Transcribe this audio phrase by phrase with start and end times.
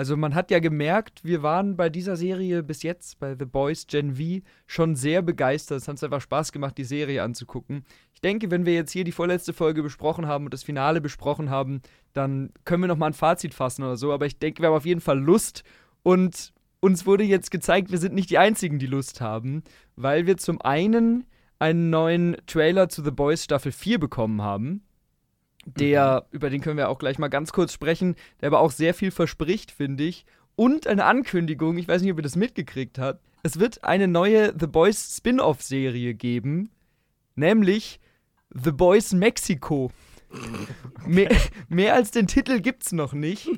[0.00, 3.86] Also man hat ja gemerkt, wir waren bei dieser Serie bis jetzt, bei The Boys
[3.86, 5.76] Gen V, schon sehr begeistert.
[5.76, 7.84] Es hat uns einfach Spaß gemacht, die Serie anzugucken.
[8.14, 11.50] Ich denke, wenn wir jetzt hier die vorletzte Folge besprochen haben und das Finale besprochen
[11.50, 11.82] haben,
[12.14, 14.10] dann können wir nochmal ein Fazit fassen oder so.
[14.10, 15.64] Aber ich denke, wir haben auf jeden Fall Lust
[16.02, 19.62] und uns wurde jetzt gezeigt, wir sind nicht die Einzigen, die Lust haben,
[19.96, 21.26] weil wir zum einen
[21.58, 24.80] einen neuen Trailer zu The Boys Staffel 4 bekommen haben.
[25.66, 26.36] Der, mhm.
[26.36, 29.10] über den können wir auch gleich mal ganz kurz sprechen, der aber auch sehr viel
[29.10, 30.24] verspricht, finde ich.
[30.56, 33.20] Und eine Ankündigung, ich weiß nicht, ob ihr das mitgekriegt habt.
[33.42, 36.70] Es wird eine neue The Boys Spin-off-Serie geben,
[37.34, 38.00] nämlich
[38.50, 39.90] The Boys Mexico.
[41.06, 41.34] mehr,
[41.68, 43.48] mehr als den Titel gibt's noch nicht.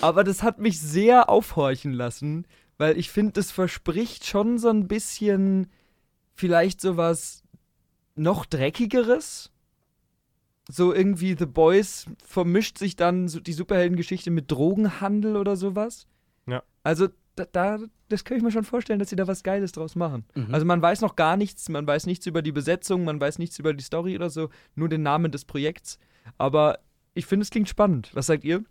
[0.00, 2.46] Aber das hat mich sehr aufhorchen lassen,
[2.78, 5.68] weil ich finde, das verspricht schon so ein bisschen
[6.34, 7.44] vielleicht sowas
[8.16, 9.52] noch dreckigeres.
[10.70, 16.06] So irgendwie The Boys vermischt sich dann so die Superheldengeschichte mit Drogenhandel oder sowas.
[16.46, 16.62] Ja.
[16.82, 17.78] Also da, da,
[18.08, 20.24] das kann ich mir schon vorstellen, dass sie da was Geiles draus machen.
[20.34, 20.54] Mhm.
[20.54, 23.58] Also man weiß noch gar nichts, man weiß nichts über die Besetzung, man weiß nichts
[23.58, 25.98] über die Story oder so, nur den Namen des Projekts.
[26.38, 26.78] Aber
[27.14, 28.10] ich finde, es klingt spannend.
[28.14, 28.64] Was sagt ihr?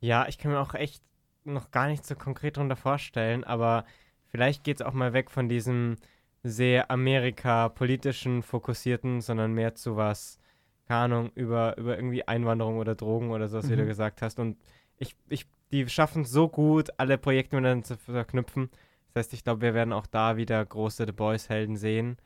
[0.00, 1.02] Ja, ich kann mir auch echt
[1.44, 3.84] noch gar nicht so konkret darunter vorstellen, aber
[4.26, 5.96] vielleicht geht es auch mal weg von diesem
[6.42, 10.38] sehr Amerika-politischen fokussierten, sondern mehr zu was,
[10.86, 13.76] keine Ahnung, über, über irgendwie Einwanderung oder Drogen oder so, was mhm.
[13.76, 14.38] du gesagt hast.
[14.38, 14.56] Und
[14.98, 18.70] ich, ich, die schaffen es so gut, alle Projekte miteinander zu verknüpfen.
[19.12, 22.18] Das heißt, ich glaube, wir werden auch da wieder große The Boys-Helden sehen.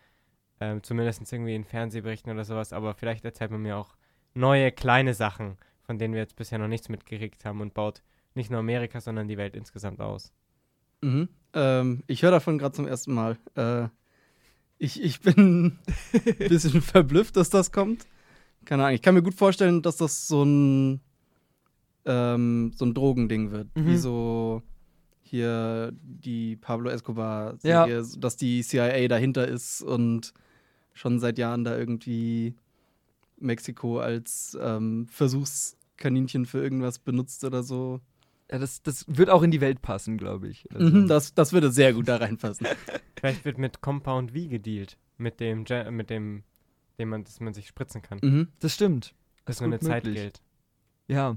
[0.60, 2.72] Ähm, zumindest irgendwie in Fernsehberichten oder sowas.
[2.72, 3.96] Aber vielleicht erzählt man mir auch
[4.34, 8.02] neue kleine Sachen, von denen wir jetzt bisher noch nichts mitgekriegt haben und baut
[8.34, 10.32] nicht nur Amerika, sondern die Welt insgesamt aus.
[11.00, 11.28] Mhm.
[11.54, 13.38] Ähm, ich höre davon gerade zum ersten Mal.
[13.54, 13.88] Äh,
[14.78, 15.78] ich, ich bin
[16.12, 18.06] ein bisschen verblüfft, dass das kommt.
[18.64, 18.94] Keine Ahnung.
[18.94, 21.00] Ich kann mir gut vorstellen, dass das so ein,
[22.04, 23.74] ähm, so ein Drogending wird.
[23.76, 23.86] Mhm.
[23.86, 24.62] Wie so
[25.22, 28.06] hier die Pablo Escobar-Serie, ja.
[28.18, 30.32] dass die CIA dahinter ist und
[30.92, 32.54] schon seit Jahren da irgendwie
[33.38, 38.00] Mexiko als ähm, Versuchskaninchen für irgendwas benutzt oder so.
[38.50, 40.66] Ja, das, das wird auch in die Welt passen, glaube ich.
[40.74, 40.96] Also.
[40.96, 42.66] Mhm, das, das würde sehr gut da reinpassen.
[43.18, 44.98] Vielleicht wird mit Compound V gedealt.
[45.16, 46.42] Mit dem, mit dem,
[47.00, 48.20] dem man, dass man sich spritzen kann.
[48.22, 49.14] Mhm, das stimmt.
[49.44, 50.40] Das ist nur eine Zeit gilt.
[51.08, 51.36] Ja.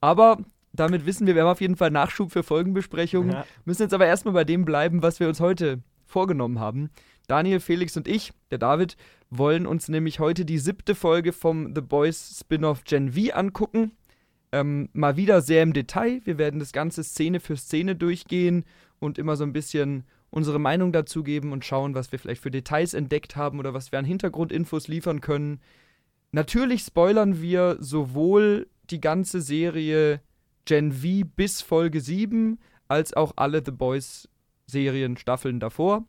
[0.00, 0.38] Aber
[0.72, 3.30] damit wissen wir, wir haben auf jeden Fall Nachschub für Folgenbesprechungen.
[3.30, 3.46] Ja.
[3.64, 6.90] Müssen jetzt aber erstmal bei dem bleiben, was wir uns heute vorgenommen haben.
[7.26, 8.96] Daniel, Felix und ich, der David,
[9.30, 13.92] wollen uns nämlich heute die siebte Folge vom The Boys Spin-off Gen V angucken.
[14.52, 16.20] Ähm, mal wieder sehr im Detail.
[16.24, 18.64] Wir werden das Ganze Szene für Szene durchgehen
[18.98, 20.04] und immer so ein bisschen
[20.34, 23.92] unsere Meinung dazu geben und schauen, was wir vielleicht für Details entdeckt haben oder was
[23.92, 25.60] wir an Hintergrundinfos liefern können.
[26.32, 30.20] Natürlich spoilern wir sowohl die ganze Serie
[30.64, 32.58] Gen V bis Folge 7
[32.88, 34.28] als auch alle The Boys
[34.66, 36.04] Serien Staffeln davor.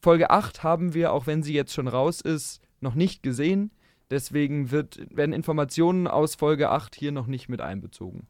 [0.00, 3.70] Folge 8 haben wir, auch wenn sie jetzt schon raus ist, noch nicht gesehen.
[4.10, 8.26] Deswegen wird, werden Informationen aus Folge 8 hier noch nicht mit einbezogen.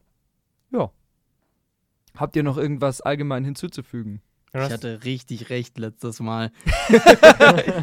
[0.71, 0.91] Ja.
[2.15, 4.21] Habt ihr noch irgendwas allgemein hinzuzufügen?
[4.55, 6.51] Ich hatte richtig recht letztes Mal.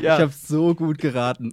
[0.02, 0.16] ja.
[0.16, 1.52] Ich habe so gut geraten.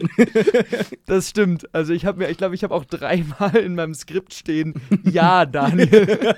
[1.06, 1.72] das stimmt.
[1.74, 4.74] Also ich habe mir, ich glaube, ich habe auch dreimal in meinem Skript stehen,
[5.04, 5.90] ja, Daniel.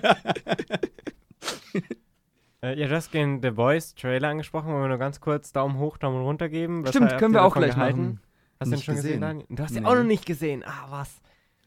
[2.62, 4.73] äh, ja, du hast den The Voice Trailer angesprochen.
[4.73, 6.83] Wollen wir nur ganz kurz Daumen hoch, Daumen runter geben?
[6.83, 8.19] Was Stimmt, können wir auch gleich machen.
[8.59, 9.47] Hast du den schon gesehen, Daniel?
[9.51, 9.81] Du hast nee.
[9.81, 10.65] den auch noch nicht gesehen.
[10.67, 11.21] Ah, was?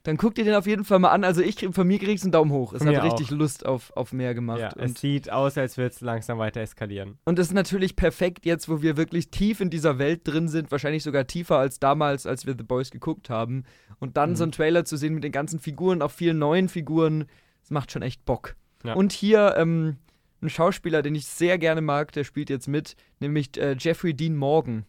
[0.07, 1.25] Dann guck dir den auf jeden Fall mal an.
[1.25, 2.71] Also ich von mir kriegst einen Daumen hoch.
[2.71, 3.31] Es hat richtig auch.
[3.31, 4.59] Lust auf, auf mehr gemacht.
[4.59, 7.17] Ja, es sieht aus, als würde es langsam weiter eskalieren.
[7.25, 10.71] Und es ist natürlich perfekt jetzt, wo wir wirklich tief in dieser Welt drin sind,
[10.71, 13.65] wahrscheinlich sogar tiefer als damals, als wir The Boys geguckt haben.
[13.99, 14.35] Und dann mhm.
[14.37, 17.25] so einen Trailer zu sehen mit den ganzen Figuren, auch vielen neuen Figuren,
[17.59, 18.55] das macht schon echt Bock.
[18.85, 18.93] Ja.
[18.93, 19.97] Und hier ähm,
[20.41, 24.37] ein Schauspieler, den ich sehr gerne mag, der spielt jetzt mit, nämlich äh, Jeffrey Dean
[24.37, 24.85] Morgan.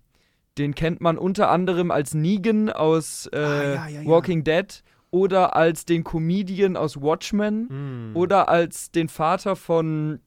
[0.58, 5.56] Den kennt man unter anderem als Negan aus äh, ah, ja, ja, Walking Dead oder
[5.56, 8.16] als den Comedian aus Watchmen mm.
[8.16, 10.20] oder als den Vater von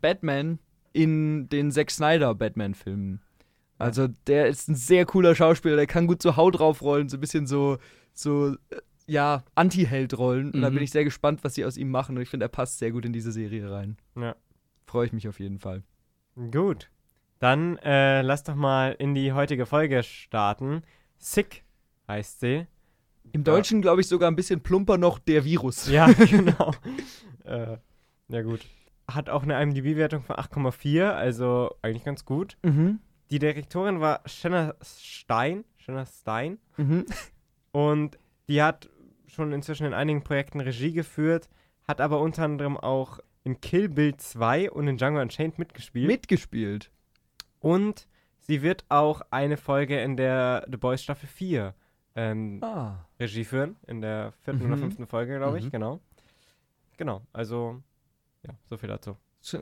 [0.00, 0.58] Batman
[0.92, 3.20] in den Zack Snyder Batman-Filmen.
[3.78, 7.20] Also der ist ein sehr cooler Schauspieler, der kann gut so Haut draufrollen, so ein
[7.20, 7.78] bisschen so,
[8.12, 10.46] so äh, ja, Anti-Held rollen.
[10.46, 10.62] Und mhm.
[10.62, 12.16] da bin ich sehr gespannt, was sie aus ihm machen.
[12.16, 13.96] Und ich finde, er passt sehr gut in diese Serie rein.
[14.16, 14.36] Ja.
[14.86, 15.82] Freue ich mich auf jeden Fall.
[16.50, 16.90] Gut.
[17.40, 20.82] Dann äh, lass doch mal in die heutige Folge starten.
[21.18, 21.64] Sick
[22.08, 22.66] heißt sie.
[23.32, 23.82] Im Deutschen, ja.
[23.82, 25.88] glaube ich, sogar ein bisschen plumper noch der Virus.
[25.88, 26.72] Ja, genau.
[27.44, 27.76] äh,
[28.28, 28.60] ja, gut.
[29.10, 32.56] Hat auch eine IMDb-Wertung von 8,4, also eigentlich ganz gut.
[32.62, 33.00] Mhm.
[33.30, 35.64] Die Direktorin war Shanna Stein.
[35.76, 36.58] Shanna Stein.
[36.76, 37.06] Mhm.
[37.72, 38.18] Und
[38.48, 38.88] die hat
[39.26, 41.48] schon inzwischen in einigen Projekten Regie geführt,
[41.86, 46.06] hat aber unter anderem auch in Kill Bill 2 und in Django Unchained mitgespielt.
[46.06, 46.90] Mitgespielt.
[47.60, 51.74] Und sie wird auch eine Folge in der The Boys Staffel 4
[52.16, 53.04] ähm, Ah.
[53.18, 53.76] Regie führen.
[53.86, 54.80] In der vierten oder Mhm.
[54.80, 55.70] fünften Folge, glaube ich, Mhm.
[55.70, 56.00] genau.
[56.96, 57.82] Genau, also,
[58.46, 59.16] ja, so viel dazu.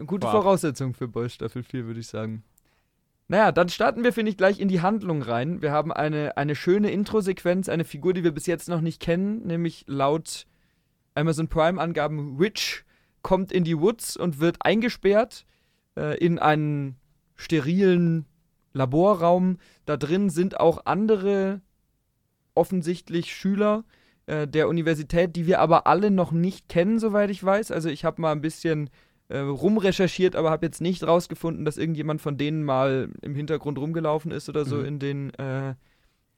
[0.06, 0.42] Gute Vorab.
[0.42, 2.44] Voraussetzung für Boys Staffel 4, würde ich sagen.
[3.28, 5.62] Naja, dann starten wir, finde ich, gleich in die Handlung rein.
[5.62, 9.46] Wir haben eine, eine schöne Intro-Sequenz, eine Figur, die wir bis jetzt noch nicht kennen,
[9.46, 10.46] nämlich laut
[11.14, 12.84] Amazon Prime-Angaben Witch
[13.22, 15.46] kommt in die Woods und wird eingesperrt
[15.96, 16.96] äh, in einen
[17.36, 18.26] sterilen
[18.72, 19.58] Laborraum.
[19.86, 21.60] Da drin sind auch andere
[22.54, 23.84] offensichtlich Schüler
[24.26, 27.70] äh, der Universität, die wir aber alle noch nicht kennen, soweit ich weiß.
[27.70, 28.90] Also ich habe mal ein bisschen
[29.28, 34.30] äh, rumrecherchiert, aber habe jetzt nicht rausgefunden, dass irgendjemand von denen mal im Hintergrund rumgelaufen
[34.30, 34.84] ist oder so Mhm.
[34.84, 35.74] in den äh,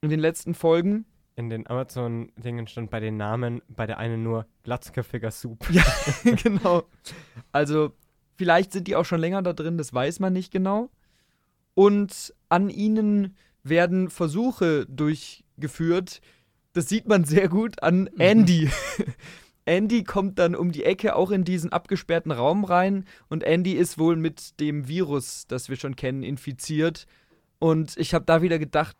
[0.01, 1.05] in den letzten Folgen.
[1.35, 5.65] In den Amazon-Dingen stand bei den Namen bei der einen nur glatzköpfiger Soup.
[5.71, 5.83] Ja,
[6.43, 6.83] genau.
[7.51, 7.91] Also,
[8.37, 10.89] vielleicht sind die auch schon länger da drin, das weiß man nicht genau.
[11.73, 14.85] Und an ihnen werden Versuche
[15.57, 16.21] durchgeführt.
[16.73, 18.19] Das sieht man sehr gut an Mhm.
[18.19, 18.69] Andy.
[19.65, 23.97] Andy kommt dann um die Ecke auch in diesen abgesperrten Raum rein und Andy ist
[23.97, 27.07] wohl mit dem Virus, das wir schon kennen, infiziert.
[27.57, 28.95] Und ich habe da wieder gedacht,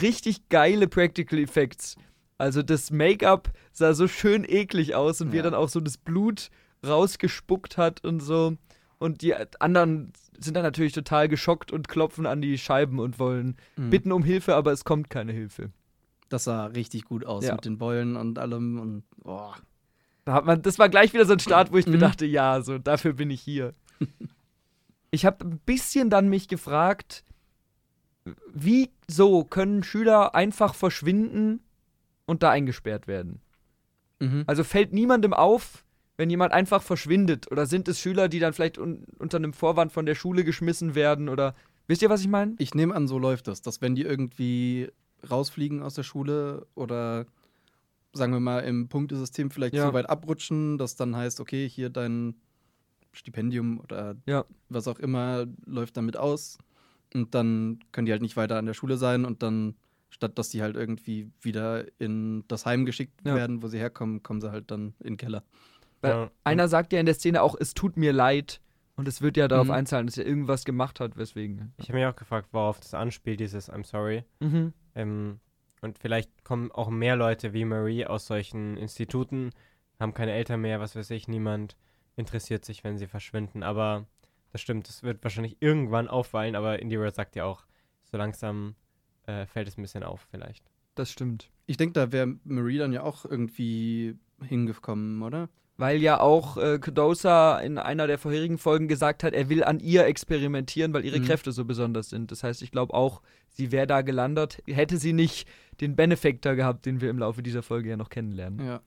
[0.00, 1.94] richtig geile Practical Effects.
[2.38, 5.50] Also das Make-up sah so schön eklig aus und wie er Ja.
[5.50, 6.48] dann auch so das Blut
[6.84, 8.56] rausgespuckt hat und so.
[8.98, 13.56] Und die anderen sind dann natürlich total geschockt und klopfen an die Scheiben und wollen
[13.76, 13.90] Mhm.
[13.90, 15.70] bitten um Hilfe, aber es kommt keine Hilfe.
[16.30, 17.54] Das sah richtig gut aus Ja.
[17.54, 19.54] mit den Beulen und allem und boah.
[20.24, 22.00] Da hat man, das war gleich wieder so ein Start, wo ich mir Mhm.
[22.00, 23.74] dachte, ja, so dafür bin ich hier.
[25.10, 27.24] ich habe ein bisschen dann mich gefragt,
[28.52, 31.60] wieso können Schüler einfach verschwinden
[32.26, 33.40] und da eingesperrt werden?
[34.20, 34.44] Mhm.
[34.46, 35.84] Also fällt niemandem auf,
[36.16, 37.50] wenn jemand einfach verschwindet?
[37.50, 40.94] Oder sind es Schüler, die dann vielleicht un unter einem Vorwand von der Schule geschmissen
[40.94, 41.28] werden?
[41.28, 41.54] Oder
[41.86, 42.54] wisst ihr, was ich meine?
[42.58, 44.90] Ich nehme an, so läuft das, dass wenn die irgendwie
[45.28, 47.26] rausfliegen aus der Schule oder
[48.12, 49.86] sagen wir mal im Punktesystem vielleicht Ja.
[49.88, 52.34] so weit abrutschen, dass dann heißt, okay, hier dein
[53.12, 54.44] Stipendium oder Ja.
[54.68, 56.58] was auch immer läuft damit aus
[57.14, 59.74] und dann können die halt nicht weiter an der Schule sein und dann
[60.10, 63.34] statt dass die halt irgendwie wieder in das Heim geschickt Ja.
[63.36, 65.44] werden, wo sie herkommen, kommen sie halt dann in den Keller.
[66.00, 66.30] Weil Ja.
[66.44, 68.60] einer sagt ja in der Szene auch, es tut mir leid.
[69.00, 69.72] Und es wird ja darauf Mhm.
[69.72, 71.72] einzahlen, dass er irgendwas gemacht hat, weswegen.
[71.78, 74.24] Ich habe mich auch gefragt, worauf das anspielt, dieses I'm sorry.
[74.40, 74.74] Mhm.
[74.94, 75.40] Ähm,
[75.80, 79.50] und vielleicht kommen auch mehr Leute wie Marie aus solchen Instituten,
[79.98, 81.76] haben keine Eltern mehr, was weiß ich, niemand
[82.16, 83.62] interessiert sich, wenn sie verschwinden.
[83.62, 84.06] Aber
[84.52, 87.64] das stimmt, es wird wahrscheinlich irgendwann auffallen, aber Indira sagt ja auch,
[88.04, 88.74] so langsam
[89.26, 90.70] äh, fällt es ein bisschen auf, vielleicht.
[90.94, 91.50] Das stimmt.
[91.64, 95.48] Ich denke, da wäre Marie dann ja auch irgendwie hingekommen, oder?
[95.80, 99.80] Weil ja auch äh, Cadosa in einer der vorherigen Folgen gesagt hat, er will an
[99.80, 101.24] ihr experimentieren, weil ihre Mhm.
[101.24, 102.30] Kräfte so besonders sind.
[102.30, 105.48] Das heißt, ich glaube auch, sie wäre da gelandet, hätte sie nicht
[105.80, 108.64] den Benefactor gehabt, den wir im Laufe dieser Folge ja noch kennenlernen.
[108.64, 108.80] Ja.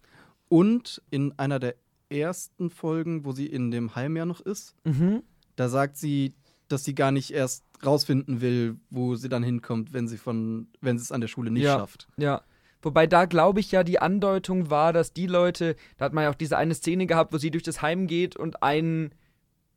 [0.49, 1.75] Und in einer der
[2.09, 5.23] ersten Folgen, wo sie in dem Heim ja noch ist, Mhm.
[5.55, 6.35] da sagt sie,
[6.67, 10.97] dass sie gar nicht erst rausfinden will, wo sie dann hinkommt, wenn sie von, wenn
[10.97, 11.79] sie es an der Schule nicht Ja.
[11.79, 12.07] schafft.
[12.17, 12.41] Ja.
[12.83, 16.29] Wobei da glaube ich ja die Andeutung war, dass die Leute, da hat man ja
[16.29, 19.11] auch diese eine Szene gehabt, wo sie durch das Heim geht und ein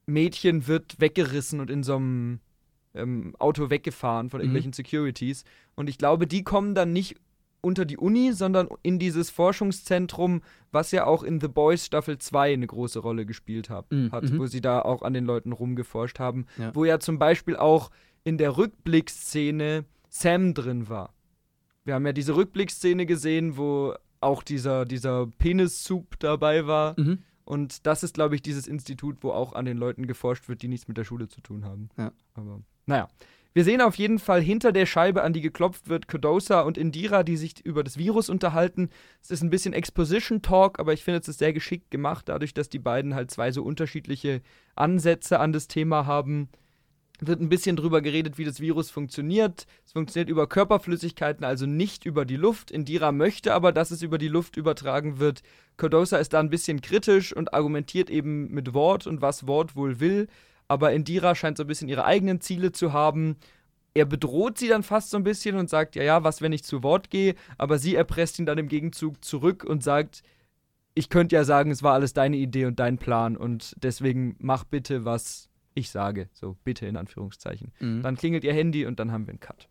[0.06, 2.40] Mädchen wird weggerissen und in so einem
[2.94, 4.44] ähm, Auto weggefahren von Mhm.
[4.44, 5.44] irgendwelchen Securities.
[5.74, 7.16] Und ich glaube, die kommen dann nicht
[7.60, 12.52] unter die Uni, sondern in dieses Forschungszentrum, was ja auch in The Boys Staffel 2
[12.52, 14.38] eine große Rolle gespielt hab, Mhm, hat, mhm.
[14.38, 16.46] wo sie da auch an den Leuten rumgeforscht haben.
[16.58, 16.74] Ja.
[16.74, 17.90] Wo ja zum Beispiel auch
[18.24, 21.12] in der Rückblickszene Sam drin war.
[21.86, 26.98] Wir haben ja diese Rückblickszene gesehen, wo auch dieser, dieser Penis-Soup dabei war.
[26.98, 27.18] Mhm.
[27.44, 30.68] Und das ist, glaube ich, dieses Institut, wo auch an den Leuten geforscht wird, die
[30.68, 31.88] nichts mit der Schule zu tun haben.
[31.96, 32.12] Ja.
[32.34, 33.08] Aber naja.
[33.54, 37.22] Wir sehen auf jeden Fall hinter der Scheibe, an die geklopft wird, Kodosa und Indira,
[37.22, 38.90] die sich über das Virus unterhalten.
[39.22, 42.68] Es ist ein bisschen Exposition-Talk, aber ich finde, es ist sehr geschickt gemacht, dadurch, dass
[42.68, 44.42] die beiden halt zwei so unterschiedliche
[44.74, 46.50] Ansätze an das Thema haben.
[47.20, 49.66] Wird ein bisschen drüber geredet, wie das Virus funktioniert.
[49.84, 52.70] Es funktioniert über Körperflüssigkeiten, also nicht über die Luft.
[52.70, 55.42] Indira möchte aber, dass es über die Luft übertragen wird.
[55.76, 60.00] Kodosa ist da ein bisschen kritisch und argumentiert eben mit Wort und was Wort wohl
[60.00, 60.28] will.
[60.68, 63.36] Aber Indira scheint so ein bisschen ihre eigenen Ziele zu haben.
[63.94, 66.64] Er bedroht sie dann fast so ein bisschen und sagt, ja, ja, was, wenn ich
[66.64, 67.34] zu Wort gehe?
[67.56, 70.22] Aber sie erpresst ihn dann im Gegenzug zurück und sagt,
[70.94, 74.64] ich könnte ja sagen, es war alles deine Idee und dein Plan und deswegen mach
[74.64, 76.28] bitte, was ich sage.
[76.32, 77.72] So, bitte in Anführungszeichen.
[77.80, 78.02] Mhm.
[78.02, 79.68] Dann klingelt ihr Handy und dann haben wir einen Cut.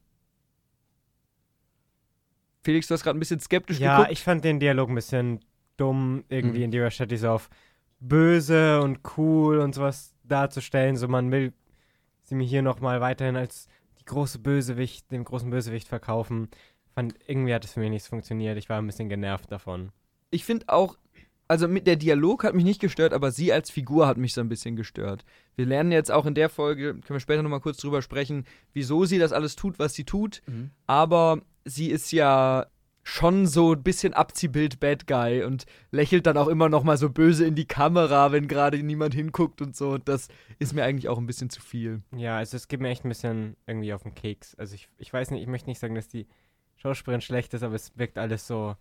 [2.64, 4.12] Felix, du hast gerade ein bisschen skeptisch Ja, geguckt.
[4.14, 5.40] ich fand den Dialog ein bisschen
[5.78, 6.24] dumm.
[6.30, 6.74] Irgendwie Mhm.
[6.74, 7.50] in statt die so auf
[8.00, 10.96] böse und cool und sowas darzustellen.
[10.96, 11.54] So, man will
[12.24, 13.68] sie mir hier nochmal weiterhin als
[14.00, 16.50] die große Bösewicht, den großen Bösewicht verkaufen.
[16.94, 18.58] Fand, irgendwie hat es für mich nicht funktioniert.
[18.58, 19.92] Ich war ein bisschen genervt davon.
[20.32, 20.98] Ich finde auch,
[21.48, 24.42] also mit der Dialog hat mich nicht gestört, aber sie als Figur hat mich so
[24.42, 25.26] ein bisschen gestört.
[25.56, 29.06] Wir lernen jetzt auch in der Folge, können wir später nochmal kurz drüber sprechen, wieso
[29.06, 30.42] sie das alles tut, was sie tut.
[30.48, 30.72] Mhm.
[30.88, 32.66] Aber sie ist ja
[33.08, 37.12] schon so ein bisschen Abziehbild Bad Guy und lächelt dann auch immer noch mal so
[37.12, 39.92] böse in die Kamera, wenn gerade niemand hinguckt und so.
[39.92, 42.02] Und das ist mir eigentlich auch ein bisschen zu viel.
[42.16, 44.56] Ja, also es geht mir echt ein bisschen irgendwie auf den Keks.
[44.56, 46.26] Also ich, ich weiß nicht, ich möchte nicht sagen, dass die
[46.78, 48.76] Schauspielerin schlecht ist, aber es wirkt alles so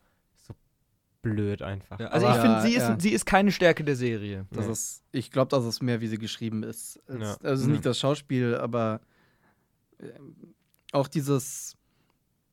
[1.24, 1.98] blöd einfach.
[1.98, 4.46] Ja, also Aber- ich finde, sie, Ja, ist, sie ist keine Stärke der Serie.
[4.52, 4.72] Das Nee.
[4.72, 7.00] ist, ich glaube, das ist mehr, wie sie geschrieben ist.
[7.08, 7.36] Es, Ja.
[7.42, 7.72] Also es ist Mhm.
[7.72, 9.00] nicht das Schauspiel, aber
[10.00, 10.54] ähm,
[10.92, 11.76] auch dieses,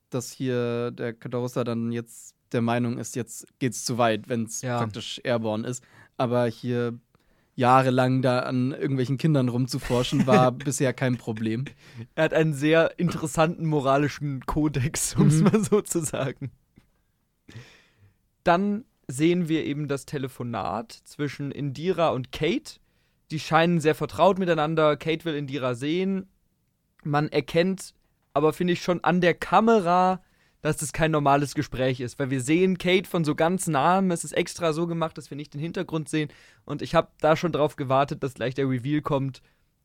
[0.09, 4.61] dass hier der Cadosa dann jetzt der Meinung ist, jetzt geht's zu weit, wenn es
[4.61, 4.79] Ja.
[4.79, 5.83] praktisch Airborne ist.
[6.17, 6.97] Aber hier
[7.55, 11.65] jahrelang da an irgendwelchen Kindern rumzuforschen, war bisher kein Problem.
[12.15, 15.43] Er hat einen sehr interessanten moralischen Kodex, um es Mhm.
[15.43, 16.51] mal so zu sagen.
[18.43, 22.79] Dann sehen wir eben das Telefonat zwischen Indira und Kate.
[23.29, 24.97] Die scheinen sehr vertraut miteinander.
[24.97, 26.27] Kate will Indira sehen.
[27.03, 27.93] Man erkennt
[28.33, 30.21] aber, finde ich, schon an der Kamera,
[30.61, 34.11] dass das kein normales Gespräch ist, weil wir sehen Kate von so ganz nahem.
[34.11, 36.29] Es ist extra so gemacht, dass wir nicht den Hintergrund sehen.
[36.65, 39.41] Und ich habe da schon drauf gewartet, dass gleich der Reveal kommt.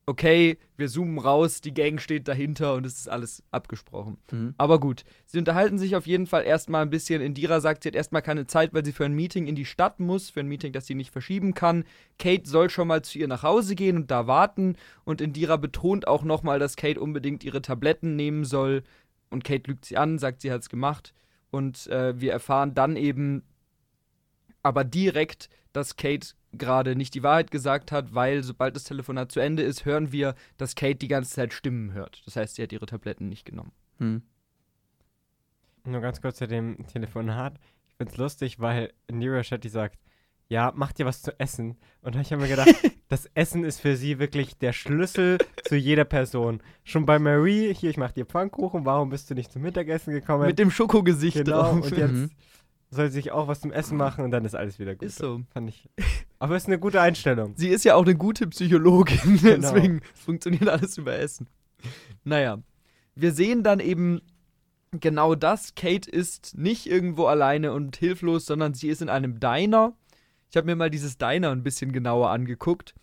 [0.08, 4.18] Okay, wir zoomen raus, die Gang steht dahinter und es ist alles abgesprochen.
[4.30, 4.54] Mhm.
[4.56, 7.20] Aber gut, sie unterhalten sich auf jeden Fall erstmal ein bisschen.
[7.20, 9.98] Indira sagt, sie hat erstmal keine Zeit, weil sie für ein Meeting in die Stadt
[9.98, 11.82] muss, für ein Meeting, das sie nicht verschieben kann.
[12.20, 14.76] Kate soll schon mal zu ihr nach Hause gehen und da warten.
[15.04, 18.84] Und Indira betont auch nochmal, dass Kate unbedingt ihre Tabletten nehmen soll.
[19.30, 21.14] Und Kate lügt sie an, sagt, sie hat es gemacht.
[21.50, 23.42] Und äh, wir erfahren dann eben
[24.62, 29.40] aber direkt, dass Kate gerade nicht die Wahrheit gesagt hat, weil sobald das Telefonat zu
[29.40, 32.22] Ende ist, hören wir, dass Kate die ganze Zeit Stimmen hört.
[32.24, 33.72] Das heißt, sie hat ihre Tabletten nicht genommen.
[33.98, 34.22] Hm.
[35.84, 37.58] Nur ganz kurz zu dem Telefonat.
[37.88, 39.98] Ich find's lustig, weil Nira Shetty sagt,
[40.48, 41.76] ja, mach dir was zu essen.
[42.02, 42.68] Und da ich hab mir gedacht,
[43.08, 46.62] das Essen ist für sie wirklich der Schlüssel zu jeder Person.
[46.84, 50.46] Schon bei Marie, hier, ich mach dir Pfannkuchen, warum bist du nicht zum Mittagessen gekommen?
[50.46, 51.72] Mit dem Schokogesicht genau, drauf.
[51.84, 52.30] und jetzt Mhm.
[52.90, 55.02] Soll sie sich auch was zum Essen machen und dann ist alles wieder gut.
[55.08, 55.42] Ist so.
[55.52, 55.88] Fand ich.
[56.38, 57.54] Aber ist eine gute Einstellung.
[57.56, 59.72] Sie ist ja auch eine gute Psychologin, Genau.
[59.72, 61.46] deswegen funktioniert alles über Essen.
[62.24, 62.58] Naja,
[63.14, 64.20] wir sehen dann eben
[64.92, 65.74] genau das.
[65.74, 69.94] Kate ist nicht irgendwo alleine und hilflos, sondern sie ist in einem Diner.
[70.50, 72.94] Ich habe mir mal dieses Diner ein bisschen genauer angeguckt.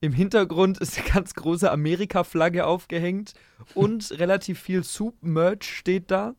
[0.00, 3.34] Im Hintergrund ist eine ganz große Amerika-Flagge aufgehängt
[3.74, 6.34] und relativ viel Soup-Merch steht da.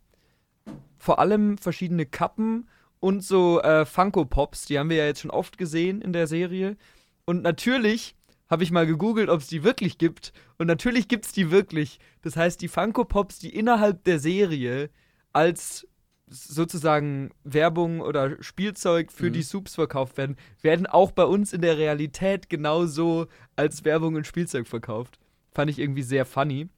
[0.98, 2.68] Vor allem verschiedene Kappen
[3.04, 6.26] und so äh, Funko Pops, die haben wir ja jetzt schon oft gesehen in der
[6.26, 6.78] Serie.
[7.26, 8.16] Und natürlich
[8.50, 10.32] habe ich mal gegoogelt, ob es die wirklich gibt.
[10.58, 12.00] Und natürlich gibt es die wirklich.
[12.22, 14.90] Das heißt, die Funko Pops, die innerhalb der Serie
[15.34, 15.86] als
[16.30, 19.34] sozusagen Werbung oder Spielzeug für Mhm.
[19.34, 24.26] die Soups verkauft werden, werden auch bei uns in der Realität genauso als Werbung und
[24.26, 25.20] Spielzeug verkauft.
[25.52, 26.70] Fand ich irgendwie sehr funny.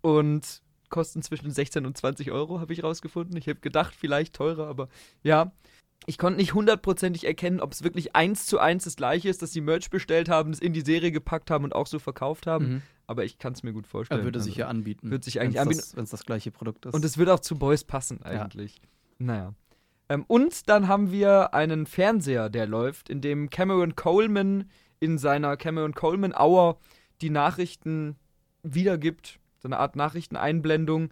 [0.00, 0.62] Und
[0.94, 3.36] kosten zwischen 16 und 20 Euro, habe ich rausgefunden.
[3.36, 4.88] Ich habe gedacht, vielleicht teurer, aber
[5.24, 5.52] ja.
[6.06, 9.52] Ich konnte nicht hundertprozentig erkennen, ob es wirklich eins zu eins das gleiche ist, dass
[9.52, 12.66] sie Merch bestellt haben, es in die Serie gepackt haben und auch so verkauft haben.
[12.66, 12.82] Mhm.
[13.06, 14.20] Aber ich kann es mir gut vorstellen.
[14.20, 15.10] Er würde sich Also- ja anbieten.
[15.10, 15.82] Würde sich eigentlich anbieten.
[15.94, 16.94] Wenn es das gleiche Produkt ist.
[16.94, 18.80] Und es wird auch zu Boys passen eigentlich.
[19.18, 19.54] Naja.
[20.10, 24.68] Ähm, und dann haben wir einen Fernseher, der läuft, in dem Cameron Coleman
[25.00, 26.78] in seiner Cameron Coleman Hour
[27.22, 28.16] die Nachrichten
[28.62, 29.38] wiedergibt.
[29.64, 31.08] So eine Art Nachrichteneinblendung.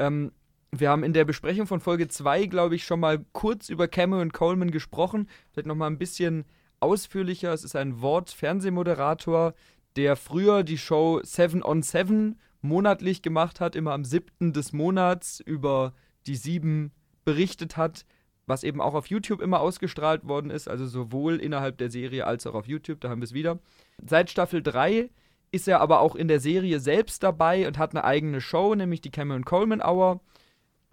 [0.00, 0.32] Ähm,
[0.72, 4.32] wir haben in der Besprechung von Folge 2, glaube ich, schon mal kurz über Cameron
[4.32, 5.28] Coleman gesprochen.
[5.52, 6.44] Vielleicht noch mal ein bisschen
[6.80, 7.52] ausführlicher.
[7.52, 9.54] Es ist ein Wort-Fernsehmoderator,
[9.94, 14.52] der früher die Show Seven on Seven monatlich gemacht hat, immer am 7.
[14.52, 15.94] des Monats über
[16.26, 16.90] die sieben
[17.24, 18.04] berichtet hat,
[18.46, 22.48] was eben auch auf YouTube immer ausgestrahlt worden ist, also sowohl innerhalb der Serie als
[22.48, 23.60] auch auf YouTube, da haben wir es wieder.
[24.04, 25.08] Seit Staffel 3
[25.52, 29.00] ist er aber auch in der Serie selbst dabei und hat eine eigene Show, nämlich
[29.00, 30.20] die Cameron Coleman Hour.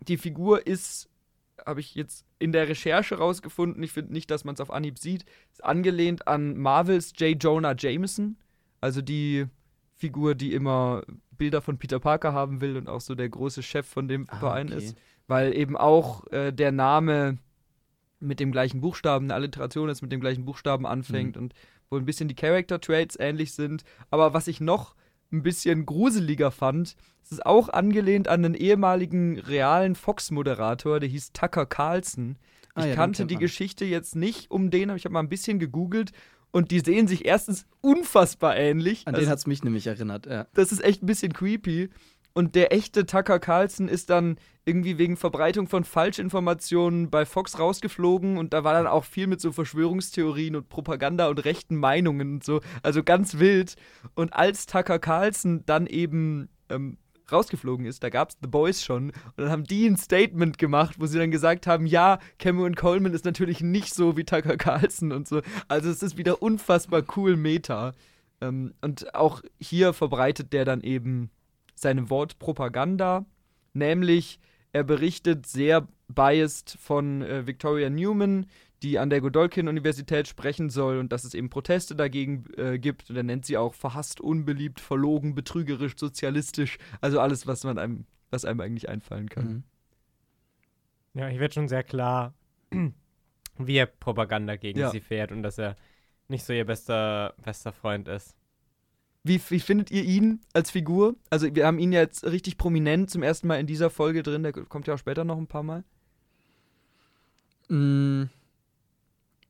[0.08, 1.10] Die Figur ist,
[1.66, 5.00] habe ich jetzt in der Recherche rausgefunden, ich finde nicht, dass man es auf Anhieb
[5.00, 7.42] sieht, ist angelehnt an Marvels J.
[7.42, 8.38] Jonah Jameson,
[8.82, 9.48] also die
[9.96, 13.88] Figur, die immer Bilder von Peter Parker haben will und auch so der große Chef
[13.88, 14.78] von dem Ah, Verein okay.
[14.78, 14.98] ist
[15.30, 17.38] weil eben auch äh, der Name
[18.20, 21.54] mit dem gleichen Buchstaben, eine Alliteration ist, mit dem gleichen Buchstaben anfängt und
[21.90, 23.84] wo ein bisschen die Character Traits ähnlich sind.
[24.10, 24.96] Aber was ich noch
[25.32, 31.34] ein bisschen gruseliger fand, es ist auch angelehnt an einen ehemaligen realen Fox-Moderator, der hieß
[31.34, 32.38] Tucker Carlson.
[32.74, 33.36] Ah Ich ja, den kannte die.
[33.36, 36.12] Geschichte jetzt nicht um den, aber ich habe mal ein bisschen gegoogelt
[36.52, 39.06] Und die sehen sich erstens unfassbar ähnlich.
[39.06, 40.48] An Also, den hat es mich nämlich erinnert, ja.
[40.54, 41.90] das ist echt ein bisschen creepy.
[42.34, 48.38] Und der echte Tucker Carlson ist dann irgendwie wegen Verbreitung von Falschinformationen bei Fox rausgeflogen
[48.38, 52.44] und da war dann auch viel mit so Verschwörungstheorien und Propaganda und rechten Meinungen und
[52.44, 52.62] so.
[52.84, 53.76] Also ganz wild.
[54.14, 56.98] Und als Tucker Carlson dann eben ähm,
[57.32, 60.96] rausgeflogen ist, da gab es The Boys schon und dann haben die ein Statement gemacht,
[61.00, 65.12] wo sie dann gesagt haben, ja, Cameron Coleman ist natürlich nicht so wie Tucker Carlson
[65.12, 65.42] und so.
[65.68, 67.94] Also es ist wieder unfassbar cool Meta.
[68.42, 71.32] Ähm, und auch hier verbreitet der dann eben
[71.82, 73.26] seine Wortpropaganda,
[73.74, 74.40] nämlich
[74.72, 78.46] er berichtet sehr biased von äh, Victoria Newman,
[78.82, 83.10] die an der Godolkin-Universität sprechen soll und dass es eben Proteste dagegen äh, gibt.
[83.10, 86.78] Und er nennt sie auch verhasst, unbeliebt, verlogen, betrügerisch, sozialistisch.
[87.02, 89.46] Also alles, was man einem, was einem eigentlich einfallen kann.
[89.48, 89.64] Mhm.
[91.14, 92.34] Ja, hier wird schon sehr klar,
[93.58, 94.92] wie er Propaganda gegen Ja.
[94.92, 95.76] sie fährt und dass er
[96.28, 98.36] nicht so ihr bester, bester Freund ist.
[99.24, 101.16] Wie, wie findet ihr ihn als Figur?
[101.30, 104.44] Also wir haben ihn ja jetzt richtig prominent zum ersten Mal in dieser Folge drin.
[104.44, 105.84] Der kommt ja auch später noch ein paar Mal.
[107.68, 108.24] Mm,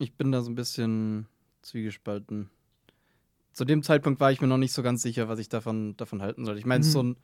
[0.02, 1.28] Ich bin da so ein bisschen
[1.62, 2.50] zwiegespalten.
[3.54, 6.22] Zu dem Zeitpunkt war ich mir noch nicht so ganz sicher, was ich davon, davon
[6.22, 6.58] halten soll.
[6.58, 6.98] Ich meine, es ist Mhm.
[7.00, 7.18] so ein,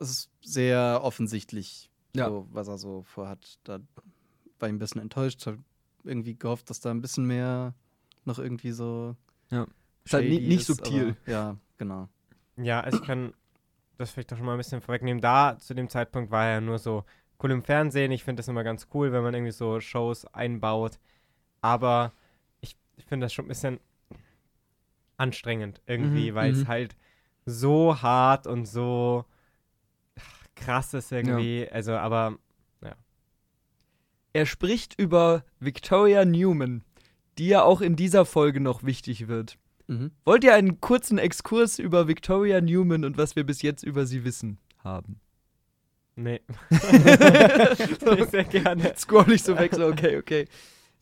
[0.00, 2.28] es ist sehr offensichtlich, Ja.
[2.28, 3.58] so, was er so vorhat.
[3.64, 3.80] Da
[4.58, 5.58] war ich ein bisschen enttäuscht, habe
[6.04, 7.74] irgendwie gehofft, dass da ein bisschen mehr
[8.26, 9.16] noch irgendwie so.
[9.50, 9.66] Ja.
[10.06, 11.16] Ist halt nicht ist, subtil.
[11.26, 12.08] Aber, ja, genau.
[12.56, 13.34] Ja, also ich kann
[13.98, 15.20] das vielleicht auch schon mal ein bisschen vorwegnehmen.
[15.20, 17.04] Da, zu dem Zeitpunkt war er nur so
[17.42, 18.12] cool im Fernsehen.
[18.12, 20.98] Ich finde das immer ganz cool, wenn man irgendwie so Shows einbaut.
[21.60, 22.12] Aber
[22.60, 23.80] ich, ich finde das schon ein bisschen
[25.18, 26.68] anstrengend irgendwie, Mhm, weil es mhm.
[26.68, 26.96] halt
[27.46, 29.24] so hart und so
[30.18, 31.68] ach, krass ist irgendwie.
[31.70, 32.38] Also, aber
[34.32, 36.84] Er spricht über Victoria Newman,
[37.38, 39.58] die ja auch in dieser Folge noch wichtig wird.
[39.88, 40.10] Mhm.
[40.24, 44.24] Wollt ihr einen kurzen Exkurs über Victoria Newman und was wir bis jetzt über sie
[44.24, 45.20] wissen haben?
[46.18, 46.40] nee.
[46.70, 48.94] nee sehr gerne.
[48.96, 50.46] Scroll ich so weg, so okay, okay.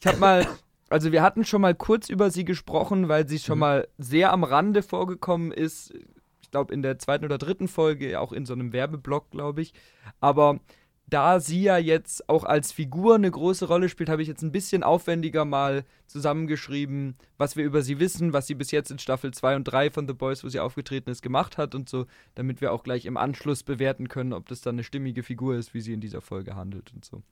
[0.01, 0.47] Ich hab mal,
[0.91, 3.61] also wir hatten schon mal kurz über sie gesprochen, weil sie schon Mhm.
[3.61, 5.95] mal sehr am Rande vorgekommen ist.
[6.43, 9.73] Ich glaube in der zweiten oder dritten Folge, auch in so einem Werbeblock, glaube ich.
[10.21, 10.59] Aber
[11.07, 14.53] da sie ja jetzt auch als Figur eine große Rolle spielt, habe ich jetzt ein
[14.53, 19.33] bisschen aufwendiger mal zusammengeschrieben, was wir über sie wissen, was sie bis jetzt in Staffel
[19.33, 22.61] 2 und 3 von The Boys, wo sie aufgetreten ist, gemacht hat und so, damit
[22.61, 25.81] wir auch gleich im Anschluss bewerten können, ob das dann eine stimmige Figur ist, wie
[25.83, 27.23] sie in dieser Folge handelt und so.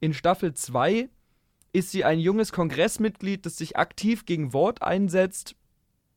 [0.00, 1.08] In Staffel 2
[1.72, 5.54] ist sie ein junges Kongressmitglied, das sich aktiv gegen Wort einsetzt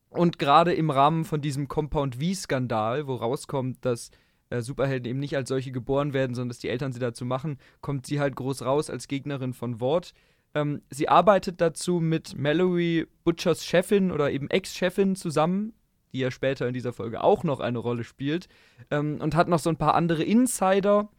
[0.09, 4.09] und gerade im Rahmen von diesem Compound V-Skandal, wo rauskommt, dass
[4.49, 7.57] äh, Superhelden eben nicht als solche geboren werden, sondern dass die Eltern sie dazu machen,
[7.81, 10.13] kommt sie halt groß raus als Gegnerin von Wort.
[10.53, 15.73] Ähm, sie arbeitet dazu mit Mallory Butchers Chefin oder eben Ex-Chefin zusammen,
[16.13, 18.47] die ja später in dieser Folge auch noch eine Rolle spielt,
[18.89, 21.09] ähm, und hat noch so ein paar andere Insider.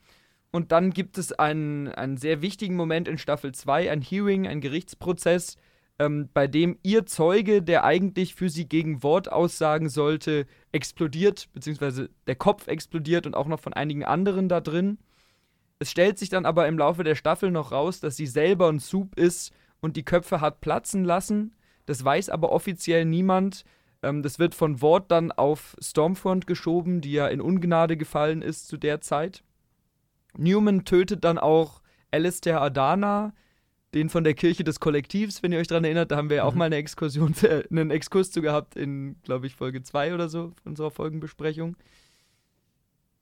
[0.51, 4.63] Und dann gibt es einen, einen sehr wichtigen Moment in Staffel 2, ein Hearing, ein
[4.63, 5.57] Gerichtsprozess,
[5.99, 12.11] ähm, bei dem ihr Zeuge, der eigentlich für sie gegen Wort aussagen sollte, explodiert, beziehungsweise
[12.27, 14.99] der Kopf explodiert und auch noch von einigen anderen da drin.
[15.81, 18.81] Es stellt sich dann aber im Laufe der Staffel noch raus, dass sie selber ein
[18.81, 21.55] Soup ist und die Köpfe hat platzen lassen.
[21.87, 23.65] Das weiß aber offiziell niemand.
[24.03, 28.69] Ähm, das wird von Wort dann auf Stormfront geschoben, die ja in Ungnade gefallen ist
[28.69, 29.43] zu der Zeit.
[30.37, 31.81] Newman tötet dann auch
[32.11, 33.35] Alistair Adana,
[33.95, 36.11] den von der Kirche des Kollektivs, wenn ihr euch daran erinnert.
[36.11, 36.59] Da haben wir ja auch Mhm.
[36.59, 37.35] mal eine Exkursion,
[37.71, 41.77] einen Exkurs zu gehabt in, glaube ich, Folge 2 oder so unserer Folgenbesprechung.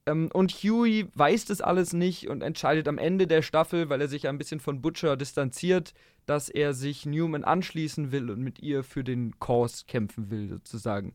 [0.07, 4.09] Ähm, und Huey weiß das alles nicht und entscheidet am Ende der Staffel, weil er
[4.09, 5.95] sich ein bisschen von Butcher distanziert,
[6.27, 11.15] dass er sich Newman anschließen will und mit ihr für den Cause kämpfen will, sozusagen.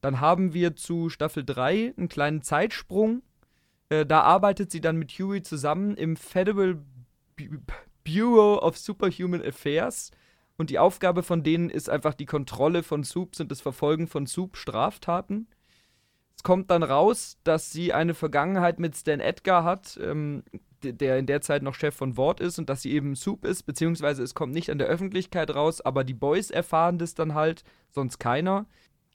[0.00, 3.22] Dann haben wir zu Staffel 3 einen kleinen Zeitsprung.
[3.88, 6.78] Äh, da arbeitet sie dann mit Huey zusammen im Federal
[8.04, 10.10] Bureau of Superhuman Affairs.
[10.56, 14.26] Und die Aufgabe von denen ist einfach die Kontrolle von Soups und das Verfolgen von
[14.26, 15.46] Soup-Straftaten.
[16.36, 20.42] Es kommt dann raus, dass sie eine Vergangenheit mit Stan Edgar hat, ähm,
[20.82, 23.64] der in der Zeit noch Chef von Wort ist und dass sie eben Soup ist,
[23.64, 27.64] beziehungsweise es kommt nicht an der Öffentlichkeit raus, aber die Boys erfahren das dann halt,
[27.90, 28.66] sonst keiner.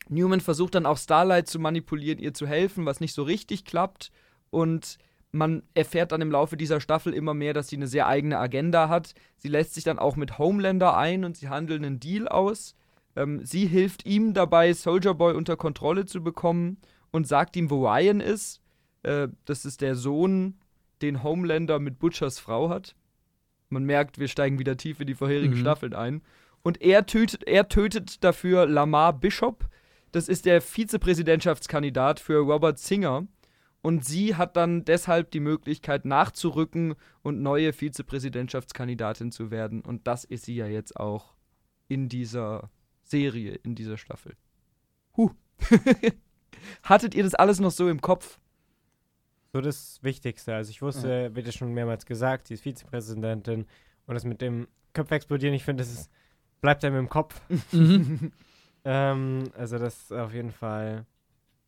[0.10, 4.12] Newman versucht dann auch Starlight zu manipulieren, ihr zu helfen, was nicht so richtig klappt.
[4.50, 4.98] Und
[5.34, 8.88] man erfährt dann im Laufe dieser Staffel immer mehr, dass sie eine sehr eigene Agenda
[8.88, 9.14] hat.
[9.38, 12.76] Sie lässt sich dann auch mit Homelander ein und sie handeln einen Deal aus.
[13.16, 16.78] Ähm, sie hilft ihm dabei, Soldier Boy unter Kontrolle zu bekommen
[17.12, 18.62] und sagt ihm, wo Ryan ist.
[19.02, 20.60] Äh, das ist der Sohn,
[21.02, 22.96] den Homelander mit Butchers Frau hat.
[23.70, 25.62] Man merkt, wir steigen wieder tief in die vorherigen Mhm.
[25.62, 26.22] Staffeln ein.
[26.62, 29.68] Und er tötet, er tötet dafür Lamar Bishop.
[30.12, 33.26] Das ist der Vizepräsidentschaftskandidat für Robert Singer.
[33.84, 39.82] Und sie hat dann deshalb die Möglichkeit nachzurücken und neue Vizepräsidentschaftskandidatin zu werden.
[39.82, 41.36] Und das ist sie ja jetzt auch
[41.90, 42.70] in dieser
[43.02, 44.38] Serie, in dieser Staffel.
[45.18, 45.32] Huh.
[46.84, 48.40] Hattet ihr das alles noch so im Kopf?
[49.52, 50.56] So das Wichtigste.
[50.56, 51.36] Also ich wusste, ja.
[51.36, 53.66] wird ja schon mehrmals gesagt, sie ist Vizepräsidentin
[54.08, 56.10] und das mit dem Köpfe explodieren, ich finde, das ist,
[56.62, 57.42] bleibt einem im Kopf.
[58.86, 61.06] ähm, also das auf jeden Fall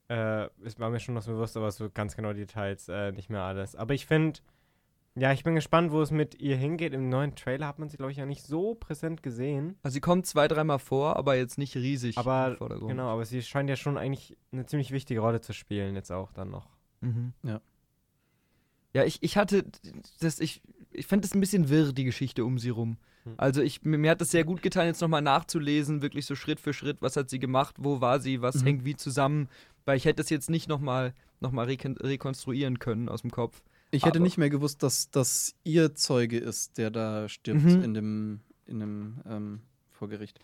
[0.08, 3.30] äh, es war mir schon noch so bewusst, aber so ganz genau Details äh, nicht
[3.30, 3.76] mehr alles.
[3.76, 4.40] Aber ich finde,
[5.16, 6.94] ja, ich bin gespannt, wo es mit ihr hingeht.
[6.94, 9.78] Im neuen Trailer hat man sie, glaube ich, ja nicht so präsent gesehen.
[9.82, 12.90] Also sie kommt zwei, dreimal vor, aber jetzt nicht riesig aber, im Vordergrund.
[12.90, 16.34] Genau, aber sie scheint ja schon eigentlich eine ziemlich wichtige Rolle zu spielen, jetzt auch
[16.34, 16.68] dann noch.
[17.00, 17.34] Mhm.
[17.44, 17.62] Ja.
[18.94, 19.66] Ja, ich, ich hatte
[20.20, 22.98] das, ich, ich fand das ein bisschen wirr, die Geschichte um sie rum.
[23.24, 23.34] Hm.
[23.38, 26.60] Also ich, mir, mir hat es sehr gut getan, jetzt nochmal nachzulesen, wirklich so Schritt
[26.60, 28.68] für Schritt, was hat sie gemacht, wo war sie, was mhm.
[28.68, 29.50] hängt wie zusammen,
[29.86, 33.64] weil ich hätte es jetzt nicht nochmal noch mal rekon rekonstruieren können aus dem Kopf.
[33.92, 37.84] Ich hätte Aber nicht mehr gewusst, dass das ihr Zeuge ist, der da stirbt mhm.
[37.84, 40.40] in dem, in dem ähm, Vorgericht.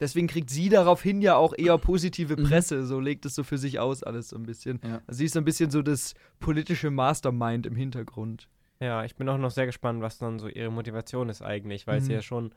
[0.00, 2.44] Deswegen kriegt sie daraufhin ja auch eher positive mhm.
[2.44, 2.76] Presse.
[2.82, 2.86] Mhm.
[2.86, 4.80] So legt es so für sich aus, alles so ein bisschen.
[4.84, 5.00] Ja.
[5.06, 8.48] Also sie ist so ein bisschen so das politische Mastermind im Hintergrund.
[8.80, 12.00] Ja, ich bin auch noch sehr gespannt, was dann so ihre Motivation ist eigentlich, weil
[12.00, 12.04] mhm.
[12.04, 12.54] sie ja schon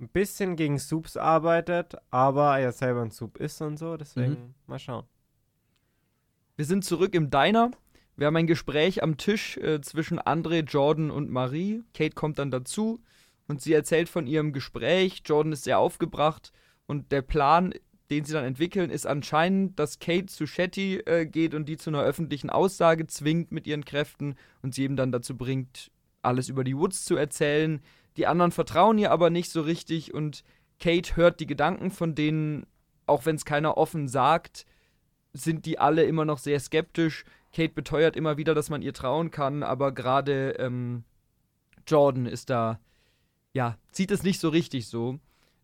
[0.00, 3.98] ein bisschen gegen Soups arbeitet, aber er selber ein Soup ist und so.
[3.98, 4.54] Deswegen mhm.
[4.66, 5.04] mal schauen.
[6.60, 7.70] Wir sind zurück im Diner.
[8.16, 11.82] Wir haben ein Gespräch am Tisch äh, zwischen André, Jordan und Marie.
[11.94, 13.00] Kate kommt dann dazu
[13.48, 15.22] und sie erzählt von ihrem Gespräch.
[15.24, 16.52] Jordan ist sehr aufgebracht
[16.86, 17.72] und der Plan,
[18.10, 21.88] den sie dann entwickeln, ist anscheinend, dass Kate zu Shetty äh, geht und die zu
[21.88, 26.62] einer öffentlichen Aussage zwingt mit ihren Kräften und sie eben dann dazu bringt, alles über
[26.62, 27.80] die Woods zu erzählen.
[28.18, 30.44] Die anderen vertrauen ihr aber nicht so richtig und
[30.78, 32.66] Kate hört die Gedanken von denen,
[33.06, 34.66] auch wenn es keiner offen sagt
[35.32, 37.24] sind die alle immer noch sehr skeptisch.
[37.52, 41.04] Kate beteuert immer wieder, dass man ihr trauen kann, aber gerade ähm,
[41.86, 42.80] Jordan ist da,
[43.52, 45.12] ja, sieht es nicht so richtig so.
[45.12, 45.18] Mhm.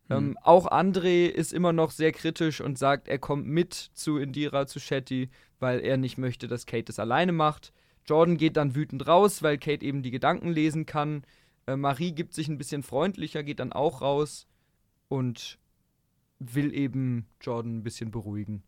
[0.09, 4.67] Ähm, auch André ist immer noch sehr kritisch und sagt, er kommt mit zu Indira,
[4.67, 7.73] zu Shetty, weil er nicht möchte, dass Kate das alleine macht.
[8.05, 11.23] Jordan geht dann wütend raus, weil Kate eben die Gedanken lesen kann.
[11.65, 14.47] Äh, Marie gibt sich ein bisschen freundlicher, geht dann auch raus
[15.09, 15.57] und
[16.39, 18.63] will eben Jordan ein bisschen beruhigen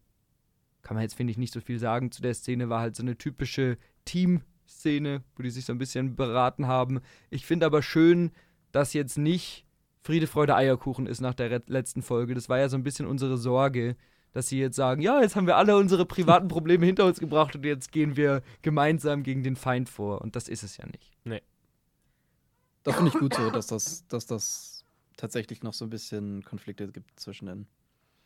[0.89, 3.03] kann man jetzt, finde ich, nicht so viel sagen zu der Szene, war halt so
[3.03, 7.01] eine typische Team-Szene, wo die sich so ein bisschen beraten haben.
[7.29, 8.31] Ich finde aber schön,
[8.71, 9.67] dass jetzt nicht
[10.01, 12.33] Friede, Freude, Eierkuchen ist nach der letzten Folge.
[12.33, 13.97] Das war ja so ein bisschen unsere Sorge,
[14.31, 17.55] dass sie jetzt sagen, ja, jetzt haben wir alle unsere privaten Probleme hinter uns gebracht
[17.55, 20.21] und jetzt gehen wir gemeinsam gegen den Feind vor.
[20.21, 21.15] Und das ist es ja nicht.
[21.23, 21.43] Nee.
[22.81, 24.85] Das finde ich gut so, dass das, dass das
[25.17, 27.67] tatsächlich noch so ein bisschen Konflikte gibt zwischen den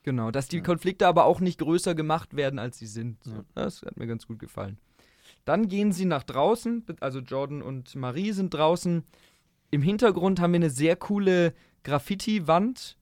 [0.03, 0.63] Genau, dass die ja.
[0.63, 3.23] Konflikte aber auch nicht größer gemacht werden, als sie sind.
[3.23, 3.31] So.
[3.31, 3.45] Ja.
[3.55, 4.77] Das hat mir ganz gut gefallen.
[5.45, 9.03] Dann gehen sie nach draußen, also Jordan und Marie sind draußen.
[9.71, 12.97] Im Hintergrund haben wir eine sehr coole Graffiti-Wand.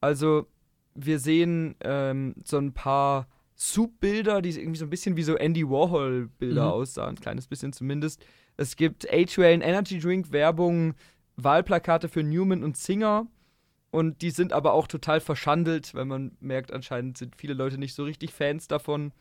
[0.00, 0.46] Also
[0.94, 5.68] wir sehen ähm, so ein paar Soup-Bilder, die irgendwie so ein bisschen wie so Andy
[5.68, 6.70] Warhol-Bilder mhm.
[6.70, 8.24] aussahen, ein kleines bisschen zumindest.
[8.56, 10.94] Es gibt A-Train Energy Drink Werbung,
[11.36, 13.26] Wahlplakate für Newman und Singer
[13.90, 17.94] und die sind aber auch total verschandelt, weil man merkt, anscheinend sind viele Leute nicht
[17.94, 19.12] so richtig Fans davon.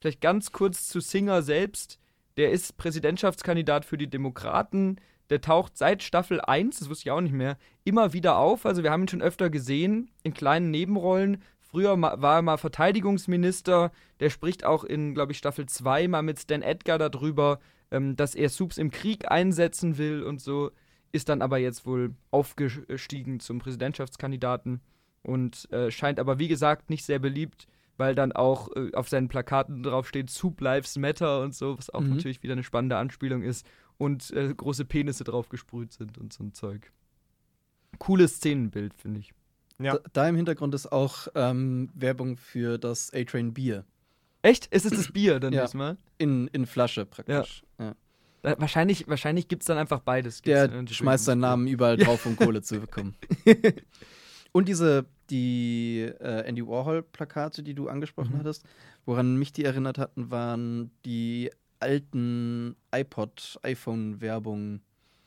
[0.00, 1.98] Vielleicht ganz kurz zu Singer selbst.
[2.36, 4.96] Der ist Präsidentschaftskandidat für die Demokraten.
[5.30, 8.64] Der taucht seit Staffel 1, das wusste ich auch nicht mehr, immer wieder auf.
[8.64, 11.42] Also wir haben ihn schon öfter gesehen, in kleinen Nebenrollen.
[11.60, 13.92] Früher war er mal Verteidigungsminister.
[14.20, 18.34] Der spricht auch in, glaube ich, Staffel 2 mal mit Stan Edgar darüber, ähm, dass
[18.34, 20.70] er Soups im Krieg einsetzen will und so
[21.12, 24.80] ist dann aber jetzt wohl aufgestiegen zum Präsidentschaftskandidaten
[25.22, 27.66] und äh, scheint aber, wie gesagt, nicht sehr beliebt,
[27.96, 31.90] weil dann auch äh, auf seinen Plakaten drauf steht Soup Lives Matter und so, was
[31.90, 32.10] auch mhm.
[32.10, 33.66] natürlich wieder eine spannende Anspielung ist
[33.98, 36.92] und äh, große Penisse drauf gesprüht sind und so ein Zeug.
[37.98, 39.32] Cooles Szenenbild, finde ich.
[39.80, 39.94] Ja.
[39.94, 43.84] Da, da, im Hintergrund ist auch ähm, Werbung für das A-Train Bier.
[44.42, 44.66] Echt?
[44.66, 45.62] Ist es das Bier dann ja.
[45.62, 45.96] diesmal?
[46.16, 47.64] In, in Flasche praktisch.
[47.78, 47.86] Ja.
[47.86, 47.94] ja.
[48.42, 50.42] Wahrscheinlich wahrscheinlich gibt es dann einfach beides.
[50.42, 53.16] Gibt's Der schmeißt seinen Namen überall drauf, um Kohle zu bekommen.
[54.52, 58.38] Und diese, die äh, Andy Warhol-Plakate, die du angesprochen mhm.
[58.38, 58.64] hattest,
[59.04, 64.82] woran mich die erinnert hatten, waren die alten iPod, iPhone-Werbungen.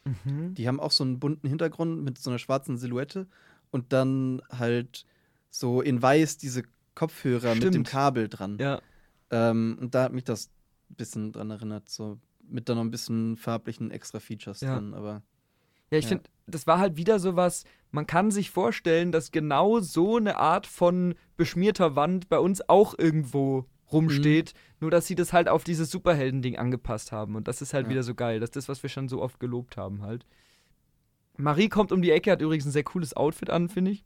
[0.06, 0.56] Mhm.
[0.56, 3.28] Die haben auch so einen bunten Hintergrund mit so einer schwarzen Silhouette
[3.70, 5.06] und dann halt
[5.50, 6.64] so in weiß diese
[6.96, 7.64] Kopfhörer Stimmt.
[7.64, 8.58] mit dem Kabel dran.
[8.60, 8.82] Ja.
[9.30, 10.50] Ähm, und da hat mich das
[10.90, 12.20] ein bisschen dran erinnert, so
[12.52, 14.76] mit dann noch ein bisschen farblichen extra Features ja.
[14.76, 15.24] drin, aber.
[15.92, 16.10] Ja, ich Ja.
[16.10, 20.68] finde, das war halt wieder sowas, man kann sich vorstellen, dass genau so eine Art
[20.68, 25.92] von beschmierter Wand bei uns auch irgendwo rumsteht, nur dass sie das halt auf dieses
[25.92, 27.36] Superhelden-Ding angepasst haben.
[27.36, 27.90] Und das ist halt Ja.
[27.92, 28.40] wieder so geil.
[28.40, 30.26] Das ist das, was wir schon so oft gelobt haben halt.
[31.38, 34.04] Marie kommt um die Ecke, hat übrigens ein sehr cooles Outfit an, finde ich.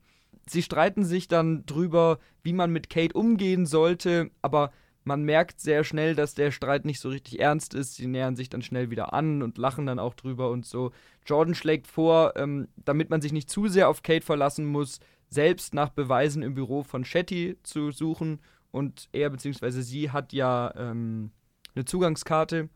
[0.48, 4.72] Sie streiten sich dann drüber, wie man mit Kate umgehen sollte, aber
[5.06, 7.96] man merkt sehr schnell, dass der Streit nicht so richtig ernst ist.
[7.96, 10.92] Sie nähern sich dann schnell wieder an und lachen dann auch drüber und so.
[11.26, 15.74] Jordan schlägt vor, ähm, damit man sich nicht zu sehr auf Kate verlassen muss, selbst
[15.74, 18.42] nach Beweisen im Büro von Shetty zu suchen.
[18.72, 19.82] Und er bzw.
[19.82, 21.32] sie hat ja ähm,
[21.76, 22.70] eine Zugangskarte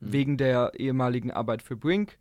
[0.00, 0.12] Hm.
[0.12, 2.18] wegen der ehemaligen Arbeit für Brink.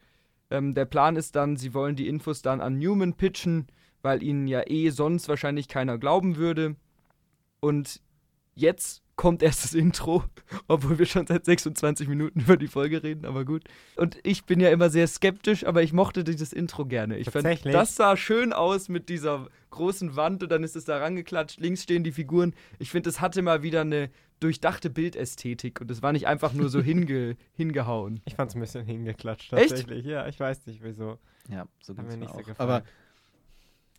[0.50, 3.68] Ähm, der Plan ist dann, sie wollen die Infos dann an Newman pitchen,
[4.02, 6.76] weil ihnen ja eh sonst wahrscheinlich keiner glauben würde.
[7.60, 8.02] Und
[8.56, 10.24] jetzt kommt erst das Intro,
[10.70, 13.66] obwohl wir schon seit 26 Minuten über die Folge reden, aber gut.
[13.98, 17.18] Und ich bin ja immer sehr skeptisch, aber ich mochte dieses Intro gerne.
[17.18, 17.74] Ich fand, Tatsächlich?
[17.74, 21.84] das sah schön aus mit dieser großen Wand und dann ist es da rangeklatscht, links
[21.84, 22.54] stehen die Figuren.
[22.80, 26.70] Ich finde, es hatte mal wieder eine durchdachte Bildästhetik und es war nicht einfach nur
[26.70, 28.22] so hinge hingehauen.
[28.24, 29.72] Ich fand's ein bisschen hingeklatscht, Echt?
[29.72, 30.06] tatsächlich.
[30.06, 31.20] Ja, ich weiß nicht wieso.
[31.50, 32.46] Ja, so ging's mir nicht so auch.
[32.46, 32.70] gefallen.
[32.70, 32.84] Aber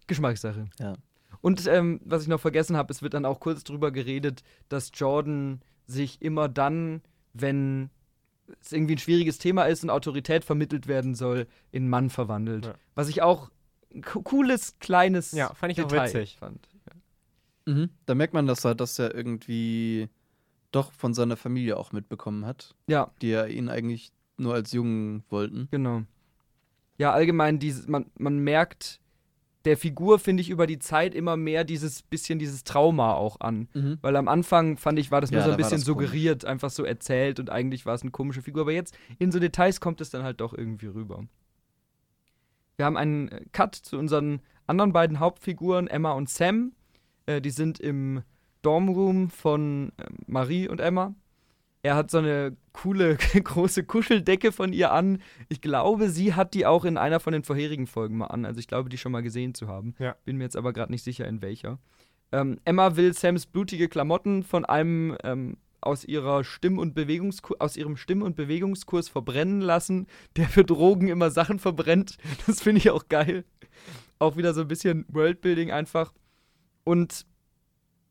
[0.06, 0.64] Geschmackssache.
[0.78, 0.94] Ja.
[1.40, 4.90] Und ähm, was ich noch vergessen habe, es wird dann auch kurz drüber geredet, dass
[4.94, 7.00] Jordan sich immer dann,
[7.32, 7.90] wenn
[8.60, 12.66] es irgendwie ein schwieriges Thema ist und Autorität vermittelt werden soll, in Mann verwandelt.
[12.66, 12.74] Ja.
[12.94, 13.50] Was ich auch
[13.94, 16.36] ein co- cooles, kleines Ja, fand ich auch Detail witzig.
[16.38, 16.68] fand.
[17.66, 20.08] mhm, da merkt man, dass er das ja irgendwie
[20.72, 25.24] doch von seiner Familie auch mitbekommen hat, Ja, die ja ihn eigentlich nur als Jungen
[25.28, 25.68] wollten.
[25.70, 26.02] genau.
[26.98, 29.00] Ja, allgemein, dieses, man, man merkt
[29.64, 33.68] der Figur, finde ich, über die Zeit immer mehr dieses bisschen dieses Trauma auch an.
[33.74, 33.98] Mhm.
[34.00, 36.06] Weil am Anfang fand ich, war das nur Ja, so ein bisschen das komisch.
[36.06, 38.62] suggeriert, einfach so erzählt und eigentlich war es eine komische Figur.
[38.62, 41.24] Aber jetzt in so Details kommt es dann halt doch irgendwie rüber.
[42.76, 46.72] Wir haben einen äh, Cut zu unseren anderen beiden Hauptfiguren, Emma und Sam.
[47.26, 48.22] Äh, die sind im
[48.62, 51.14] Dormroom von ähm, Marie und Emma.
[51.82, 55.22] Er hat so eine coole große Kuscheldecke von ihr an.
[55.48, 58.44] Ich glaube, sie hat die auch in einer von den vorherigen Folgen mal an.
[58.44, 59.94] Also ich glaube, die schon mal gesehen zu haben.
[59.98, 60.16] Ja.
[60.24, 61.78] Bin mir jetzt aber gerade nicht sicher, in welcher.
[62.32, 67.76] Ähm, Emma will Sams blutige Klamotten von einem ähm, aus, ihrer Stimm- und Bewegungskurs, aus
[67.76, 72.18] ihrem Stimm- und Bewegungskurs verbrennen lassen, der für Drogen immer Sachen verbrennt.
[72.46, 73.44] Das finde ich auch geil.
[74.18, 76.12] Auch wieder so ein bisschen Worldbuilding einfach.
[76.84, 77.26] Und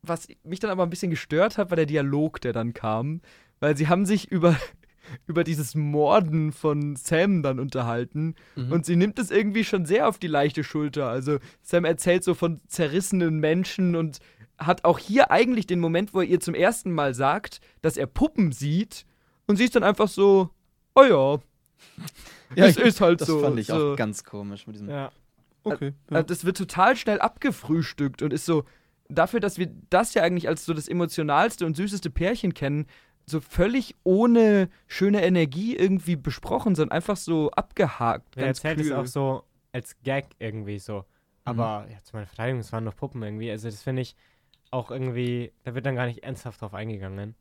[0.01, 3.21] was mich dann aber ein bisschen gestört hat, war der Dialog, der dann kam.
[3.59, 4.55] Weil sie haben sich über,
[5.27, 8.35] über dieses Morden von Sam dann unterhalten.
[8.55, 8.71] Mhm.
[8.71, 11.09] Und sie nimmt es irgendwie schon sehr auf die leichte Schulter.
[11.09, 14.19] Also Sam erzählt so von zerrissenen Menschen und
[14.57, 18.07] hat auch hier eigentlich den Moment, wo er ihr zum ersten Mal sagt, dass er
[18.07, 19.05] Puppen sieht.
[19.47, 20.49] Und sie ist dann einfach so,
[20.95, 21.39] oh ja,
[22.55, 23.39] ja, es ist halt das so.
[23.39, 23.93] fand ich so.
[23.93, 24.89] auch ganz komisch mit diesem.
[24.89, 25.11] Ja.
[25.63, 25.93] Okay.
[26.09, 28.63] Äh, Das wird total schnell abgefrühstückt und ist so,
[29.09, 32.85] dafür, dass wir das ja eigentlich als so das emotionalste und süßeste Pärchen kennen,
[33.29, 38.37] so völlig ohne schöne Energie irgendwie besprochen, sondern einfach so abgehakt.
[38.37, 41.05] Er erzählt es auch so als Gag irgendwie so.
[41.45, 43.49] Aber ja, zu meiner Verteidigung, es waren noch Puppen irgendwie.
[43.49, 44.15] Also das finde ich
[44.71, 47.35] auch irgendwie, da wird dann gar nicht ernsthaft drauf eingegangen.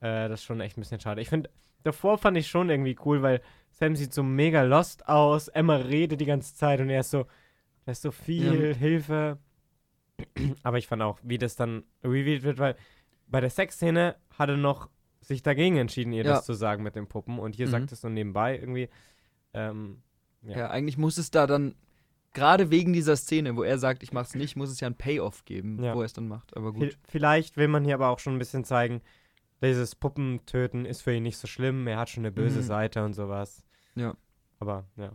[0.00, 1.20] Äh, das ist schon echt ein bisschen schade.
[1.20, 1.50] Ich finde,
[1.82, 6.20] davor fand ich schon irgendwie cool, weil Sam sieht so mega lost aus, Emma redet
[6.20, 7.26] die ganze Zeit und er ist so,
[7.84, 8.74] da ist so viel Ja.
[8.76, 9.38] Hilfe.
[10.62, 12.76] Aber ich fand auch, wie das dann revealed wird, weil
[13.28, 14.88] bei der Sexszene hat er noch
[15.28, 16.32] sich dagegen entschieden, ihr Ja.
[16.34, 17.38] das zu sagen mit den Puppen.
[17.38, 17.70] Und hier Mhm.
[17.70, 18.88] sagt es so nebenbei irgendwie.
[19.54, 20.02] Ähm,
[20.42, 20.56] Ja.
[20.58, 20.70] Ja.
[20.70, 21.74] eigentlich muss es da dann,
[22.34, 25.44] gerade wegen dieser Szene, wo er sagt, ich mach's nicht, muss es ja ein Payoff
[25.44, 25.94] geben, Ja.
[25.94, 26.56] wo er es dann macht.
[26.56, 26.96] Aber gut.
[27.08, 29.00] Vielleicht will man hier aber auch schon ein bisschen zeigen,
[29.62, 31.86] dieses Puppentöten ist für ihn nicht so schlimm.
[31.88, 32.64] Er hat schon eine böse Mhm.
[32.64, 33.64] Seite und sowas.
[33.96, 34.14] Ja.
[34.60, 35.12] Aber ja.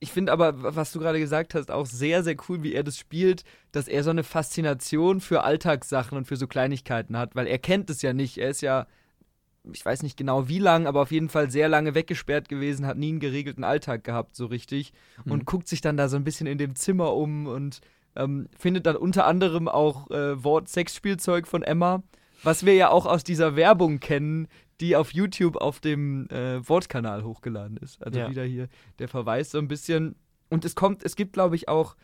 [0.00, 2.96] Ich finde aber, was du gerade gesagt hast, auch sehr, sehr cool, wie er das
[2.96, 7.58] spielt, dass er so eine Faszination für Alltagssachen und für so Kleinigkeiten hat, weil er
[7.58, 8.38] kennt es ja nicht.
[8.38, 8.86] Er ist ja,
[9.72, 12.96] ich weiß nicht genau wie lang, aber auf jeden Fall sehr lange weggesperrt gewesen, hat
[12.96, 14.92] nie einen geregelten Alltag gehabt, so richtig.
[15.24, 15.44] Und Mhm.
[15.44, 17.80] guckt sich dann da so ein bisschen in dem Zimmer um und
[18.16, 22.02] ähm, findet dann unter anderem auch äh, Wort Sexspielzeug von Emma,
[22.42, 24.48] was wir ja auch aus dieser Werbung kennen,
[24.80, 28.02] die auf YouTube auf dem äh, Wortkanal hochgeladen ist.
[28.04, 28.30] Also Ja.
[28.30, 28.68] wieder hier
[28.98, 30.14] der Verweis so ein bisschen.
[30.48, 31.94] Und es kommt, es gibt, glaube ich, auch,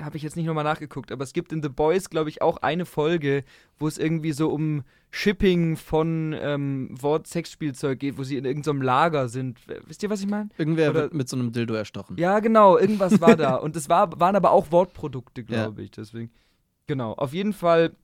[0.00, 2.58] habe ich jetzt nicht nochmal nachgeguckt, aber es gibt in The Boys, glaube ich, auch
[2.58, 3.44] eine Folge,
[3.78, 8.82] wo es irgendwie so um Shipping von ähm, Wort Sexspielzeug geht, wo sie in irgendeinem
[8.82, 9.58] Lager sind.
[9.86, 10.50] Wisst ihr, was ich meine?
[10.58, 12.16] Irgendwer Oder- wird mit so einem Dildo erstochen.
[12.18, 13.56] Ja, genau, irgendwas war da.
[13.56, 15.46] Und es war, waren aber auch Wortprodukte, Ja.
[15.64, 15.90] glaube ich.
[15.90, 16.30] Deswegen.
[16.86, 17.12] Genau.
[17.14, 17.96] Auf jeden Fall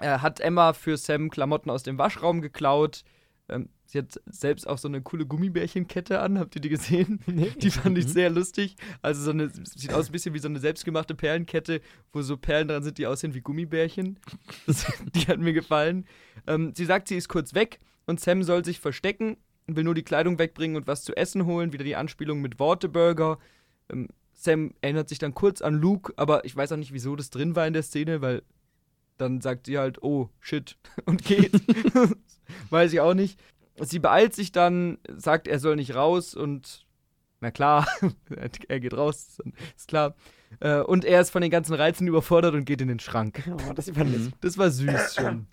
[0.00, 3.02] äh, hat Emma für Sam Klamotten aus dem Waschraum geklaut.
[3.50, 6.38] Ähm, sie hat selbst auch so eine coole Gummibärchenkette an.
[6.38, 7.20] Habt ihr die gesehen?
[7.26, 7.50] Nee.
[7.60, 8.76] Die fand ich sehr lustig.
[9.02, 11.80] Also so eine, sieht aus ein bisschen wie so eine selbstgemachte Perlenkette,
[12.12, 14.18] wo so Perlen dran sind, die aussehen wie Gummibärchen.
[14.66, 16.06] Das, die hat mir gefallen.
[16.46, 19.36] Ähm, sie sagt, sie ist kurz weg und Sam soll sich verstecken
[19.66, 21.72] und will nur die Kleidung wegbringen und was zu essen holen.
[21.72, 23.38] Wieder die Anspielung mit Worteburger.
[23.90, 27.30] Ähm, Sam erinnert sich dann kurz an Luke, aber ich weiß auch nicht, wieso das
[27.30, 28.42] drin war in der Szene, weil
[29.20, 31.52] dann sagt sie halt, oh, shit, und geht.
[32.70, 33.40] weiß ich auch nicht.
[33.80, 36.86] Sie beeilt sich dann, sagt, er soll nicht raus und
[37.40, 37.86] na klar,
[38.68, 39.38] er geht raus,
[39.74, 40.14] ist klar.
[40.60, 43.50] Äh, und er ist von den ganzen Reizen überfordert und geht in den Schrank.
[43.50, 43.96] Oh, das, ich,
[44.40, 45.46] das war süß schon.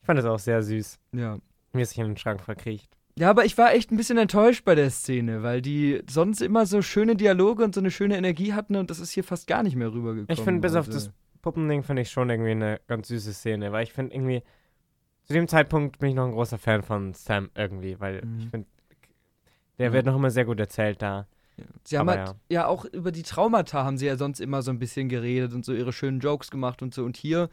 [0.00, 0.98] Ich fand das auch sehr süß.
[1.12, 1.38] Ja.
[1.72, 2.90] Mir ist sich in den Schrank verkriecht.
[3.18, 6.66] Ja, aber ich war echt ein bisschen enttäuscht bei der Szene, weil die sonst immer
[6.66, 9.62] so schöne Dialoge und so eine schöne Energie hatten und das ist hier fast gar
[9.62, 10.26] nicht mehr rübergekommen.
[10.30, 11.10] Ich finde, bis auf das
[11.42, 14.42] Puppending finde ich schon irgendwie eine ganz süße Szene, weil ich finde irgendwie,
[15.24, 18.38] zu dem Zeitpunkt bin ich noch ein großer Fan von Sam irgendwie, weil mhm.
[18.38, 18.66] ich finde,
[19.78, 19.94] der mhm.
[19.94, 21.26] wird noch immer sehr gut erzählt da.
[21.56, 21.64] Ja.
[21.84, 22.34] Sie haben halt, ja.
[22.48, 22.66] ja.
[22.66, 25.74] auch über die Traumata haben sie ja sonst immer so ein bisschen geredet und so
[25.74, 27.04] ihre schönen Jokes gemacht und so.
[27.04, 27.50] Und hier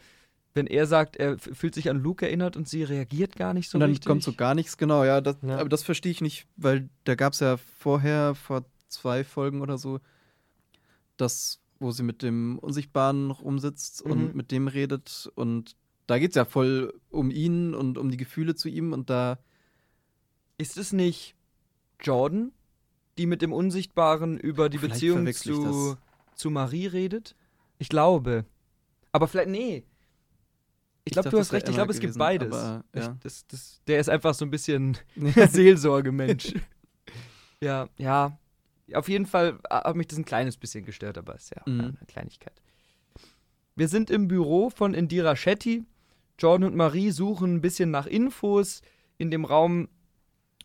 [0.53, 3.75] wenn er sagt, er fühlt sich an Luke erinnert und sie reagiert gar nicht so
[3.75, 4.07] und dann richtig.
[4.07, 5.57] kommt so gar nichts, genau, ja, das, ja.
[5.57, 9.77] Aber das verstehe ich nicht, weil da gab es ja vorher, vor zwei Folgen oder
[9.77, 9.99] so,
[11.17, 14.11] das, wo sie mit dem Unsichtbaren noch umsitzt mhm.
[14.11, 15.31] und mit dem redet.
[15.35, 15.75] Und
[16.07, 19.39] da geht es ja voll um ihn und um die Gefühle zu ihm und da.
[20.57, 21.35] Ist es nicht
[22.01, 22.51] Jordan,
[23.17, 25.97] die mit dem Unsichtbaren über die Vielleicht Beziehung zu,
[26.35, 27.35] zu Marie redet?
[27.77, 28.45] Ich glaube.
[29.13, 29.85] Aber vielleicht, nee,
[31.09, 31.67] ich glaube, du hast recht.
[31.67, 32.53] Ich glaube, es gibt beides.
[32.53, 33.01] Aber, ja.
[33.01, 34.97] ich, das, das, der ist einfach so ein bisschen
[35.49, 36.53] Seelsorgemensch.
[37.63, 38.37] ja, ja.
[38.93, 41.79] Auf jeden Fall hat mich das ein kleines bisschen gestört, aber es ist ja mhm.
[41.79, 42.61] eine Kleinigkeit.
[43.75, 45.85] Wir sind im Büro von Indira Shetty.
[46.37, 48.81] Jordan und Marie suchen ein bisschen nach Infos.
[49.17, 49.89] In dem Raum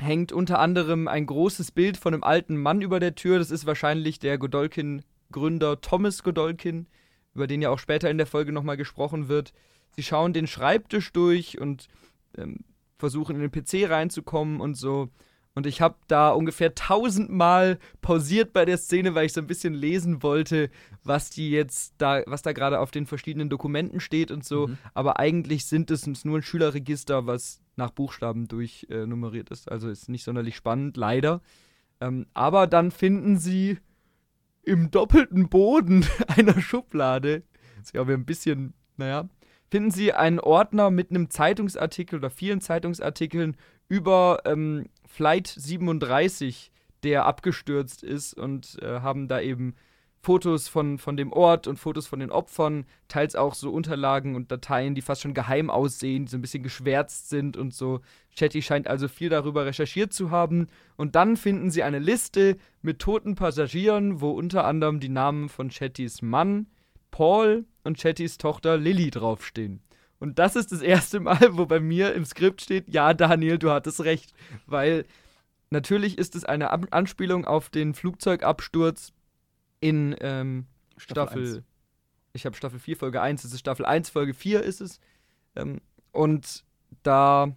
[0.00, 3.38] hängt unter anderem ein großes Bild von einem alten Mann über der Tür.
[3.38, 6.87] Das ist wahrscheinlich der Godolkin-Gründer Thomas Godolkin,
[7.34, 9.52] über den ja auch später in der Folge nochmal gesprochen wird.
[9.96, 11.88] Sie schauen den Schreibtisch durch und
[12.37, 12.64] ähm,
[12.98, 15.10] versuchen in den PC reinzukommen und so.
[15.55, 19.73] Und ich habe da ungefähr tausendmal pausiert bei der Szene, weil ich so ein bisschen
[19.73, 20.69] lesen wollte,
[21.05, 24.67] was die jetzt da, was da gerade auf den verschiedenen Dokumenten steht und so.
[24.67, 24.79] Mhm.
[24.95, 29.71] Aber eigentlich sind es nur ein Schülerregister, was nach Buchstaben durchnummeriert äh, ist.
[29.71, 31.40] Also ist nicht sonderlich spannend, leider.
[32.01, 33.79] Ähm, aber dann finden sie
[34.64, 37.45] im doppelten Boden einer Schublade,
[37.77, 39.29] das ist ja ein bisschen, naja,
[39.71, 43.57] finden Sie einen Ordner mit einem Zeitungsartikel oder vielen Zeitungsartikeln
[43.88, 49.75] über ähm, Flight 37, der abgestürzt ist und äh, haben da eben
[50.25, 54.51] Fotos von, von dem Ort und Fotos von den Opfern, teils auch so Unterlagen und
[54.51, 58.01] Dateien, die fast schon geheim aussehen, die so ein bisschen geschwärzt sind und so.
[58.35, 60.68] Chatty scheint also viel darüber recherchiert zu haben.
[60.97, 65.68] Und dann finden sie eine Liste mit toten Passagieren, wo unter anderem die Namen von
[65.68, 66.68] Chattys Mann,
[67.11, 69.83] Paul und Chattys Tochter Lilly draufstehen.
[70.18, 73.70] Und das ist das erste Mal, wo bei mir im Skript steht, ja, Daniel, du
[73.70, 74.33] hattest recht.
[74.66, 75.05] Weil
[75.70, 79.12] natürlich ist es eine Anspielung auf den Flugzeugabsturz
[79.81, 81.46] in ähm, Staffel.
[81.46, 81.64] Staffel
[82.35, 85.00] ich habe Staffel 4, Folge 1, es ist Staffel 1, Folge 4 ist es.
[85.55, 85.81] Ähm,
[86.12, 86.64] und
[87.03, 87.57] da,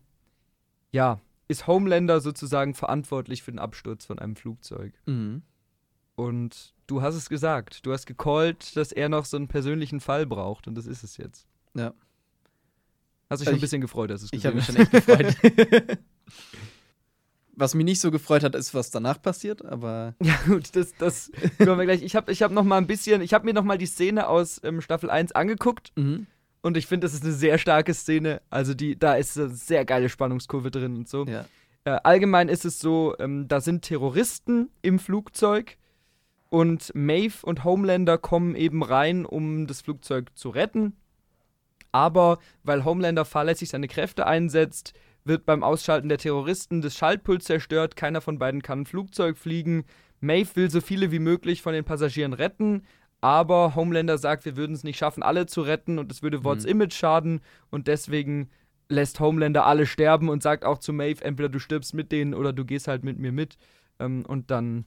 [0.91, 4.93] ja, ist Homelander sozusagen verantwortlich für den Absturz von einem Flugzeug.
[5.05, 5.41] Mhm.
[6.15, 7.85] Und du hast es gesagt.
[7.85, 10.67] Du hast gecallt, dass er noch so einen persönlichen Fall braucht.
[10.67, 11.47] Und das ist es jetzt.
[11.75, 11.93] Ja.
[13.29, 15.35] Hast du dich schon ein bisschen gefreut, dass es Ich habe mich schon echt gefreut.
[17.57, 20.15] was mich nicht so gefreut hat, ist, was danach passiert, aber.
[20.23, 22.03] Ja, gut, das, das hören wir gleich.
[22.03, 24.27] Ich habe ich hab noch mal ein bisschen, ich habe mir noch mal die Szene
[24.27, 25.91] aus ähm, Staffel 1 angeguckt.
[25.95, 26.27] Mhm.
[26.61, 28.41] Und ich finde, das ist eine sehr starke Szene.
[28.49, 31.25] Also, die, da ist eine sehr geile Spannungskurve drin und so.
[31.25, 31.45] Ja.
[31.83, 35.77] Äh, allgemein ist es so, ähm, da sind Terroristen im Flugzeug
[36.49, 40.93] und Maeve und Homelander kommen eben rein, um das Flugzeug zu retten.
[41.91, 47.95] Aber weil Homelander fahrlässig seine Kräfte einsetzt, wird beim Ausschalten der Terroristen das Schaltpult zerstört.
[47.95, 49.85] Keiner von beiden kann ein Flugzeug fliegen.
[50.19, 52.83] Maeve will so viele wie möglich von den Passagieren retten,
[53.21, 56.65] aber Homelander sagt, wir würden es nicht schaffen, alle zu retten und es würde Worts
[56.65, 56.71] mhm.
[56.71, 58.49] Image schaden und deswegen
[58.89, 62.53] lässt Homelander alle sterben und sagt auch zu Maeve, entweder du stirbst mit denen oder
[62.53, 63.57] du gehst halt mit mir mit.
[63.99, 64.85] Ähm, und dann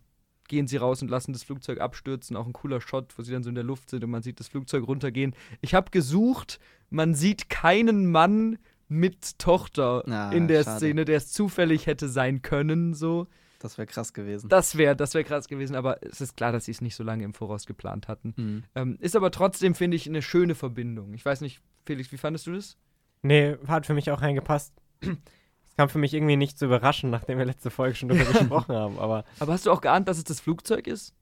[0.51, 2.37] gehen sie raus und lassen das Flugzeug abstürzen.
[2.37, 4.41] Auch ein cooler Shot, wo sie dann so in der Luft sind und man sieht
[4.41, 5.35] das Flugzeug runtergehen.
[5.63, 10.79] Ich habe gesucht, man sieht keinen Mann mit Tochter ah, in der schade.
[10.79, 13.29] Szene, der es zufällig hätte sein können, so.
[13.61, 14.49] Das wäre krass gewesen.
[14.49, 17.05] Das wäre das wär krass gewesen, aber es ist klar, dass sie es nicht so
[17.05, 18.35] lange im Voraus geplant hatten.
[18.37, 18.65] Mhm.
[18.75, 21.15] Ähm, ist aber trotzdem, finde ich, eine schöne Verbindung.
[21.15, 22.77] Ich weiß nicht, Felix, wie fandest du das?
[23.23, 24.75] Nee, hat für mich auch reingepasst.
[25.71, 28.75] Es kam für mich irgendwie nicht zu überraschen, nachdem wir letzte Folge schon darüber gesprochen
[28.75, 28.99] haben.
[28.99, 31.15] Aber Aber hast du auch geahnt, dass es das Flugzeug ist?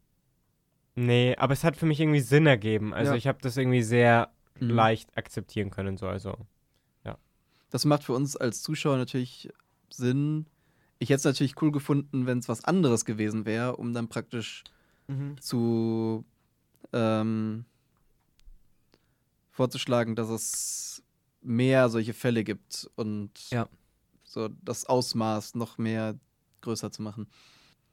[0.97, 2.93] nee, aber es hat für mich irgendwie Sinn ergeben.
[2.93, 3.17] Also Ja.
[3.17, 4.71] ich habe das irgendwie sehr Mhm.
[4.71, 5.97] leicht akzeptieren können.
[5.97, 6.09] So.
[6.09, 6.37] Also
[7.71, 9.51] Das macht für uns als Zuschauer natürlich
[9.91, 10.47] Sinn.
[10.99, 14.65] Ich hätte es natürlich cool gefunden, wenn es was anderes gewesen wäre, um dann praktisch
[15.39, 16.25] zu
[16.95, 17.67] ähm,
[19.51, 21.03] vorzuschlagen, dass es
[21.43, 23.69] mehr solche Fälle gibt und Ja.
[24.29, 26.15] So das Ausmaß noch mehr
[26.61, 27.29] größer zu machen.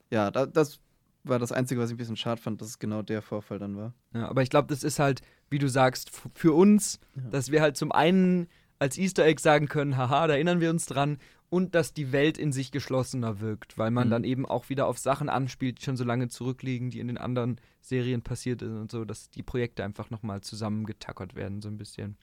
[0.10, 0.80] Ja, da, das
[1.24, 3.76] war das Einzige, was ich ein bisschen schade fand, dass es genau der Vorfall dann
[3.78, 3.94] war.
[4.14, 7.30] Ja, aber ich glaube, das ist halt, wie du sagst, für uns, Ja.
[7.30, 8.48] dass wir halt zum einen
[8.80, 11.18] als Easter Egg sagen können, haha, da erinnern wir uns dran,
[11.50, 14.12] und dass die Welt in sich geschlossener wirkt, weil man Mhm.
[14.12, 17.18] dann eben auch wieder auf Sachen anspielt, die schon so lange zurückliegen, die in den
[17.20, 21.78] anderen Serien passiert sind und so, dass die Projekte einfach nochmal zusammengetackert werden, so ein
[21.78, 22.18] bisschen.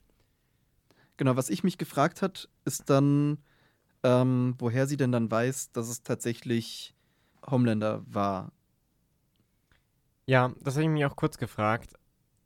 [1.17, 3.37] Genau, was ich mich gefragt hat, ist dann,
[4.03, 6.93] ähm, woher sie denn dann weiß, dass es tatsächlich
[7.49, 8.51] Homelander war.
[10.25, 11.93] Ja, das habe ich mich auch kurz gefragt.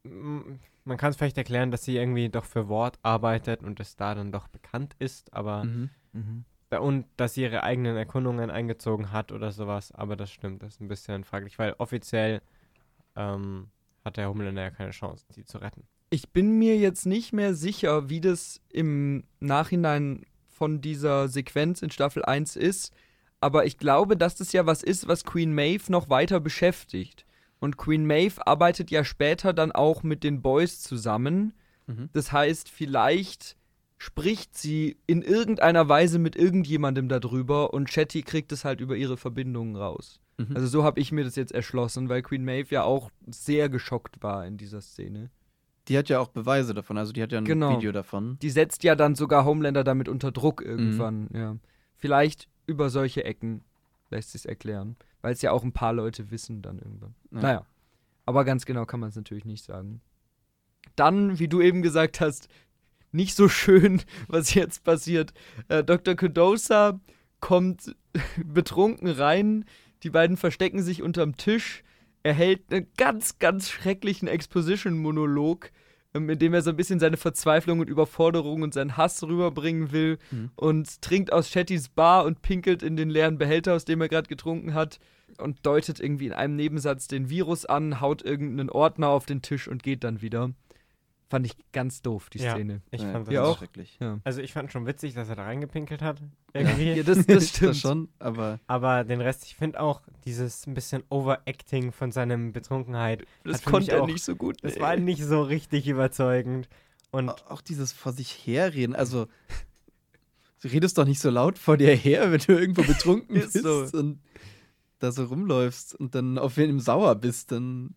[0.04, 4.16] Man kann es vielleicht erklären, dass sie irgendwie doch für Wort arbeitet und es da
[4.16, 6.46] dann doch bekannt ist, aber Mhm.
[6.70, 10.76] da- und dass sie ihre eigenen Erkundungen eingezogen hat oder sowas, aber das stimmt, das
[10.76, 12.42] ist ein bisschen fraglich, weil offiziell
[13.16, 13.70] ähm,
[14.06, 15.84] hat der Homelander ja keine Chance, sie zu retten.
[16.10, 20.26] Ich bin mir jetzt nicht mehr sicher, wie das im Nachhinein
[20.58, 22.92] von dieser Sequenz in Staffel 1 ist,
[23.40, 27.26] aber ich glaube, dass das ja was ist, was Queen Maeve noch weiter beschäftigt.
[27.60, 31.54] Und Queen Maeve arbeitet ja später dann auch mit den Boys zusammen.
[31.86, 32.10] Mhm.
[32.14, 33.56] Das heißt, vielleicht
[33.98, 39.18] spricht sie in irgendeiner Weise mit irgendjemandem darüber und Chatty kriegt es halt über ihre
[39.18, 40.20] Verbindungen raus.
[40.38, 40.56] Mhm.
[40.56, 44.22] Also so habe ich mir das jetzt erschlossen, weil Queen Maeve ja auch sehr geschockt
[44.24, 45.30] war in dieser Szene.
[45.88, 47.76] Die hat ja auch Beweise davon, also die hat ja ein Genau.
[47.78, 48.38] Video davon.
[48.42, 50.68] Die setzt ja dann sogar Homelander damit unter Druck Mhm.
[50.70, 51.56] irgendwann, ja.
[51.96, 53.64] Vielleicht über solche Ecken
[54.10, 57.16] lässt sich erklären, weil es ja auch ein paar Leute wissen dann irgendwann.
[57.32, 57.42] Ja.
[57.42, 57.66] Naja,
[58.26, 60.02] aber ganz genau kann man es natürlich nicht sagen.
[60.96, 62.48] Dann, wie du eben gesagt hast,
[63.12, 65.34] nicht so schön, was jetzt passiert.
[65.70, 66.16] Äh, Dr.
[66.16, 67.00] Kudosa
[67.40, 67.96] kommt
[68.46, 69.66] betrunken rein,
[70.04, 71.84] die beiden verstecken sich unterm Tisch.
[72.28, 75.72] Er hält einen ganz, ganz schrecklichen Exposition-Monolog,
[76.14, 79.94] ähm, in dem er so ein bisschen seine Verzweiflung und Überforderung und seinen Hass rüberbringen
[79.94, 80.50] will Mhm.
[80.58, 84.28] und trinkt aus Chattys Bar und pinkelt in den leeren Behälter, aus dem er gerade
[84.28, 85.00] getrunken hat
[85.38, 89.70] und deutet irgendwie in einem Nebensatz den Virus an, haut irgendeinen Ordner auf den Tisch
[89.70, 90.52] und geht dann wieder.
[91.30, 92.54] Fand ich ganz doof, die Ja.
[92.54, 92.82] Szene.
[92.90, 93.58] Ich Ja, fand das Ja, auch.
[93.58, 93.98] schrecklich.
[94.00, 94.20] Ja.
[94.24, 96.22] Also ich fand schon witzig, dass er da reingepinkelt hat.
[96.54, 96.94] Irgendwie.
[96.94, 97.76] Ja, das, das stimmt.
[97.76, 103.26] schon, aber Aber den Rest, ich finde auch dieses ein bisschen Overacting von seinem Betrunkenheit,
[103.44, 104.58] Das konnte er auch- nicht so gut.
[104.64, 104.82] das nee.
[104.82, 106.70] war nicht so richtig überzeugend.
[107.12, 109.28] Und auch dieses vor sich herreden, also
[110.62, 113.64] du redest doch nicht so laut vor dir her, wenn du irgendwo betrunken Ist bist
[113.66, 113.98] so.
[113.98, 114.20] und
[115.00, 117.96] da so rumläufst und dann auf wen sauer bist, dann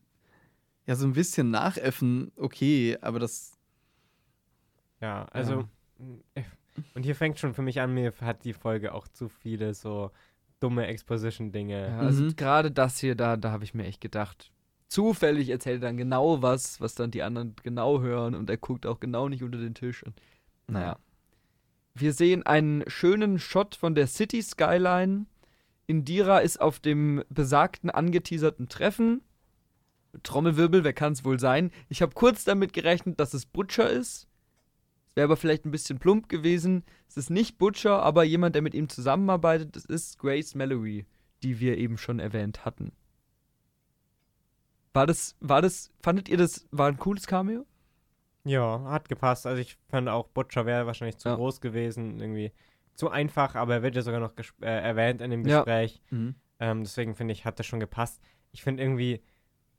[0.91, 3.57] ja so ein bisschen nachäffen, okay, aber das
[5.01, 5.65] ja, also
[6.35, 6.43] äh,
[6.95, 10.11] und hier fängt schon für mich an, mir hat die Folge auch zu viele so
[10.59, 11.89] dumme Exposition-Dinge.
[11.91, 12.35] Ja, also Mhm.
[12.37, 14.51] gerade das hier, da, da habe ich mir echt gedacht.
[14.89, 18.85] Zufällig erzählt er dann genau was, was dann die anderen genau hören und er guckt
[18.85, 20.03] auch genau nicht unter den Tisch.
[20.03, 20.21] Und,
[20.67, 20.99] naja.
[21.95, 25.27] Wir sehen einen schönen Shot von der City Skyline.
[25.87, 29.23] Indira ist auf dem besagten angeteaserten Treffen.
[30.23, 31.71] Trommelwirbel, wer kann es wohl sein?
[31.89, 34.27] Ich habe kurz damit gerechnet, dass es Butcher ist.
[35.11, 36.85] Es wäre aber vielleicht ein bisschen plump gewesen.
[37.09, 39.77] Es ist nicht Butcher, aber jemand, der mit ihm zusammenarbeitet.
[39.77, 41.07] Es ist Grace Mallory,
[41.43, 42.93] die wir eben schon erwähnt hatten.
[44.93, 47.65] War das, war das, fandet ihr das, war ein cooles Cameo?
[48.45, 49.47] Ja, hat gepasst.
[49.47, 51.37] Also ich fand auch Butcher wäre wahrscheinlich zu Ja.
[51.37, 52.53] groß gewesen, irgendwie
[52.95, 55.59] zu einfach, aber er wird ja sogar noch äh, erwähnt in dem Ja.
[55.59, 56.03] Gespräch.
[56.11, 56.35] mhm.
[56.59, 58.21] Ähm, deswegen finde ich, hat das schon gepasst.
[58.53, 59.23] Ich finde irgendwie,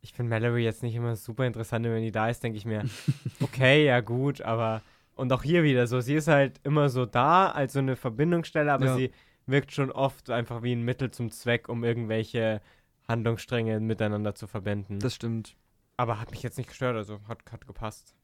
[0.02, 2.84] ich finde Mallory jetzt nicht immer super interessant, wenn die da ist, denke ich mir,
[3.42, 4.82] okay, ja gut, aber
[5.16, 8.72] und auch hier wieder so, sie ist halt immer so da als so eine Verbindungsstelle,
[8.72, 8.96] aber Ja.
[8.96, 9.12] sie
[9.46, 12.62] wirkt schon oft einfach wie ein Mittel zum Zweck, um irgendwelche
[13.08, 15.00] Handlungsstränge miteinander zu verbinden.
[15.00, 15.56] Das stimmt.
[15.98, 18.16] aber hat mich jetzt nicht gestört, also hat, hat gepasst.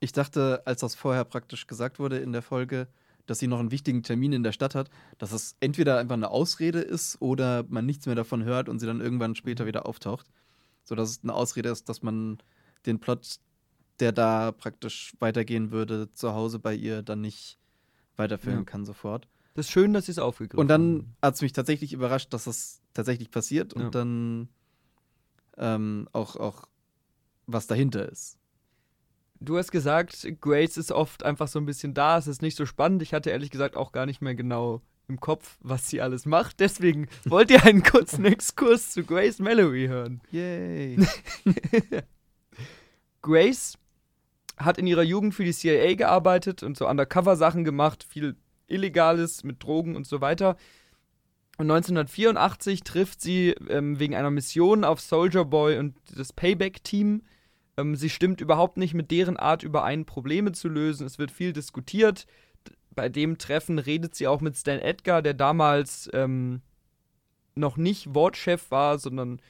[0.00, 2.88] Ich dachte, als das vorher praktisch gesagt wurde in der Folge,
[3.24, 6.30] dass sie noch einen wichtigen Termin in der Stadt hat, dass es entweder einfach eine
[6.30, 10.26] Ausrede ist oder man nichts mehr davon hört und sie dann irgendwann später wieder auftaucht.
[10.86, 12.38] So dass es eine Ausrede ist, dass man
[12.86, 13.40] den Plot,
[14.00, 17.58] der da praktisch weitergehen würde, zu Hause bei ihr dann nicht
[18.16, 18.64] weiterführen Ja.
[18.64, 19.28] kann sofort.
[19.54, 22.44] Das ist schön, dass sie es aufgegriffen Und dann hat es mich tatsächlich überrascht, dass
[22.44, 23.90] das tatsächlich passiert und Ja.
[23.90, 24.48] dann
[25.58, 26.68] ähm, auch, auch
[27.46, 28.38] was dahinter ist.
[29.40, 32.64] Du hast gesagt, Grace ist oft einfach so ein bisschen da, es ist nicht so
[32.64, 33.02] spannend.
[33.02, 36.60] Ich hatte ehrlich gesagt auch gar nicht mehr genau im Kopf, was sie alles macht.
[36.60, 40.20] Deswegen wollt ihr einen kurzen Exkurs zu Grace Mallory hören.
[40.30, 40.98] Yay.
[43.22, 43.78] Grace
[44.56, 48.36] hat in ihrer Jugend für die CIA gearbeitet und so Undercover-Sachen gemacht, viel
[48.66, 50.56] Illegales mit Drogen und so weiter.
[51.58, 57.22] Und 1984 trifft sie ähm, wegen einer Mission auf Soldier Boy und das Payback-Team.
[57.78, 61.06] Ähm, sie stimmt überhaupt nicht mit deren Art überein, Probleme zu lösen.
[61.06, 62.26] Es wird viel diskutiert.
[62.96, 66.62] Bei dem Treffen redet sie auch mit Stan Edgar, der damals ähm,
[67.54, 69.40] noch nicht Wortchef war, sondern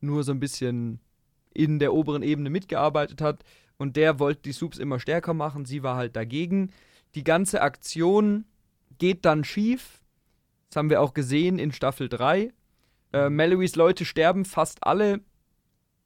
[0.00, 1.00] nur so ein bisschen
[1.52, 3.44] in der oberen Ebene mitgearbeitet hat.
[3.76, 5.66] Und der wollte die Soups immer stärker machen.
[5.66, 6.72] Sie war halt dagegen.
[7.14, 8.46] Die ganze Aktion
[8.98, 10.00] geht dann schief.
[10.70, 12.50] Das haben wir auch gesehen in Staffel 3.
[13.12, 15.20] Äh, Mallorys Leute sterben fast alle.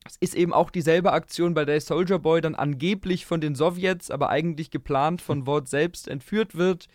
[0.07, 4.11] Es ist eben auch dieselbe Aktion, bei der Soldier Boy dann angeblich von den Sowjets,
[4.11, 6.87] aber eigentlich geplant von Ward selbst entführt wird.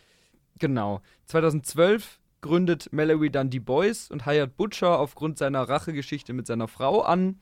[0.60, 1.02] Genau.
[1.26, 7.02] 2012 gründet Mallory dann die Boys und heiert Butcher aufgrund seiner Rachegeschichte mit seiner Frau
[7.02, 7.40] an.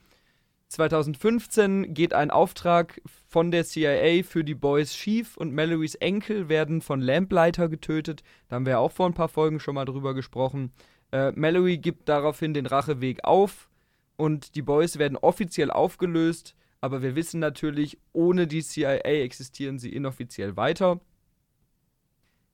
[0.74, 6.82] 2015 geht ein Auftrag von der CIA für die Boys schief und Mallorys Enkel werden
[6.82, 8.24] von Lamplighter getötet.
[8.47, 10.72] Da haben wir auch vor ein paar Folgen schon mal drüber gesprochen.
[11.11, 13.70] Äh, Mallory gibt daraufhin den Racheweg auf
[14.16, 19.93] und die Boys werden offiziell aufgelöst, aber wir wissen natürlich, ohne die CIA existieren sie
[19.93, 20.99] inoffiziell weiter.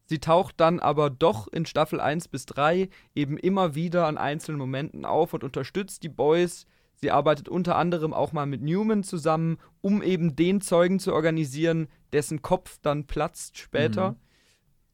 [0.06, 4.60] Sie taucht dann aber doch in Staffel 1 bis 3 eben immer wieder an einzelnen
[4.60, 6.66] Momenten auf und unterstützt die Boys
[7.02, 11.88] Sie arbeitet unter anderem auch mal mit Newman zusammen, um eben den Zeugen zu organisieren,
[12.12, 14.12] dessen Kopf dann platzt später.
[14.12, 14.16] Mhm.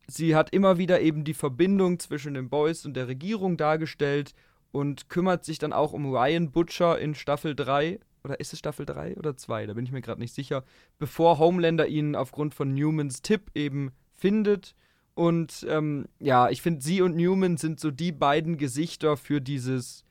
[0.08, 4.36] Sie hat immer wieder eben die Verbindung zwischen den Boys und der Regierung dargestellt
[4.76, 7.98] und kümmert sich dann auch um Ryan Butcher in Staffel 3.
[8.26, 9.68] Oder ist es Staffel 3 oder 2?
[9.68, 10.66] Da bin ich mir gerade nicht sicher.
[10.98, 14.76] Bevor Homelander ihn aufgrund von Newmans Tipp eben findet.
[15.14, 20.04] Und ähm, ja, ich finde, sie und Newman sind so die beiden Gesichter für dieses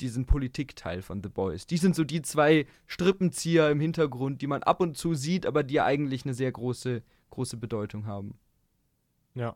[0.00, 1.66] diesen Politikteil von The Boys.
[1.66, 5.62] Die sind so die zwei Strippenzieher im Hintergrund, die man ab und zu sieht, aber
[5.62, 8.38] die eigentlich eine sehr große, große Bedeutung haben.
[9.34, 9.54] Ja.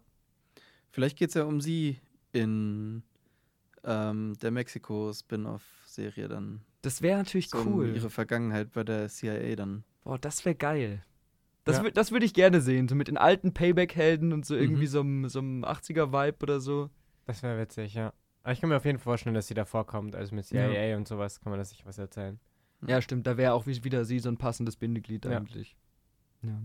[0.91, 2.01] Vielleicht geht es ja um sie
[2.33, 3.03] in
[3.85, 6.63] ähm, der Mexiko-Spin-Off-Serie dann.
[6.83, 7.91] Das wäre natürlich so cool.
[7.91, 9.85] Um ihre Vergangenheit bei der CIA dann.
[10.05, 11.03] Boah, das wäre geil.
[11.65, 11.91] Das, ja.
[11.91, 14.89] das würde ich gerne sehen, so mit den alten Payback-Helden und so irgendwie mhm.
[14.89, 16.91] so einem so 80er-Vibe oder so.
[17.27, 18.13] Das wäre witzig, ja.
[18.43, 20.17] Aber ich kann mir auf jeden Fall vorstellen, dass sie da vorkommt.
[20.17, 20.97] Also mit CIA ja.
[20.97, 22.41] und sowas kann man das sich was erzählen.
[22.87, 23.29] Ja, stimmt.
[23.29, 25.37] Da wäre auch wieder sie so ein passendes Bindeglied ja.
[25.37, 25.77] eigentlich.
[26.43, 26.61] Ja.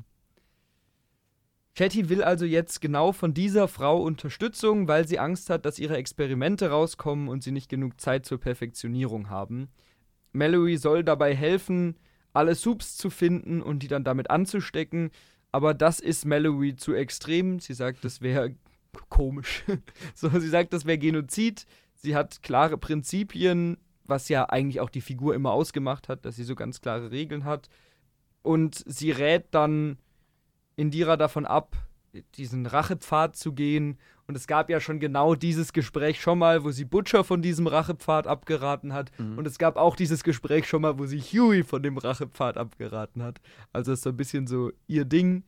[1.78, 5.96] Chatty will also jetzt genau von dieser Frau Unterstützung, weil sie Angst hat, dass ihre
[5.96, 9.68] Experimente rauskommen und sie nicht genug Zeit zur Perfektionierung haben.
[10.32, 11.96] Mallory soll dabei helfen,
[12.34, 15.12] alle Soups zu finden und die dann damit anzustecken,
[15.52, 17.60] aber das ist Mallory zu extrem.
[17.60, 18.56] Sie sagt, das wäre
[19.10, 19.64] komisch.
[20.16, 21.68] so, sie sagt, das wäre Genozid.
[21.94, 26.44] Sie hat klare Prinzipien, was ja eigentlich auch die Figur immer ausgemacht hat, dass sie
[26.44, 27.70] so ganz klare Regeln hat.
[28.42, 30.00] Und sie rät dann
[30.78, 31.76] Indira davon ab,
[32.36, 33.98] diesen Rachepfad zu gehen.
[34.28, 37.68] Und es gab ja schon genau dieses Gespräch schon mal, wo sie Butcher von diesem
[37.68, 39.12] Rachepfad abgeraten hat.
[39.18, 39.38] Mhm.
[39.38, 43.24] Und es gab auch dieses Gespräch schon mal, wo sie Huey von dem Rachepfad abgeraten
[43.24, 43.42] hat.
[43.74, 45.44] Also ist so ein bisschen so ihr Ding.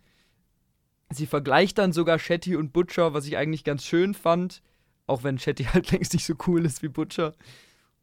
[1.12, 4.62] Sie vergleicht dann sogar Shetty und Butcher, was ich eigentlich ganz schön fand.
[5.08, 7.34] Auch wenn Shetty halt längst nicht so cool ist wie Butcher.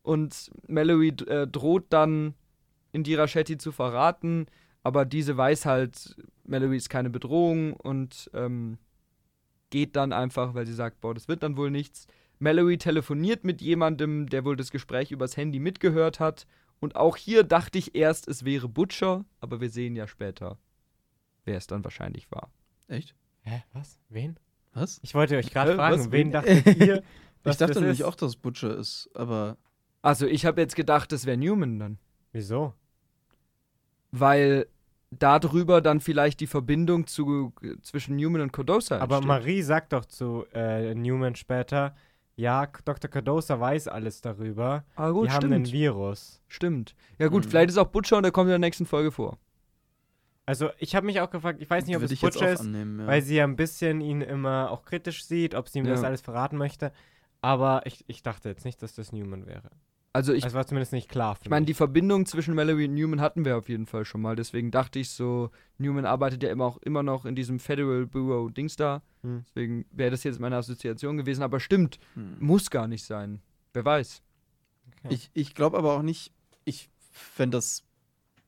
[0.02, 2.34] Und Mallory äh, droht dann,
[2.92, 4.46] Indira Shetty zu verraten.
[4.86, 6.14] Aber diese weiß halt,
[6.44, 8.78] Mallory ist keine Bedrohung und ähm,
[9.70, 12.06] geht dann einfach, weil sie sagt, boah, das wird dann wohl nichts.
[12.38, 16.46] Mallory telefoniert mit jemandem, der wohl das Gespräch übers Handy mitgehört hat.
[16.78, 20.56] Und auch hier dachte ich erst, es wäre Butcher, aber wir sehen ja später,
[21.44, 22.52] wer es dann wahrscheinlich war.
[22.86, 23.16] Echt?
[23.40, 23.98] Hä, was?
[24.08, 24.38] Wen?
[24.72, 25.00] Was?
[25.02, 26.12] Ich wollte euch gerade fragen, was?
[26.12, 27.02] wen dachtet ihr?
[27.44, 29.56] ich dachte nämlich auch, dass Butcher ist, aber.
[30.00, 31.98] Also, ich habe jetzt gedacht, das wäre Newman dann.
[32.30, 32.72] Wieso?
[34.12, 34.68] Weil
[35.18, 37.52] darüber dann vielleicht die Verbindung zu,
[37.82, 41.94] zwischen Newman und Cardosa Aber Marie sagt doch zu äh, Newman später,
[42.36, 43.10] ja, Dr.
[43.10, 44.84] Cardosa weiß alles darüber.
[44.94, 45.44] Ah, gut, Die stimmt.
[45.44, 46.42] haben ein Virus.
[46.48, 46.94] Stimmt.
[47.18, 47.48] Ja gut, mhm.
[47.48, 49.38] vielleicht ist auch Butcher und der kommt in der nächsten Folge vor.
[50.44, 53.06] Also ich habe mich auch gefragt, ich weiß nicht, ob Würde es Butcher ist, ja.
[53.06, 55.92] weil sie ja ein bisschen ihn immer auch kritisch sieht, ob sie ihm ja.
[55.92, 56.92] das alles verraten möchte.
[57.40, 59.70] Aber ich, ich dachte jetzt nicht, dass das Newman wäre.
[60.16, 60.42] Also ich.
[60.42, 61.36] Das war zumindest nicht klar.
[61.42, 64.34] Ich meine, die Verbindung zwischen Mallory und Newman hatten wir auf jeden Fall schon mal.
[64.34, 68.48] Deswegen dachte ich so, Newman arbeitet ja immer auch immer noch in diesem Federal Bureau
[68.48, 69.02] Dings da.
[69.22, 69.44] Hm.
[69.46, 71.42] Deswegen wäre das jetzt meine Assoziation gewesen.
[71.42, 72.36] Aber stimmt, hm.
[72.40, 73.42] muss gar nicht sein.
[73.74, 74.22] Wer weiß.
[75.04, 75.14] Okay.
[75.14, 76.32] Ich, ich glaube aber auch nicht,
[76.64, 77.84] ich fände das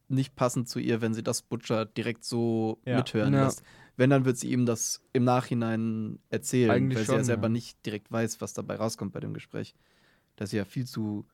[0.09, 2.97] nicht passend zu ihr, wenn sie das Butcher direkt so ja.
[2.97, 3.45] mithören ja.
[3.45, 3.62] lässt.
[3.99, 7.49] wenn, dann wird sie ihm das im Nachhinein erzählen, Eigentlich weil sie ja schon, selber
[7.49, 7.51] ja.
[7.51, 9.75] nicht direkt weiß, was dabei rauskommt bei dem Gespräch.
[10.37, 11.27] Das ist ja viel zu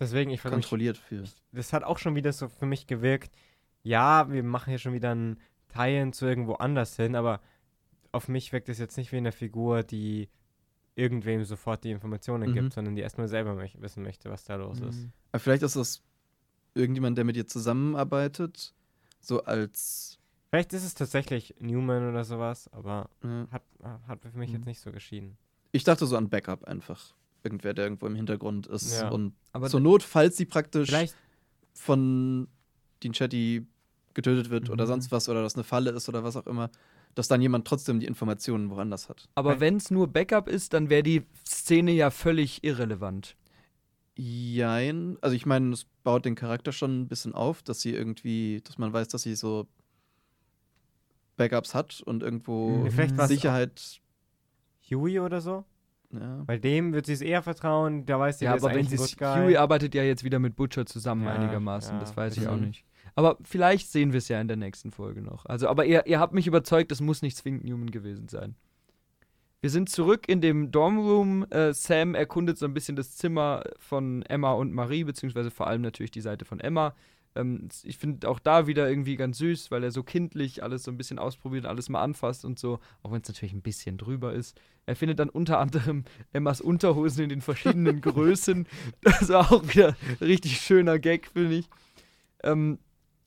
[0.00, 1.24] Deswegen, ich fand mich, kontrolliert für.
[1.52, 3.34] das hat auch schon wieder so für mich gewirkt.
[3.82, 5.38] Ja, wir machen hier schon wieder ein
[5.68, 7.40] Teilen zu irgendwo anders hin, aber
[8.12, 10.28] auf mich wirkt es jetzt nicht wie eine Figur, die
[10.94, 12.54] irgendwem sofort die Informationen Mhm.
[12.54, 14.96] gibt, sondern die erstmal selber möch wissen möchte, was da los ist.
[14.96, 15.12] Mhm.
[15.32, 16.02] Aber vielleicht ist das
[16.74, 18.74] irgendjemand, der mit ihr zusammenarbeitet,
[19.20, 20.18] so als.
[20.50, 23.46] Vielleicht ist es tatsächlich Newman oder sowas, aber Ja.
[23.50, 23.62] hat,
[24.06, 24.56] hat für mich Mhm.
[24.56, 25.36] jetzt nicht so geschieden.
[25.72, 27.14] Ich dachte so an Backup einfach.
[27.48, 29.00] Irgendwer, der irgendwo im Hintergrund ist.
[29.00, 29.08] Ja.
[29.08, 31.16] Und Aber zur Not, falls sie praktisch Vielleicht,
[31.72, 32.46] von
[33.02, 33.66] Dean Chetty
[34.12, 34.88] getötet wird oder Mhm.
[34.88, 36.70] sonst was oder das eine Falle ist oder was auch immer,
[37.14, 39.28] dass dann jemand trotzdem die Informationen woanders hat.
[39.34, 43.34] Aber Weil- wenn es nur Backup ist, dann wäre die Szene ja völlig irrelevant.
[44.16, 45.16] Jein.
[45.22, 48.76] Also ich meine, es baut den Charakter schon ein bisschen auf, dass sie irgendwie, dass
[48.76, 49.66] man weiß, dass sie so
[51.36, 53.26] Backups hat und irgendwo Mhm.
[53.26, 54.00] Sicherheit.
[54.90, 55.64] Huey oder so?
[56.10, 56.42] Ja.
[56.46, 58.96] Weil dem wird sie es eher vertrauen, da weiß sie, Ja, aber wenn sie.
[58.96, 62.48] Huey arbeitet ja jetzt wieder mit Butcher zusammen Ja, einigermaßen, ja, das weiß ich das
[62.48, 62.68] auch stimmt.
[62.68, 62.84] nicht.
[63.14, 65.44] Aber vielleicht sehen wir es ja in der nächsten Folge noch.
[65.46, 68.54] Also, aber ihr, ihr habt mich überzeugt, es muss nicht zwingend Newman gewesen sein.
[69.60, 71.44] Wir sind zurück in dem Dormroom.
[71.50, 75.82] Äh, Sam erkundet so ein bisschen das Zimmer von Emma und Marie, beziehungsweise vor allem
[75.82, 76.94] natürlich die Seite von Emma.
[77.38, 80.90] Ähm, ich finde auch da wieder irgendwie ganz süß, weil er so kindlich alles so
[80.90, 84.32] ein bisschen ausprobiert, alles mal anfasst und so, auch wenn es natürlich ein bisschen drüber
[84.32, 84.60] ist.
[84.86, 88.66] Er findet dann unter anderem Emmas Unterhosen in den verschiedenen Größen.
[89.02, 91.68] Das ist auch wieder ein richtig schöner Gag, finde ich.
[92.42, 92.78] Ähm,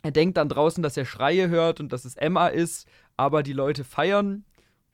[0.03, 2.87] er denkt dann draußen, dass er Schreie hört und dass es Emma ist,
[3.17, 4.43] aber die Leute feiern.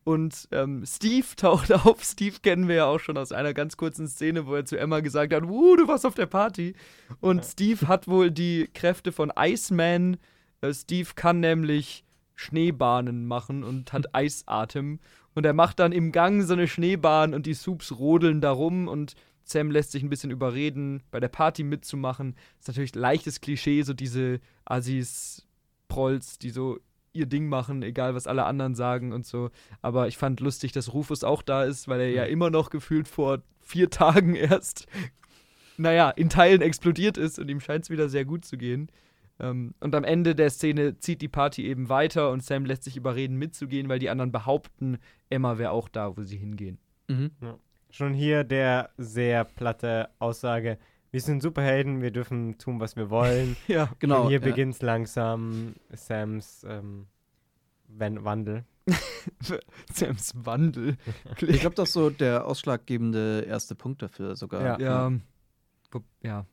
[0.07, 2.01] Und ähm, Steve taucht auf.
[2.01, 5.01] Steve kennen wir ja auch schon aus einer ganz kurzen Szene, wo er zu Emma
[5.01, 6.75] gesagt hat: Wuh, du warst auf der Party.
[7.19, 10.15] Und Steve hat wohl die Kräfte von Iceman.
[10.61, 12.05] Äh, Steve kann nämlich
[12.35, 15.01] Schneebahnen machen und hat Eisatem.
[15.35, 19.13] Und er macht dann im Gang so eine Schneebahn und die Soups rodeln darum und
[19.43, 22.37] Sam lässt sich ein bisschen überreden, bei der Party mitzumachen.
[22.61, 25.45] ist natürlich ein leichtes Klischee, so diese Assis,
[25.89, 26.79] Prolls, die so
[27.17, 29.49] ihr Ding machen, egal was alle anderen sagen und so.
[29.81, 33.07] Aber ich fand lustig, dass Rufus auch da ist, weil er ja immer noch gefühlt
[33.07, 34.87] vor vier Tagen erst,
[35.77, 38.89] naja, in Teilen explodiert ist und ihm scheint es wieder sehr gut zu gehen.
[39.39, 42.97] Ähm, und am Ende der Szene zieht die Party eben weiter und Sam lässt sich
[42.97, 44.97] überreden, mitzugehen, weil die anderen behaupten,
[45.29, 46.79] Emma wäre auch da, wo sie hingehen.
[47.07, 47.31] Mhm.
[47.89, 50.77] Schon hier der sehr platte Aussage,
[51.11, 53.55] wir sind Superhelden, wir dürfen tun, was wir wollen.
[53.67, 54.23] Ja, Genau.
[54.23, 54.45] Und hier ja.
[54.45, 57.07] beginnt langsam Sams ähm,
[57.87, 58.65] Wandel.
[59.93, 60.97] Sams Wandel.
[61.41, 64.61] Ich glaube, das ist so der ausschlaggebende erste Punkt dafür sogar.
[64.61, 64.79] Ja.
[64.79, 65.11] Ja,
[65.91, 66.45] wo- ja.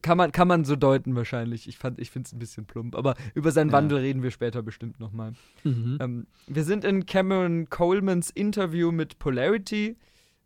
[0.00, 1.66] Kann man, kann man so deuten wahrscheinlich.
[1.66, 2.94] Ich, fand- ich finde es ein bisschen plump.
[2.94, 3.74] Aber über seinen Ja.
[3.74, 5.32] Wandel reden wir später bestimmt nochmal.
[5.64, 5.98] Mhm.
[6.00, 9.96] Ähm, wir sind in Cameron Colemans Interview mit Polarity.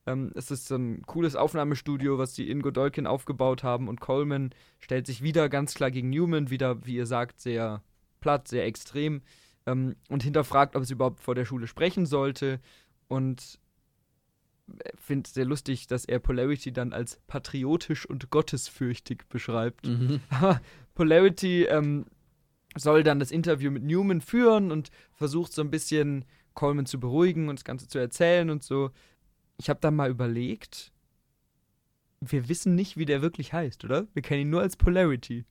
[0.07, 3.88] Ähm, es ist so ein cooles Aufnahmestudio, was die in Godolkin aufgebaut haben.
[3.88, 7.82] Und Coleman stellt sich wieder ganz klar gegen Newman, wieder, wie ihr sagt, sehr
[8.20, 9.22] platt, sehr extrem.
[9.66, 12.61] Ähm, und hinterfragt, ob es überhaupt vor der Schule sprechen sollte.
[13.09, 13.59] Und
[14.96, 19.86] finde es sehr lustig, dass er Polarity dann als patriotisch und gottesfürchtig beschreibt.
[19.86, 20.20] Mhm.
[20.94, 22.07] Polarity ähm,
[22.76, 27.48] soll dann das Interview mit Newman führen und versucht so ein bisschen Coleman zu beruhigen
[27.48, 28.90] und das Ganze zu erzählen und so.
[29.59, 30.92] Ich habe dann mal überlegt,
[32.20, 34.07] wir wissen nicht, wie der wirklich heißt, oder?
[34.12, 35.44] Wir kennen ihn nur als Polarity.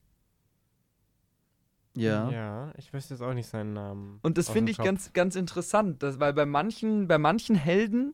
[1.96, 2.30] Ja.
[2.30, 4.20] Ja, ich wüsste jetzt auch nicht seinen Namen.
[4.22, 4.86] Und das finde ich Kopf.
[4.86, 8.14] ganz, ganz interessant, dass, weil bei manchen, bei manchen Helden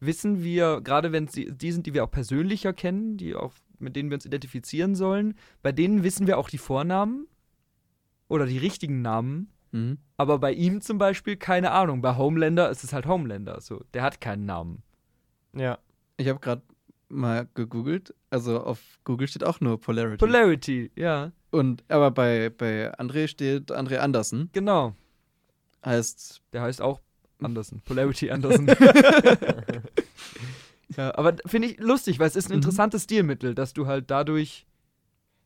[0.00, 3.96] wissen wir, gerade wenn sie die sind, die wir auch persönlicher kennen, die auch, mit
[3.96, 7.26] denen wir uns identifizieren sollen, bei denen wissen wir auch die Vornamen
[8.28, 9.52] oder die richtigen Namen.
[9.72, 9.98] Mhm.
[10.16, 12.00] Aber bei ihm zum Beispiel keine Ahnung.
[12.00, 13.60] Bei Homelander ist es halt Homelander.
[13.60, 14.82] So, der hat keinen Namen.
[15.54, 15.78] Ja,
[16.16, 16.62] Ich habe gerade
[17.08, 18.14] mal gegoogelt.
[18.30, 20.18] Also auf Google steht auch nur Polarity.
[20.18, 24.50] Polarity, ja, Und aber bei, bei André steht André Andersen.
[24.52, 24.94] genau.
[25.84, 27.00] Heißt, Der heißt auch
[27.40, 27.80] Anderson.
[27.84, 28.66] Polarity Anderson.
[30.96, 32.56] ja, aber finde ich lustig, weil es ist ein Mhm.
[32.58, 34.66] interessantes Stilmittel, dass du halt dadurch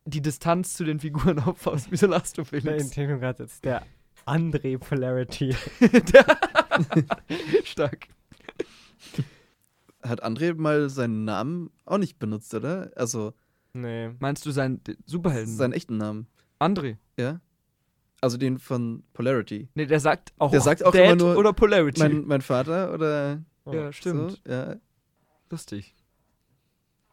[0.05, 1.87] die Distanz zu den Figuren aufbaust.
[1.91, 2.83] Wieso lachst du, der Felix?
[2.85, 3.85] Intendung gerade jetzt der
[4.25, 5.55] André Polarity.
[7.63, 8.07] Stark.
[10.03, 12.91] Hat André mal seinen Namen auch nicht benutzt, oder?
[12.95, 13.33] Also
[13.73, 14.09] nee.
[14.19, 15.55] Meinst du seinen Superhelden?
[15.55, 16.27] seinen echten Namen.
[16.59, 16.97] André.
[17.17, 17.41] Ja?
[18.21, 19.67] Also den von Polarity.
[19.75, 21.99] Nee, der sagt auch, Der sagt auch Dad immer nur, oder Polarity.
[21.99, 24.31] Mein, mein Vater oder ja, stimmt.
[24.31, 24.49] so?
[24.49, 24.75] Ja.
[25.49, 25.95] Lustig.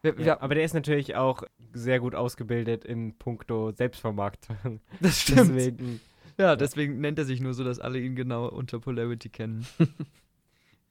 [0.01, 4.79] Wir, Ja, aber der ist natürlich auch sehr gut ausgebildet in puncto Selbstvermarktung.
[4.99, 5.55] das stimmt.
[5.55, 5.99] Deswegen.
[6.37, 9.65] Ja, deswegen nennt er sich nur so, dass alle ihn genau unter Polarity kennen.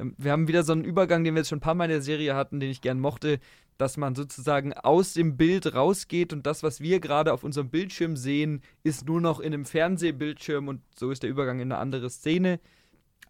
[0.00, 1.90] Ähm, wir haben wieder so einen Übergang, den wir jetzt schon ein paar Mal in
[1.90, 3.38] der Serie hatten, den ich gern mochte,
[3.78, 8.16] dass man sozusagen aus dem Bild rausgeht und das, was wir gerade auf unserem Bildschirm
[8.16, 12.10] sehen, ist nur noch in einem Fernsehbildschirm und so ist der Übergang in eine andere
[12.10, 12.60] Szene.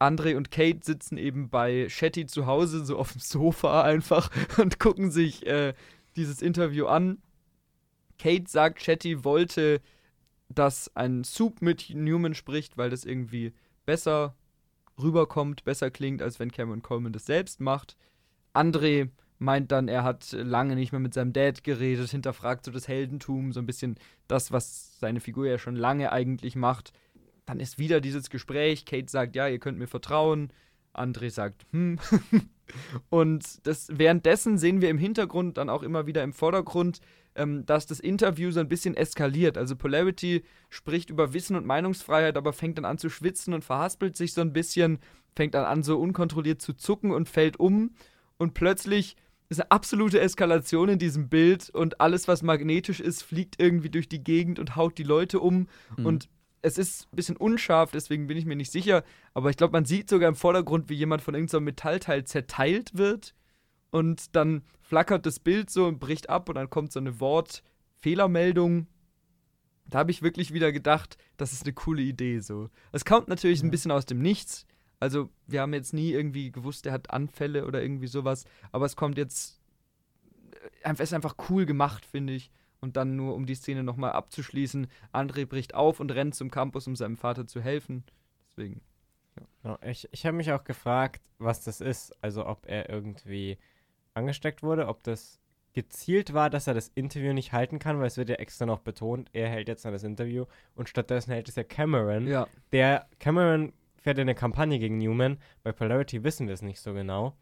[0.01, 4.81] Andre und Kate sitzen eben bei Shetty zu Hause, so auf dem Sofa einfach und
[4.81, 5.75] gucken sich äh,
[6.17, 7.19] dieses Interview an.
[8.19, 9.81] Kate sagt, Shetty wollte,
[10.49, 13.53] dass ein Soup mit Newman spricht, weil das irgendwie
[13.87, 14.35] besser
[15.03, 17.97] rüberkommt, besser klingt, als wenn Cameron Coleman das selbst macht.
[18.55, 22.89] André meint dann, er hat lange nicht mehr mit seinem Dad geredet, hinterfragt so das
[22.89, 23.97] Heldentum, so ein bisschen
[24.29, 26.93] das, was seine Figur ja schon lange eigentlich macht.
[27.47, 28.85] Dann ist wieder dieses Gespräch.
[28.85, 30.53] Kate sagt, ja, ihr könnt mir vertrauen.
[30.93, 31.99] André sagt, hm.
[33.09, 37.01] Und das, währenddessen sehen wir im Hintergrund, dann auch immer wieder im Vordergrund,
[37.35, 39.57] ähm, dass das Interview so ein bisschen eskaliert.
[39.57, 44.17] Also Polarity spricht über Wissen und Meinungsfreiheit, aber fängt dann an zu schwitzen und verhaspelt
[44.17, 44.99] sich so ein bisschen,
[45.35, 47.95] fängt dann an so unkontrolliert zu zucken und fällt um.
[48.37, 49.17] Und plötzlich
[49.49, 54.09] ist eine absolute Eskalation in diesem Bild und alles, was magnetisch ist, fliegt irgendwie durch
[54.09, 55.67] die Gegend und haut die Leute um.
[55.97, 56.07] Mhm.
[56.07, 56.29] Und
[56.63, 59.03] es ist ein bisschen unscharf, deswegen bin ich mir nicht sicher.
[59.35, 63.35] Aber ich glaube, man sieht sogar im Vordergrund, wie jemand von irgendeinem Metallteil zerteilt wird.
[63.91, 68.87] Und dann flackert das Bild so und bricht ab und dann kommt so eine Wortfehlermeldung.
[69.87, 72.71] Da habe ich wirklich wieder gedacht, das ist eine coole Idee so.
[72.93, 73.67] Es kommt natürlich ja.
[73.67, 74.67] ein bisschen aus dem Nichts.
[75.01, 78.45] Also, wir haben jetzt nie irgendwie gewusst, der hat Anfälle oder irgendwie sowas.
[78.71, 79.59] Aber es kommt jetzt.
[80.83, 82.51] Es ist einfach cool gemacht, finde ich.
[82.81, 86.87] Und dann nur, um die Szene nochmal abzuschließen, André bricht auf und rennt zum Campus,
[86.87, 88.05] um seinem Vater zu helfen.
[88.51, 88.83] Deswegen.
[89.65, 89.79] Ja.
[89.83, 92.13] ich ich habe mich auch gefragt, was das ist.
[92.23, 93.59] Also, ob er irgendwie
[94.21, 95.41] angesteckt wurde, ob das
[95.73, 98.81] gezielt war, dass er das Interview nicht halten kann, weil es wird ja extra noch
[98.81, 102.27] betont, er hält jetzt dann das Interview und stattdessen hält es ja Cameron.
[102.27, 102.47] Ja.
[102.73, 105.39] Der Cameron fährt eine Kampagne gegen Newman.
[105.63, 107.37] Bei Polarity wissen wir es nicht so genau.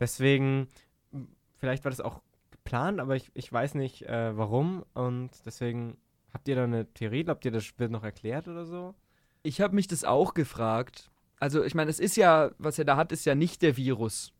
[0.00, 0.68] Deswegen,
[1.56, 2.20] vielleicht war das auch
[2.50, 4.84] geplant, aber ich, ich weiß nicht äh, warum.
[4.94, 5.98] Und deswegen,
[6.32, 7.24] habt ihr da eine Theorie?
[7.24, 8.94] Glaubt ihr, das wird noch erklärt oder so?
[9.42, 11.10] Ich habe mich das auch gefragt.
[11.40, 14.32] Also, ich meine, es ist ja, was er da hat, ist ja nicht der Virus.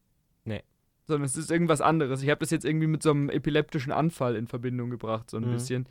[0.44, 0.64] Nee.
[1.08, 2.22] Sondern es ist irgendwas anderes.
[2.22, 5.48] Ich habe das jetzt irgendwie mit so einem epileptischen Anfall in Verbindung gebracht, so ein
[5.48, 5.52] mhm.
[5.52, 5.86] bisschen.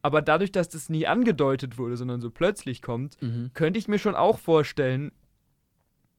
[0.00, 3.50] Aber dadurch, dass das nie angedeutet wurde, sondern so plötzlich kommt, mhm.
[3.54, 5.12] könnte ich mir schon auch vorstellen,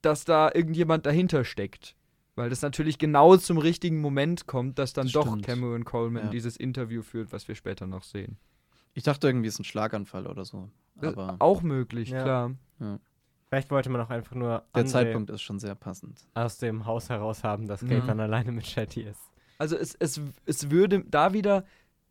[0.01, 1.95] dass da irgendjemand dahinter steckt.
[2.35, 5.45] Weil das natürlich genau zum richtigen Moment kommt, dass dann das doch stimmt.
[5.45, 6.29] Cameron Coleman ja.
[6.29, 8.37] dieses Interview führt, was wir später noch sehen.
[8.93, 10.69] Ich dachte irgendwie, es ist ein Schlaganfall oder so.
[11.01, 12.23] Aber auch möglich, ja.
[12.23, 12.55] klar.
[12.79, 12.99] Ja.
[13.53, 14.63] Vielleicht wollte man auch einfach nur.
[14.75, 16.25] Der Zeitpunkt ist schon sehr passend.
[16.33, 19.21] Aus dem Haus heraus haben, dass Kate dann alleine mit Shetty ist.
[19.59, 21.63] Also es, es, es würde da wieder,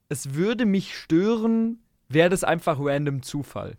[0.09, 3.76] es würde mich stören, wäre das einfach random Zufall.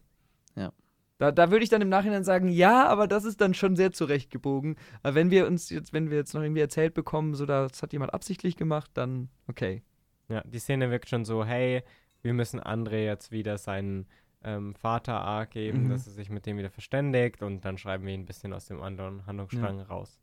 [1.24, 3.94] Da, da würde ich dann im Nachhinein sagen, ja, aber das ist dann schon sehr
[3.94, 4.76] zurechtgebogen.
[5.04, 7.94] Aber wenn wir uns jetzt, wenn wir jetzt noch irgendwie erzählt bekommen, so das hat
[7.94, 9.84] jemand absichtlich gemacht, dann okay.
[10.28, 11.82] Ja, die Szene wirkt schon so, hey,
[12.24, 14.06] wir müssen André jetzt wieder seinen
[14.44, 15.90] ähm, Vater A geben, mhm.
[15.90, 18.66] dass er sich mit dem wieder verständigt und dann schreiben wir ihn ein bisschen aus
[18.66, 19.86] dem anderen Handlungsstrang ja.
[19.86, 20.20] raus.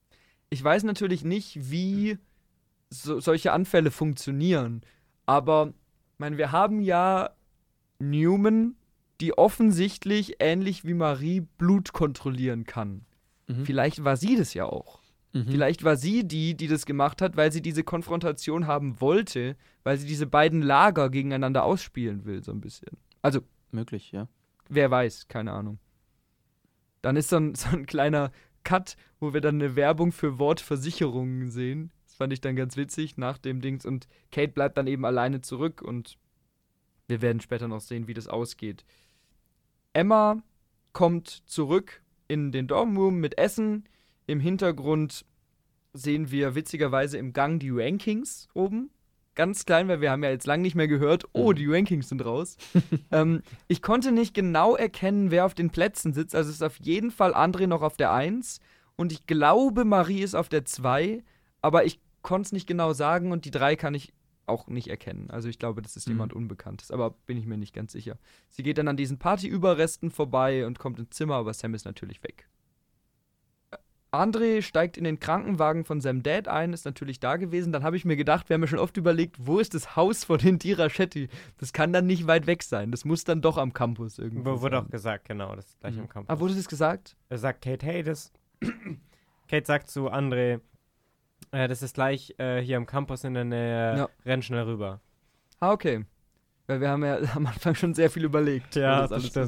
[0.50, 2.18] Ich weiß natürlich nicht, wie
[2.90, 4.82] so, solche Anfälle funktionieren,
[5.26, 5.72] aber
[6.12, 7.30] ich meine, wir haben ja
[7.98, 8.74] Newman
[9.20, 13.04] die offensichtlich, ähnlich wie Marie, Blut kontrollieren kann.
[13.46, 13.66] Mhm.
[13.66, 15.00] Vielleicht war sie das ja auch.
[15.32, 15.46] Mhm.
[15.46, 19.98] Vielleicht war sie die, die das gemacht hat, weil sie diese Konfrontation haben wollte, weil
[19.98, 22.96] sie diese beiden Lager gegeneinander ausspielen will, so ein bisschen.
[23.22, 23.40] Also.
[23.72, 24.28] Möglich, ja.
[24.68, 25.78] Wer weiß, keine Ahnung.
[27.02, 28.30] Dann ist so ein, so ein kleiner
[28.64, 31.92] Cut, wo wir dann eine Werbung für Wortversicherungen sehen.
[32.04, 33.86] Das fand ich dann ganz witzig nach dem Dings.
[33.86, 36.18] Und Kate bleibt dann eben alleine zurück und
[37.08, 38.84] wir werden später noch sehen, wie das ausgeht.
[39.92, 40.42] Emma
[40.92, 43.88] kommt zurück in den Dormroom mit Essen.
[44.26, 45.24] Im Hintergrund
[45.92, 48.90] sehen wir witzigerweise im Gang die Rankings oben.
[49.34, 51.56] Ganz klein, weil wir haben ja jetzt lange nicht mehr gehört, oh, mhm.
[51.56, 52.56] die Rankings sind raus.
[53.12, 56.34] ähm, ich konnte nicht genau erkennen, wer auf den Plätzen sitzt.
[56.34, 58.60] Also es ist auf jeden Fall André noch auf der 1
[58.96, 61.22] und ich glaube, Marie ist auf der 2,
[61.62, 64.12] aber ich konnte es nicht genau sagen und die 3 kann ich
[64.46, 65.30] auch nicht erkennen.
[65.30, 66.14] Also ich glaube, das ist mhm.
[66.14, 68.18] jemand Unbekanntes, aber bin ich mir nicht ganz sicher.
[68.48, 72.22] Sie geht dann an diesen Partyüberresten vorbei und kommt ins Zimmer, aber Sam ist natürlich
[72.22, 72.48] weg.
[74.12, 77.72] André steigt in den Krankenwagen von Sam Dad ein, ist natürlich da gewesen.
[77.72, 80.24] Dann habe ich mir gedacht, wir haben ja schon oft überlegt, wo ist das Haus
[80.24, 81.28] von den Dirachetti?
[81.58, 82.90] Das kann dann nicht weit weg sein.
[82.90, 84.86] Das muss dann doch am Campus irgendwo Wurde sein.
[84.86, 86.02] auch gesagt, genau, das ist gleich mhm.
[86.02, 86.36] am Campus.
[86.36, 87.16] Ah, wurde das gesagt?
[87.28, 88.32] Er sagt Kate, hey, das.
[89.48, 90.60] Kate sagt zu André,
[91.52, 93.96] äh, das ist gleich äh, hier am Campus in der Nähe.
[93.96, 94.08] Ja.
[94.26, 95.00] Renn schnell rüber.
[95.60, 96.04] Ah, okay.
[96.66, 98.74] Weil wir haben ja am Anfang schon sehr viel überlegt.
[98.74, 99.46] Ja, das, das stimmt.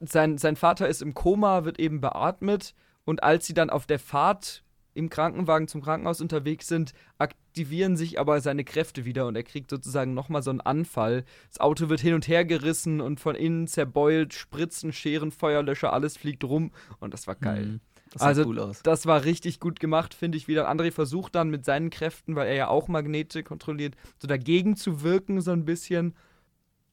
[0.00, 0.12] Ist.
[0.12, 2.74] sein, sein Vater ist im Koma, wird eben beatmet
[3.04, 4.62] und als sie dann auf der Fahrt
[4.94, 9.70] im Krankenwagen zum Krankenhaus unterwegs sind, aktivieren sich aber seine Kräfte wieder und er kriegt
[9.70, 11.24] sozusagen nochmal so einen Anfall.
[11.48, 16.16] Das Auto wird hin und her gerissen und von innen zerbeult, Spritzen, Scheren, Feuerlöscher, alles
[16.16, 17.64] fliegt rum und das war geil.
[17.64, 17.80] Mhm.
[18.12, 18.82] Das sah Also, cool aus.
[18.82, 20.70] Das war richtig gut gemacht, finde ich wieder.
[20.70, 25.02] André versucht dann mit seinen Kräften, weil er ja auch Magnete kontrolliert, so dagegen zu
[25.02, 26.14] wirken, so ein bisschen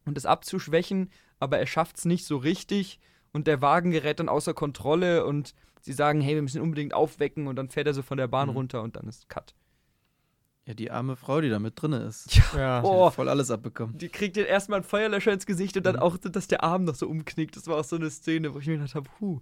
[0.05, 2.99] und es abzuschwächen, aber er schafft es nicht so richtig
[3.33, 6.93] und der Wagen gerät dann außer Kontrolle und sie sagen, hey, wir müssen ihn unbedingt
[6.93, 8.55] aufwecken und dann fährt er so von der Bahn Mhm.
[8.55, 9.53] runter und dann ist Cut.
[10.65, 12.35] Ja, die arme Frau, die da mit drin ist.
[12.55, 12.81] Ja.
[12.81, 13.07] Die Oh.
[13.07, 13.97] hat voll alles abbekommen.
[13.97, 16.01] Die kriegt jetzt erstmal einen Feuerlöscher ins Gesicht und dann Mhm.
[16.01, 17.55] auch, dass der Arm noch so umknickt.
[17.55, 19.39] Das war auch so eine Szene, wo ich mir gedacht habe, huh.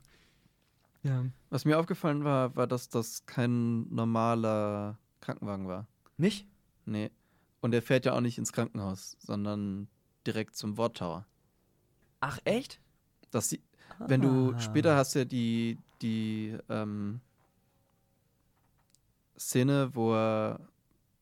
[1.03, 1.25] Ja.
[1.49, 5.87] Was mir aufgefallen war, war, dass das kein normaler Krankenwagen war.
[6.17, 6.47] Nicht?
[6.85, 7.11] Nee.
[7.61, 9.87] Und er fährt ja auch nicht ins Krankenhaus, sondern
[10.25, 11.25] direkt zum Worttower.
[12.19, 12.79] Ach, echt?
[13.31, 13.61] Das sie
[13.99, 14.59] wenn du Ah.
[14.59, 17.21] später hast ja die, die ähm,
[19.37, 20.59] Szene, wo er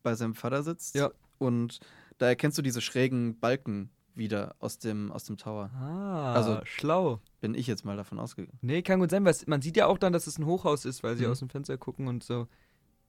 [0.04, 1.12] bei seinem Vater sitzt Ja.
[1.38, 1.80] und
[2.18, 5.70] da erkennst du diese schrägen Balken wieder aus dem, aus dem Tower.
[5.76, 7.20] Ah, Also- schlau.
[7.42, 8.58] Bin ich jetzt mal davon ausgegangen.
[8.62, 11.04] Nee, kann gut sein, weil man sieht ja auch dann, dass es ein Hochhaus ist,
[11.04, 11.32] weil sie Mhm.
[11.32, 12.48] aus dem Fenster gucken und so.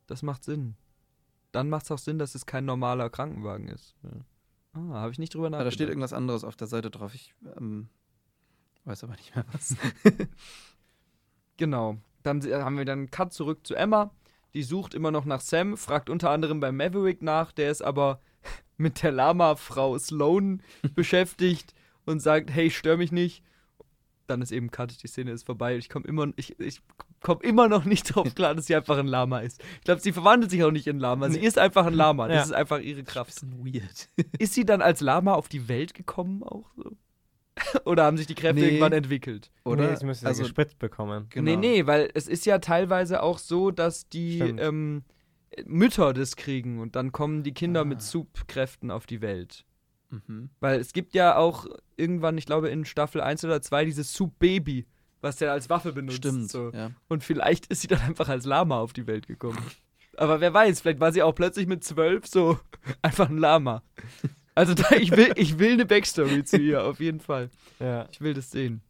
[0.09, 0.75] Das macht Sinn.
[1.53, 3.95] Dann macht es auch Sinn, dass es kein normaler Krankenwagen ist.
[4.03, 4.11] Ja.
[4.75, 5.73] Ah, habe ich nicht drüber Ja, nachgedacht.
[5.73, 7.15] da steht irgendwas anderes auf der Seite drauf.
[7.15, 7.89] Ich ähm,
[8.85, 9.77] weiß aber nicht mehr was.
[11.57, 11.97] Genau.
[12.23, 14.11] Dann haben wir dann einen Cut zurück zu Emma.
[14.55, 18.21] Die sucht immer noch nach Sam, fragt unter anderem bei Maverick nach, der ist aber
[18.77, 20.63] mit der Lama-Frau Sloan
[20.95, 23.43] beschäftigt und sagt, hey, stör mich nicht.
[24.27, 25.77] Dann ist eben Cut, die Szene ist vorbei.
[25.77, 26.81] Ich komme immer, ich, ich
[27.21, 29.63] komm immer noch nicht drauf klar, dass sie einfach ein Lama ist.
[29.79, 31.31] Ich glaube, sie verwandelt sich auch nicht in Lama.
[31.31, 32.27] Sie ist einfach ein Lama.
[32.27, 32.43] Das Ja.
[32.43, 33.33] ist einfach ihre Kraft.
[33.35, 34.09] Bisschen weird.
[34.39, 36.91] Ist sie dann als Lama auf die Welt gekommen auch so?
[37.85, 38.67] Oder haben sich die Kräfte Nee.
[38.69, 39.51] irgendwann entwickelt?
[39.65, 39.91] Oder?
[39.91, 41.27] Nee, sie müsste also, gespritzt bekommen.
[41.31, 41.45] genau.
[41.51, 45.05] Nee, nee, weil es ist ja teilweise auch so, dass die ähm,
[45.65, 47.85] Mütter das kriegen und dann kommen die Kinder Ah.
[47.85, 49.65] mit Soup-Kräften auf die Welt.
[50.11, 50.51] Mhm.
[50.61, 54.87] Weil es gibt ja auch irgendwann, ich glaube in Staffel 1 oder 2, dieses Soup-Baby,
[55.21, 56.19] was der als Waffe benutzt.
[56.19, 56.51] Stimmt.
[56.51, 56.71] So.
[56.73, 56.91] Ja.
[57.09, 59.59] Und vielleicht ist sie dann einfach als Lama auf die Welt gekommen.
[60.19, 62.59] Aber wer weiß, vielleicht war sie auch plötzlich mit zwölf so
[63.03, 63.83] einfach ein Lama.
[64.57, 67.51] Also da, ich, will, ich will eine Backstory zu ihr, auf jeden Fall.
[67.79, 68.81] Ja, Ich will das sehen.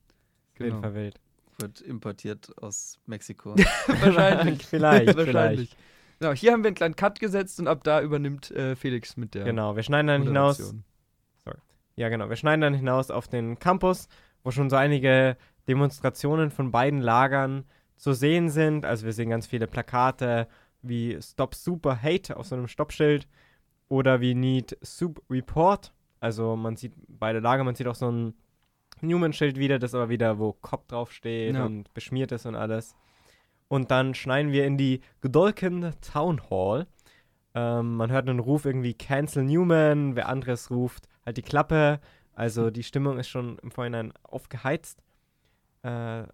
[0.55, 0.81] auf jeden Genau.
[0.81, 1.21] Fall wild.
[1.59, 3.55] Wird importiert aus Mexiko.
[3.87, 4.65] Wahrscheinlich.
[4.65, 5.17] vielleicht, vielleicht.
[5.35, 5.77] Wahrscheinlich.
[6.19, 9.35] Genau, hier haben wir einen kleinen Cut gesetzt und ab da übernimmt äh, Felix mit
[9.35, 10.59] der Genau, wir schneiden dann hinaus.
[10.59, 10.85] Moderation.
[11.99, 12.29] Ja, genau.
[12.29, 14.09] Wir schneiden dann hinaus auf den Campus,
[14.45, 15.37] wo schon so einige
[15.67, 17.65] Demonstrationen von beiden Lagern
[17.97, 18.85] zu sehen sind.
[18.85, 20.47] Also wir sehen ganz viele Plakate
[20.83, 23.27] wie Stop Super Hate auf so einem Stoppschild
[23.89, 25.93] oder wie Need Soup Report.
[26.21, 28.35] Also man sieht beide Lager, man sieht auch so ein
[29.01, 31.65] Newman-Schild wieder, das aber wieder, wo Cop draufsteht Ja.
[31.67, 32.95] und beschmiert ist und alles.
[33.69, 36.87] Und dann schneiden wir in die Godolkin Town Hall.
[37.55, 42.01] Ähm, man hört einen Ruf irgendwie Cancel Newman, wer anderes ruft halt die Klappe.
[42.35, 45.03] Also die Stimmung ist schon im Vorhinein aufgeheizt.
[45.83, 46.25] Äh,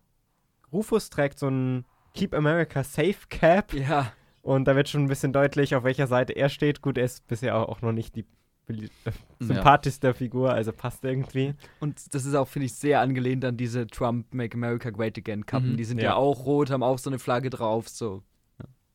[0.72, 1.84] Rufus trägt so ein
[2.14, 6.32] Keep America Safe Cap Ja, und da wird schon ein bisschen deutlich, auf welcher Seite
[6.34, 6.82] er steht.
[6.82, 8.26] Gut, er ist bisher auch, noch nicht die
[8.68, 9.12] äh, Ja.
[9.40, 11.54] sympathischste Figur, also passt irgendwie.
[11.80, 15.46] und das ist auch, finde ich, sehr angelehnt an diese Trump Make America Great Again
[15.46, 15.72] Kappen.
[15.72, 15.76] Mhm.
[15.76, 16.10] Die sind ja.
[16.10, 16.14] Ja.
[16.14, 17.88] auch rot, haben auch so eine Flagge drauf.
[17.88, 18.22] So.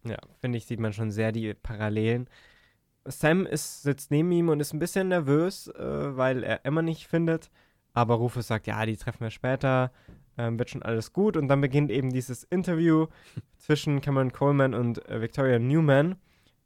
[0.05, 2.29] Ja, finde ich, sieht man schon sehr die Parallelen.
[3.05, 7.07] Sam ist, sitzt neben ihm und ist ein bisschen nervös, äh, weil er Emma nicht
[7.07, 7.49] findet.
[7.93, 9.91] Aber Rufus sagt, ja, die treffen wir später,
[10.37, 11.37] ähm, wird schon alles gut.
[11.37, 13.07] Und dann beginnt eben dieses Interview
[13.57, 16.15] zwischen Cameron Coleman und äh, Victoria Newman.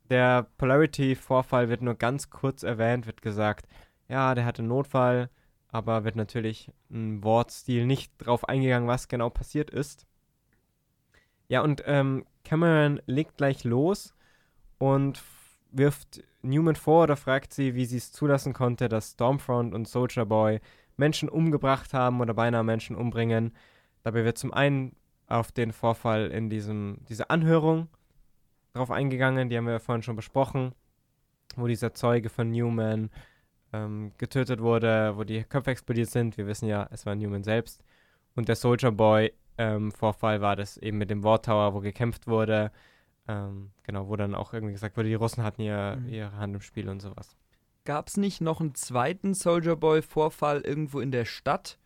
[0.10, 3.68] Der Polarity-Vorfall wird nur ganz kurz erwähnt, wird gesagt,
[4.10, 5.30] ja, der hatte einen Notfall,
[5.70, 10.06] aber wird natürlich ein Wortstil nicht drauf eingegangen, was genau passiert ist.
[11.48, 14.14] Ja, und ähm, Cameron legt gleich los
[14.80, 15.24] und
[15.72, 20.26] wirft Newman vor oder fragt sie, wie sie es zulassen konnte, dass Stormfront und Soldier
[20.26, 20.60] Boy
[20.98, 23.54] Menschen umgebracht haben oder beinahe Menschen umbringen.
[24.04, 24.96] Dabei wird zum einen
[25.28, 27.88] auf den Vorfall in diesem, dieser Anhörung
[28.74, 30.74] drauf eingegangen, die haben wir ja vorhin schon besprochen,
[31.56, 33.10] wo dieser Zeuge von Newman
[33.74, 36.38] ähm, getötet wurde, wo die Köpfe explodiert sind.
[36.38, 37.84] Wir wissen ja, es war Newman selbst.
[38.36, 42.28] Und der Soldier Boy ähm, Vorfall war das eben mit dem War Tower, wo gekämpft
[42.28, 42.72] wurde.
[43.28, 46.10] Ähm, genau, wo dann auch irgendwie gesagt wurde, die Russen hatten ihr, Mhm.
[46.10, 47.36] ihre Hand im Spiel und sowas.
[47.86, 51.80] Gab es nicht noch einen zweiten Soldier Boy-Vorfall irgendwo in der Stadt,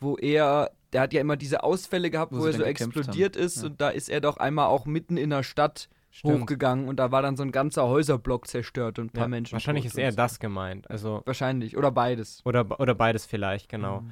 [0.00, 3.44] wo er, der hat ja immer diese Ausfälle gehabt, Wo wo, er so explodiert haben.
[3.44, 3.66] ist Ja.
[3.68, 5.88] und da ist er doch einmal auch mitten in der Stadt
[6.24, 9.54] hochgegangen und da war dann so ein ganzer Häuserblock zerstört und ein paar Ja, Menschen.
[9.54, 10.16] wahrscheinlich ist eher so.
[10.16, 10.90] das gemeint.
[10.90, 12.42] Also, Wahrscheinlich, oder beides.
[12.44, 14.02] oder, oder beides vielleicht, genau.
[14.02, 14.10] Mhm.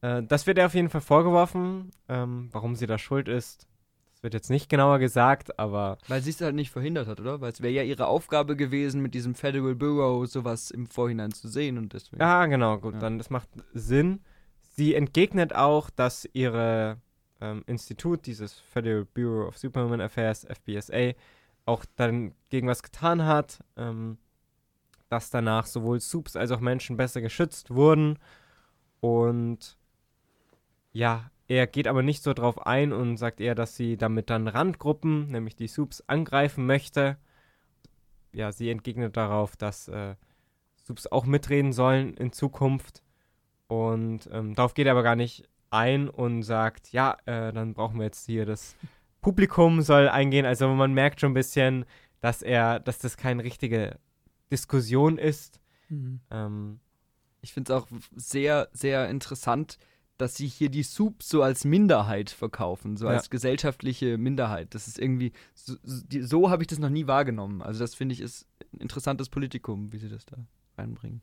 [0.00, 1.90] Äh, das wird ihr auf jeden Fall vorgeworfen.
[2.08, 3.68] Ähm, warum sie da schuld ist,
[4.24, 5.98] wird jetzt nicht genauer gesagt, aber.
[6.08, 7.40] Weil sie es halt nicht verhindert hat, oder?
[7.40, 11.46] Weil es wäre ja ihre Aufgabe gewesen, mit diesem Federal Bureau sowas im Vorhinein zu
[11.46, 12.20] sehen und deswegen.
[12.20, 13.00] Ja, genau, gut, Ja.
[13.00, 14.20] dann das macht Sinn.
[14.76, 16.96] Sie entgegnet auch, dass ihre
[17.40, 21.12] ähm, Institut, dieses Federal Bureau of Superhuman Affairs, FBSA,
[21.66, 24.18] auch dann gegen was getan hat, ähm,
[25.10, 28.18] dass danach sowohl Soups als auch Menschen besser geschützt wurden.
[29.00, 29.76] Und
[30.92, 34.48] ja, er geht aber nicht so drauf ein und sagt eher, dass sie damit dann
[34.48, 37.16] Randgruppen, nämlich die Soups, angreifen möchte.
[38.32, 40.14] Ja, sie entgegnet darauf, dass äh,
[40.82, 43.02] Subs auch mitreden sollen in Zukunft.
[43.68, 47.98] Und ähm, darauf geht er aber gar nicht ein und sagt, ja, äh, dann brauchen
[47.98, 48.76] wir jetzt hier das
[49.20, 50.46] Publikum soll eingehen.
[50.46, 51.84] Also man merkt schon ein bisschen,
[52.20, 53.98] dass er, dass das keine richtige
[54.50, 55.60] Diskussion ist.
[56.30, 56.80] Ähm,
[57.40, 59.78] Ich finde es auch sehr, sehr interessant,
[60.16, 63.12] dass sie hier die Soups so als Minderheit verkaufen, so Ja.
[63.12, 64.74] als gesellschaftliche Minderheit.
[64.74, 65.74] Das ist irgendwie, so,
[66.20, 67.62] so habe ich das noch nie wahrgenommen.
[67.62, 70.36] Also das finde ich ist ein interessantes Politikum, wie sie das da
[70.78, 71.20] reinbringen.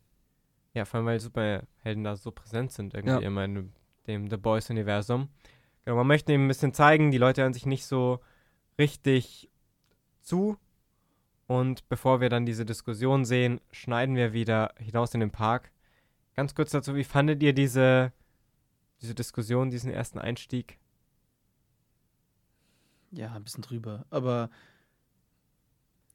[0.73, 3.19] ja, vor allem, weil Superhelden da so präsent sind, irgendwie Ja.
[3.19, 3.71] immer in
[4.07, 5.27] dem The Boys-Universum.
[5.83, 8.19] Genau, man möchte eben ein bisschen zeigen, die Leute hören sich nicht so
[8.79, 9.49] richtig
[10.21, 10.57] zu.
[11.47, 15.71] Und bevor wir dann diese Diskussion sehen, schneiden wir wieder hinaus in den Park.
[16.35, 18.13] Ganz kurz dazu, wie fandet ihr diese,
[19.01, 20.77] diese Diskussion, diesen ersten Einstieg?
[23.11, 24.05] Ja, ein bisschen drüber.
[24.09, 24.49] Aber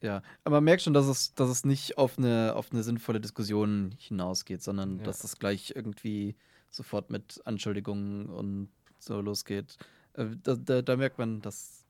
[0.02, 3.20] ja, aber man merkt schon, dass es, dass es nicht auf eine, auf eine sinnvolle
[3.20, 5.04] Diskussion hinausgeht, sondern Ja.
[5.04, 6.36] dass das gleich irgendwie
[6.70, 8.68] sofort mit Anschuldigungen und
[8.98, 9.76] so losgeht.
[10.14, 11.84] Äh, Da, da, da merkt man, dass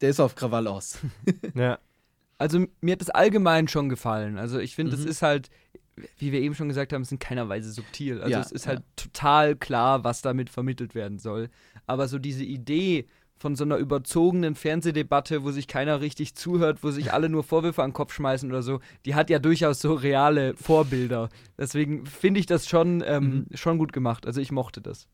[0.00, 0.98] der ist auf Krawall aus.
[1.54, 1.78] Ja,
[2.38, 4.38] Also mir hat das allgemein schon gefallen.
[4.38, 5.08] Also ich finde, es Mhm.
[5.08, 5.50] ist halt,
[6.18, 8.20] wie wir eben schon gesagt haben, es ist in keiner Weise subtil.
[8.20, 8.72] Also Ja, es ist ja.
[8.72, 11.50] halt total klar, was damit vermittelt werden soll.
[11.86, 13.06] Aber so diese Idee
[13.38, 17.82] von so einer überzogenen Fernsehdebatte, wo sich keiner richtig zuhört, wo sich alle nur Vorwürfe
[17.82, 21.28] an den Kopf schmeißen oder so, die hat ja durchaus so reale Vorbilder.
[21.56, 24.26] Deswegen finde ich das schon, ähm, schon gut gemacht.
[24.26, 25.06] Also ich mochte das.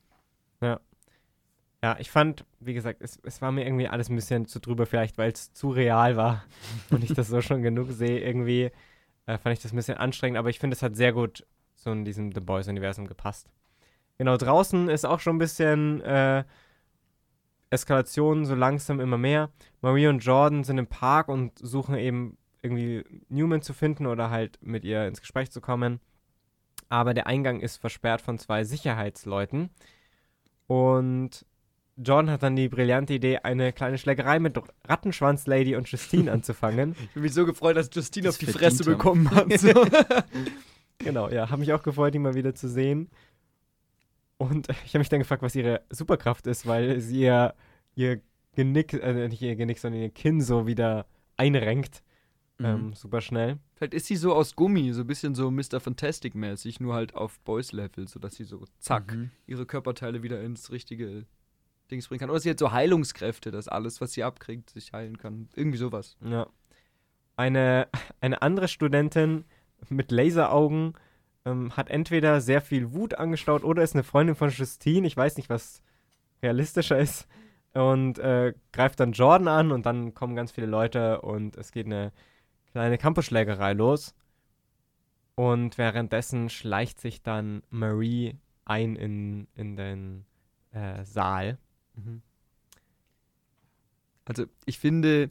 [1.82, 4.86] Ja, ich fand, wie gesagt, es, es war mir irgendwie alles ein bisschen zu drüber,
[4.86, 6.44] vielleicht weil es zu real war
[6.90, 8.20] und ich das so schon genug sehe.
[8.20, 8.70] Irgendwie
[9.26, 11.90] äh, fand ich das ein bisschen anstrengend, aber ich finde, es hat sehr gut so
[11.92, 13.50] in diesem The Boys-Universum gepasst.
[14.18, 16.44] Genau, draußen ist auch schon ein bisschen äh,
[17.70, 19.50] Eskalation, so langsam immer mehr.
[19.80, 24.58] Marie und Jordan sind im Park und suchen eben irgendwie Newman zu finden oder halt
[24.62, 26.00] mit ihr ins Gespräch zu kommen.
[26.88, 29.70] Aber der Eingang ist versperrt von zwei Sicherheitsleuten.
[30.66, 31.44] Und
[31.96, 36.96] John hat dann die brillante Idee, eine kleine Schlägerei mit Rattenschwanz-Lady und Justine anzufangen.
[37.00, 38.92] Ich bin mich so gefreut, dass Justine Das auf die Fresse haben.
[38.92, 39.46] bekommen hat.
[39.58, 39.86] So.
[40.98, 43.08] Genau, ja, habe mich auch gefreut, die mal wieder zu sehen.
[44.38, 47.54] Und ich habe mich dann gefragt, was ihre Superkraft ist, weil sie ihr,
[47.94, 48.20] ihr
[48.54, 52.02] Genick, äh, nicht ihr Genick, sondern ihr Kinn so wieder einrenkt.
[52.58, 52.64] Mhm.
[52.66, 53.58] Ähm, super schnell.
[53.74, 55.80] Vielleicht ist sie so aus Gummi, so ein bisschen so Mr.
[55.80, 59.30] Fantastic-mäßig, nur halt auf Boys-Level, sodass sie so zack Mhm.
[59.46, 61.26] ihre Körperteile wieder ins richtige
[61.90, 62.30] Dings bringen kann.
[62.30, 65.48] Oder sie hat so Heilungskräfte, dass alles, was sie abkriegt, sich heilen kann.
[65.54, 66.16] Irgendwie sowas.
[66.24, 66.46] Ja.
[67.36, 67.88] Eine,
[68.20, 69.44] eine andere Studentin
[69.88, 70.94] mit Laseraugen
[71.44, 75.06] ähm, hat entweder sehr viel Wut angestaut oder ist eine Freundin von Justine.
[75.06, 75.82] Ich weiß nicht, was
[76.42, 77.26] realistischer ist.
[77.72, 81.86] Und äh, greift dann Jordan an und dann kommen ganz viele Leute und es geht
[81.86, 82.12] eine
[82.70, 84.14] kleine Campusschlägerei los.
[85.34, 90.24] Und währenddessen schleicht sich dann Marie ein in, in den
[90.70, 91.58] äh, Saal.
[94.24, 95.30] Also ich finde,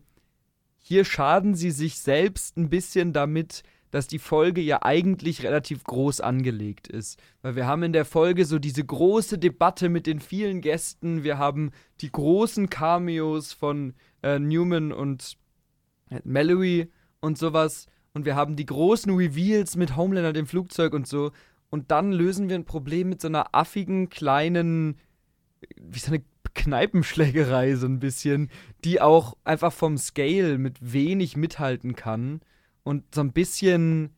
[0.77, 6.21] hier schaden sie sich selbst ein bisschen damit, dass die Folge ja eigentlich relativ groß
[6.21, 7.21] angelegt ist.
[7.41, 11.37] Weil wir haben in der Folge so diese große Debatte mit den vielen Gästen, wir
[11.37, 13.93] haben die großen Cameos von
[14.23, 15.37] äh, Newman und
[16.09, 16.91] äh, Mallory
[17.21, 17.85] und sowas.
[18.13, 21.31] Und wir haben die großen Reveals mit Homelander dem Flugzeug und so.
[21.69, 24.97] Und dann lösen wir ein Problem mit so einer affigen kleinen
[25.79, 26.23] wie so eine
[26.55, 28.49] Kneipenschlägerei so ein bisschen,
[28.83, 32.41] die auch einfach vom Scale mit wenig mithalten kann
[32.83, 34.11] und so ein bisschen,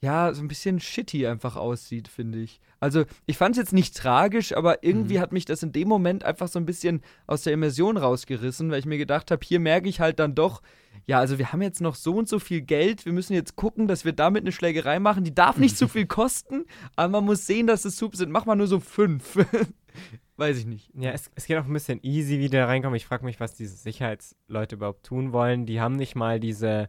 [0.00, 2.60] ja, so ein bisschen shitty einfach aussieht, finde ich.
[2.78, 5.20] Also, ich fand es jetzt nicht tragisch, aber irgendwie Mhm.
[5.20, 8.78] hat mich das in dem Moment einfach so ein bisschen aus der Immersion rausgerissen, weil
[8.78, 10.62] ich mir gedacht habe, hier merke ich halt dann doch,
[11.06, 13.86] ja, also wir haben jetzt noch so und so viel Geld, wir müssen jetzt gucken,
[13.88, 16.64] dass wir damit eine Schlägerei machen, die darf nicht zu viel kosten,
[16.96, 18.30] aber man muss sehen, dass es Soup sind.
[18.30, 19.36] Mach mal nur so fünf.
[20.40, 20.90] Weiß ich nicht.
[20.94, 22.96] Ja, es, es geht auch ein bisschen easy, wie die da reinkommen.
[22.96, 25.66] Ich frage mich, was diese Sicherheitsleute überhaupt tun wollen.
[25.66, 26.88] Die haben nicht mal diese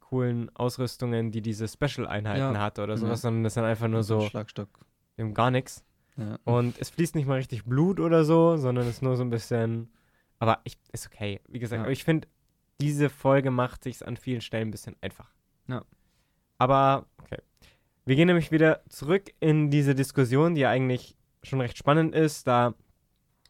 [0.00, 2.60] coolen Ausrüstungen, die diese Special-Einheiten Ja.
[2.60, 2.96] hat oder Ja.
[2.98, 4.68] sowas, sondern das sind einfach nur So Schlagstock.
[5.16, 5.84] die haben gar nichts.
[6.18, 6.38] Ja.
[6.44, 9.30] Und es fließt nicht mal richtig Blut oder so, sondern es ist nur so ein
[9.30, 9.90] bisschen.
[10.38, 11.40] Aber ich, ist okay.
[11.48, 11.84] Wie gesagt, Ja.
[11.84, 12.28] aber ich finde,
[12.78, 15.32] diese Folge macht sich an vielen Stellen ein bisschen einfach.
[15.66, 15.82] Ja.
[16.58, 17.38] Aber, okay.
[18.04, 22.46] Wir gehen nämlich wieder zurück in diese Diskussion, die ja eigentlich schon recht spannend ist.
[22.46, 22.74] Da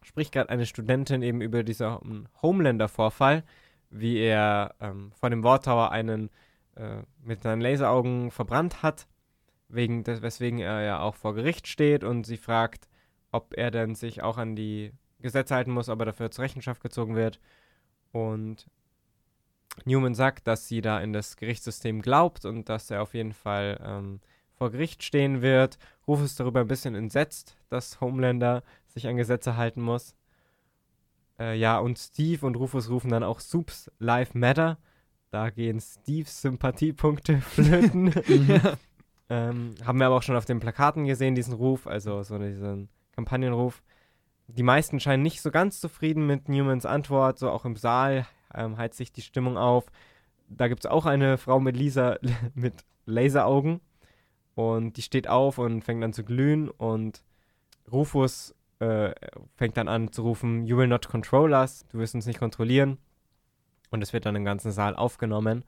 [0.03, 3.45] spricht gerade eine Studentin eben über diesen Homelander-Vorfall,
[3.91, 6.31] wie er ähm, vor dem War Tower einen
[6.77, 9.07] äh, mit seinen Laseraugen verbrannt hat,
[9.69, 12.89] wegen des, weswegen er ja auch vor Gericht steht und sie fragt,
[13.33, 16.83] ob er denn sich auch an die Gesetze halten muss, ob er dafür zur Rechenschaft
[16.83, 17.41] gezogen wird.
[18.13, 18.67] Und
[19.85, 23.81] Newman sagt, dass sie da in das Gerichtssystem glaubt und dass er auf jeden Fall
[23.85, 24.21] ähm,
[24.57, 25.79] vor Gericht stehen wird.
[26.07, 30.17] Ruf ist darüber ein bisschen entsetzt, dass Homelander sich an Gesetze halten muss.
[31.39, 34.79] Äh, ja, und Steve und Rufus rufen dann auch Soups Life Matter.
[35.31, 38.13] Da gehen Steves Sympathiepunkte flöten.
[38.49, 38.79] Ja.
[39.29, 42.89] Ähm, haben wir aber auch schon auf den Plakaten gesehen, diesen Ruf, also so diesen
[43.13, 43.83] Kampagnenruf.
[44.47, 48.79] Die meisten scheinen nicht so ganz zufrieden mit Newmans Antwort, so auch im Saal ähm,
[48.79, 49.87] heizt sich die Stimmung auf.
[50.49, 52.19] Da gibt es auch eine Frau mit, Lisa,
[52.55, 53.81] mit Laseraugen
[54.57, 57.23] und die steht auf und fängt an zu glühen und
[57.93, 59.13] Rufus äh,
[59.55, 62.99] fängt dann an zu rufen, You will not control us, du wirst uns nicht kontrollieren.
[63.91, 65.59] Und es wird dann im ganzen Saal aufgenommen.
[65.59, 65.65] Und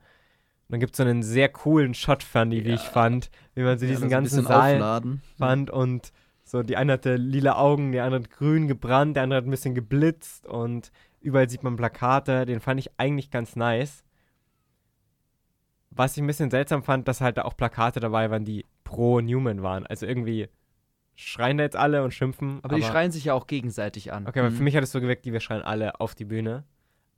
[0.73, 2.89] dann gibt es so einen sehr coolen Shot, Funny, wie ich Ja.
[2.89, 5.21] fand, wie man so Ja, diesen ganzen Saal aufladen.
[5.37, 6.11] fand und
[6.43, 9.51] so die eine hatte lila Augen, die andere hat grün gebrannt, der andere hat ein
[9.51, 14.03] bisschen geblitzt und überall sieht man Plakate, den fand ich eigentlich ganz nice.
[15.91, 19.21] Was ich ein bisschen seltsam fand, dass halt da auch Plakate dabei waren, die pro
[19.21, 19.85] Newman waren.
[19.85, 20.49] Also irgendwie
[21.15, 22.59] schreien da jetzt alle und schimpfen.
[22.63, 24.25] Aber die schreien sich ja auch gegenseitig an.
[24.27, 24.55] Okay, aber Mhm.
[24.55, 26.63] für mich hat es so geweckt, die wir schreien alle auf die Bühne.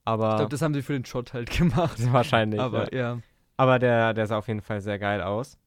[0.03, 1.97] Aber Ich glaube, das haben sie für den Shot halt gemacht.
[2.13, 2.59] wahrscheinlich.
[2.59, 2.99] Aber ja.
[3.15, 3.19] ja.
[3.57, 5.57] aber der, der sah auf jeden Fall sehr geil aus.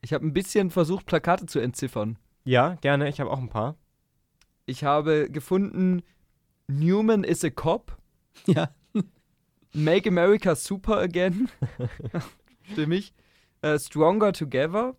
[0.00, 2.18] Ich habe ein bisschen versucht, Plakate zu entziffern.
[2.44, 3.08] Ja, gerne.
[3.08, 3.76] Ich habe auch ein paar.
[4.64, 6.02] Ich habe gefunden,
[6.68, 7.96] Newman is a cop,
[8.46, 8.70] Ja.
[9.72, 11.48] Make America Super Again.
[12.72, 13.12] Stimmig.
[13.62, 14.94] Äh, stronger Together.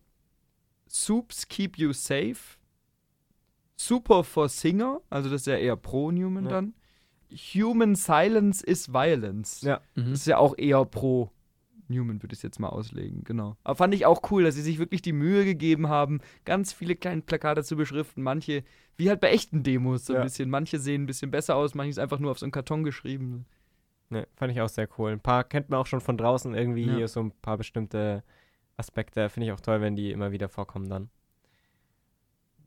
[0.89, 2.35] Soups Keep You Safe.
[3.75, 6.49] Super for Singer, also das ist ja eher pro Newman Ja.
[6.51, 6.73] dann.
[7.53, 9.61] Human Silence is Violence.
[9.61, 9.81] Ja.
[9.95, 10.11] Mhm.
[10.11, 11.29] Das ist ja auch eher pro
[11.89, 13.55] Newman, würde ich es jetzt mal auslegen, genau.
[13.63, 16.95] Aber fand ich auch cool, dass sie sich wirklich die Mühe gegeben haben, ganz viele
[16.95, 18.23] kleine Plakate zu beschriften.
[18.23, 18.63] Manche,
[18.97, 20.23] wie halt bei echten Demos, so ein Ja.
[20.23, 20.49] bisschen.
[20.49, 23.45] Manche sehen ein bisschen besser aus, manche ist einfach nur auf so einen Karton geschrieben.
[24.09, 25.11] Ne, fand ich auch sehr cool.
[25.11, 27.07] Ein paar kennt man auch schon von draußen irgendwie, Ja.
[27.07, 28.23] so ein paar bestimmte
[28.77, 29.29] Aspekte.
[29.29, 31.09] Finde ich auch toll, wenn die immer wieder vorkommen dann.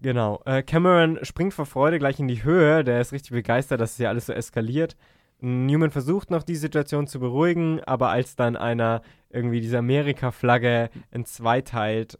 [0.03, 0.43] Genau.
[0.45, 2.85] Äh, Cameron springt vor Freude gleich in die Höhe.
[2.85, 4.97] Der ist richtig begeistert, dass es hier alles so eskaliert.
[5.41, 11.25] Newman versucht noch die Situation zu beruhigen, aber als dann einer irgendwie diese Amerika-Flagge in
[11.25, 12.19] zwei teilt,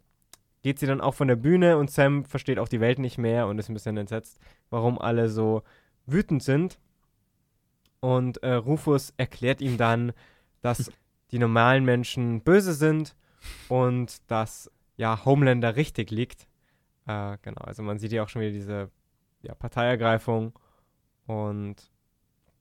[0.63, 3.47] geht sie dann auch von der Bühne und Sam versteht auch die Welt nicht mehr
[3.47, 4.39] und ist ein bisschen entsetzt,
[4.69, 5.63] warum alle so
[6.05, 6.79] wütend sind.
[7.99, 10.13] Und äh, Rufus erklärt ihm dann,
[10.61, 10.91] dass
[11.31, 13.15] die normalen Menschen böse sind
[13.69, 16.47] und dass ja Homelander richtig liegt.
[17.07, 18.91] Äh, genau, also man sieht hier auch schon wieder diese
[19.41, 20.57] ja, Parteiergreifung
[21.25, 21.91] und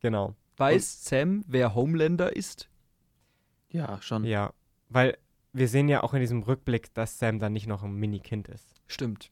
[0.01, 2.69] genau, Weiß Sam, wer Homelander ist?
[3.71, 4.25] Ja, schon.
[4.25, 4.53] ja,
[4.89, 5.17] weil
[5.53, 8.81] wir sehen ja auch in diesem Rückblick, dass Sam dann nicht noch ein Mini-Kind ist,
[8.87, 9.31] Stimmt.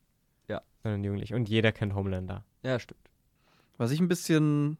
[0.83, 2.45] sondern jugendlich und jeder kennt Homelander.
[2.63, 3.11] Ja, stimmt.
[3.77, 4.79] Was ich ein bisschen,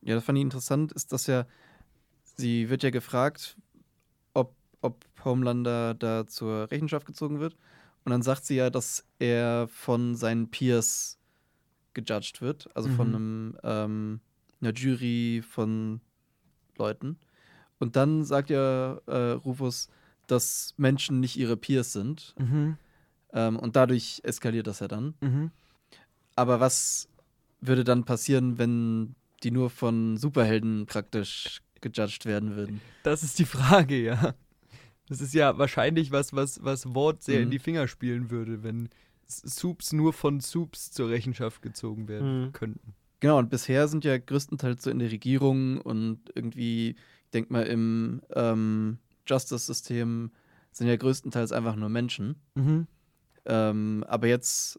[0.00, 1.46] ja, das fand ich interessant, ist, dass ja,
[2.24, 3.56] sie wird ja gefragt,
[4.34, 7.56] ob, ob Homelander da zur Rechenschaft gezogen wird.
[8.04, 11.18] Und dann sagt sie ja, dass er von seinen Peers
[11.94, 13.14] gejudged wird, also von Mhm.
[13.14, 14.20] einem, ähm,
[14.60, 16.00] einer Jury von
[16.78, 17.18] Leuten.
[17.78, 19.88] Und dann sagt ja äh, Rufus,
[20.26, 22.34] dass Menschen nicht ihre Peers sind.
[22.38, 22.76] Mhm.
[23.32, 25.14] Ähm, und dadurch eskaliert das ja dann.
[25.20, 25.50] Mhm.
[26.36, 27.08] Aber was
[27.60, 32.80] würde dann passieren, wenn die nur von Superhelden praktisch gejudged werden würden?
[33.02, 34.34] Das ist die Frage, ja.
[35.10, 37.50] Das ist ja wahrscheinlich was, was, was Wort sehr in Mhm.
[37.52, 38.88] die Finger spielen würde, wenn
[39.26, 42.52] Soups nur von Soups zur Rechenschaft gezogen werden Mhm.
[42.52, 42.94] könnten.
[43.20, 46.90] Genau, und bisher sind ja größtenteils so in der Regierung und irgendwie,
[47.24, 50.30] ich denke mal, im ähm, Justice-System
[50.72, 52.36] sind ja größtenteils einfach nur Menschen.
[52.54, 52.86] Mhm.
[53.46, 54.78] Ähm, aber jetzt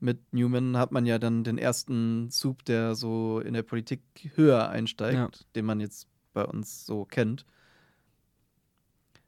[0.00, 4.00] mit Newman hat man ja dann den ersten Soup, der so in der Politik
[4.34, 5.30] höher einsteigt, Ja.
[5.54, 7.46] den man jetzt bei uns so kennt.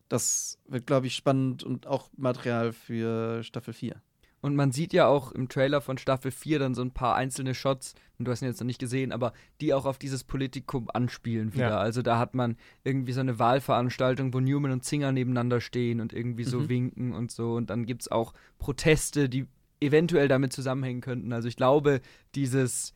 [0.09, 4.01] Das wird, glaube ich, spannend und auch Material für Staffel 4.
[4.41, 7.55] Und man sieht ja auch im Trailer von Staffel 4 dann so ein paar einzelne
[7.55, 10.89] Shots, und du hast ihn jetzt noch nicht gesehen, aber die auch auf dieses Politikum
[10.93, 11.71] anspielen wieder.
[11.71, 11.79] Ja.
[11.79, 16.13] Also da hat man irgendwie so eine Wahlveranstaltung, wo Newman und Zinger nebeneinander stehen und
[16.13, 16.69] irgendwie so Mhm.
[16.69, 17.55] winken und so.
[17.55, 19.47] Und dann gibt es auch Proteste, die
[19.81, 21.33] eventuell damit zusammenhängen könnten.
[21.33, 22.01] Also ich glaube,
[22.35, 22.93] dieses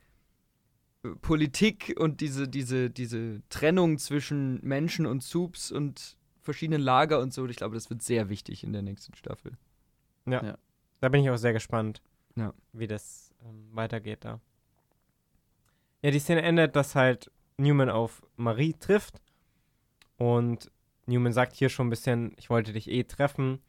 [1.04, 7.32] äh, Politik und diese, diese, diese Trennung zwischen Menschen und Soups und verschiedenen Lager und
[7.32, 9.56] so, ich glaube, das wird sehr wichtig in der nächsten Staffel.
[10.26, 10.42] Ja.
[10.44, 10.58] Ja.
[11.00, 12.02] Da bin ich auch sehr gespannt,
[12.36, 12.52] Ja.
[12.72, 14.40] wie das ähm, weitergeht da.
[16.02, 19.20] Ja, die Szene endet, dass halt Newman auf Marie trifft.
[20.16, 20.70] Und
[21.06, 23.60] Newman sagt hier schon ein bisschen, ich wollte dich eh treffen.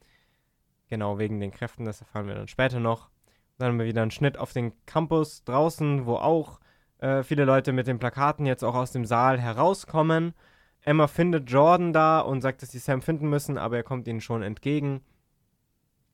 [0.88, 3.10] Genau, wegen den Kräften, das erfahren wir dann später noch.
[3.58, 6.60] Dann haben wir wieder einen Schnitt auf den Campus draußen, wo auch
[6.98, 10.34] äh, viele Leute mit den Plakaten jetzt auch aus dem Saal herauskommen.
[10.84, 14.20] Emma findet Jordan da und sagt, dass sie Sam finden müssen, aber er kommt ihnen
[14.20, 15.00] schon entgegen.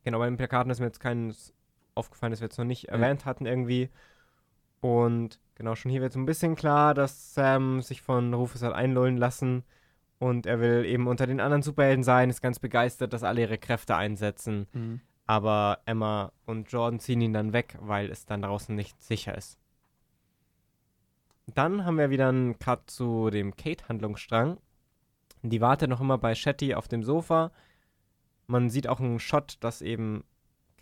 [0.04, 1.52] Genau, bei den Plakaten ist mir jetzt keines
[1.94, 3.90] aufgefallen, das wir jetzt noch nicht erwähnt hatten irgendwie.
[4.80, 8.72] Und genau, schon hier wird so ein bisschen klar, dass Sam sich von Rufus hat
[8.72, 9.64] einlullen lassen
[10.18, 13.58] und er will eben unter den anderen Superhelden sein, ist ganz begeistert, dass alle ihre
[13.58, 14.66] Kräfte einsetzen.
[14.72, 15.00] Mhm.
[15.26, 19.59] Aber Emma und Jordan ziehen ihn dann weg, weil es dann draußen nicht sicher ist.
[21.54, 24.58] Dann haben wir wieder einen Cut zu dem Kate-Handlungsstrang.
[25.42, 27.50] Die wartet noch immer bei Shetty auf dem Sofa.
[28.46, 30.24] Man sieht auch einen Shot, dass eben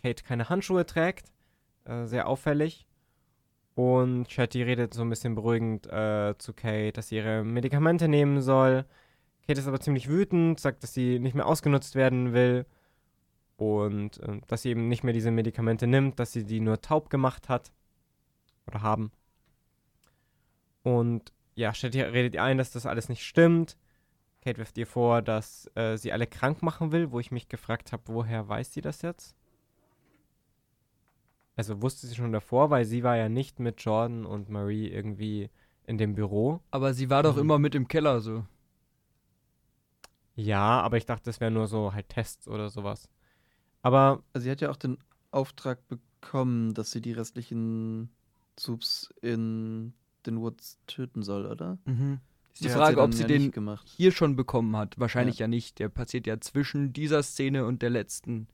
[0.01, 1.31] Kate keine Handschuhe trägt.
[1.85, 2.85] Äh, sehr auffällig.
[3.75, 8.41] Und Shetty redet so ein bisschen beruhigend äh, zu Kate, dass sie ihre Medikamente nehmen
[8.41, 8.85] soll.
[9.47, 12.65] Kate ist aber ziemlich wütend, sagt, dass sie nicht mehr ausgenutzt werden will.
[13.55, 17.09] Und äh, dass sie eben nicht mehr diese Medikamente nimmt, dass sie die nur taub
[17.09, 17.71] gemacht hat.
[18.67, 19.11] Oder haben.
[20.83, 23.77] Und ja, Shetty redet ihr ein, dass das alles nicht stimmt.
[24.41, 27.91] Kate wirft ihr vor, dass äh, sie alle krank machen will, wo ich mich gefragt
[27.91, 29.35] habe, woher weiß sie das jetzt?
[31.57, 35.49] Also wusste sie schon davor, weil sie war ja nicht mit Jordan und Marie irgendwie
[35.85, 36.61] in dem Büro.
[36.71, 37.41] Aber sie war doch Mhm.
[37.41, 38.45] immer mit im Keller so.
[40.35, 43.09] Ja, aber ich dachte, das wäre nur so halt Tests oder sowas.
[43.81, 44.97] Aber Also sie hat ja auch den
[45.31, 48.09] Auftrag bekommen, dass sie die restlichen
[48.57, 49.93] Subs in
[50.29, 51.77] den Woods töten soll, oder?
[51.85, 52.19] Mhm.
[52.53, 53.87] Ist die hat Frage, ob sie ja den gemacht.
[53.87, 54.99] hier schon bekommen hat.
[54.99, 55.47] Wahrscheinlich ja.
[55.47, 55.79] nicht.
[55.79, 58.47] Der passiert ja zwischen dieser Szene und der letzten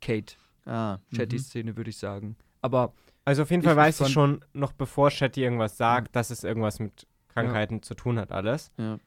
[0.00, 0.34] Kate.
[0.64, 2.36] Ah, Chatty Szene, würde ich sagen.
[2.62, 2.92] Aber
[3.24, 6.30] also auf jeden Ich- Fall ich weiß fand- schon, noch bevor Shetty irgendwas sagt, dass
[6.30, 8.72] es irgendwas mit Krankheiten zu tun hat, alles.
[8.76, 8.84] mhm.
[8.84, 8.98] ja.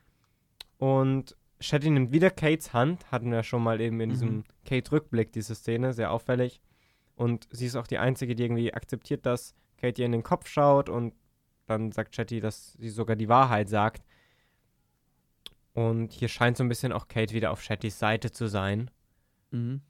[0.78, 4.14] Und Shetty nimmt wieder Kates Hand, hatten wir schon mal eben in Mhm.
[4.14, 6.62] diesem Kate-Rückblick, diese Szene, sehr auffällig.
[7.16, 10.48] Und sie ist auch die Einzige, die irgendwie akzeptiert, dass Kate ihr in den Kopf
[10.48, 11.14] schaut und
[11.72, 14.04] dann sagt Shetty, dass sie sogar die Wahrheit sagt.
[15.74, 18.92] Und hier scheint so ein bisschen auch Kate wieder auf Shettys Seite zu sein.
[19.52, 19.82] Mhm.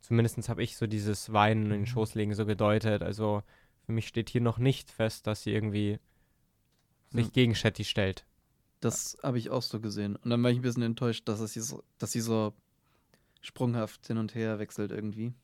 [0.00, 1.86] Zumindest habe ich so dieses Weinen in den Mhm.
[1.86, 3.02] Schoß legen so gedeutet.
[3.02, 3.42] Also
[3.86, 5.98] für mich steht hier noch nicht fest, dass sie irgendwie
[7.10, 8.24] sich gegen Shetty stellt.
[8.80, 10.16] Das habe ich auch so gesehen.
[10.16, 12.52] Und dann war ich ein bisschen enttäuscht, dass, es sie so, dass sie so
[13.40, 15.34] sprunghaft hin und her wechselt irgendwie.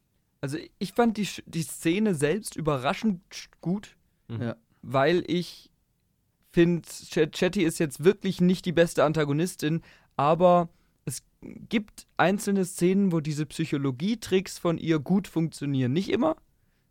[0.41, 3.97] also ich fand die, die Szene selbst überraschend sch- gut,
[4.31, 4.55] Mhm.
[4.83, 5.71] Weil ich
[6.53, 9.83] finde, Ch Chatty ist jetzt wirklich nicht die beste Antagonistin,
[10.17, 10.69] aber
[11.05, 15.93] es gibt einzelne Szenen, wo diese Psychologietricks von ihr gut funktionieren.
[15.93, 16.37] Nicht immer.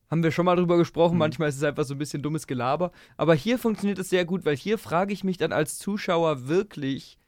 [0.09, 1.15] Haben wir schon mal drüber gesprochen.
[1.15, 1.19] Mhm.
[1.19, 2.91] Manchmal ist es einfach so ein bisschen dummes Gelaber.
[3.17, 7.19] Aber hier funktioniert es sehr gut, weil hier frage ich mich dann als Zuschauer wirklich,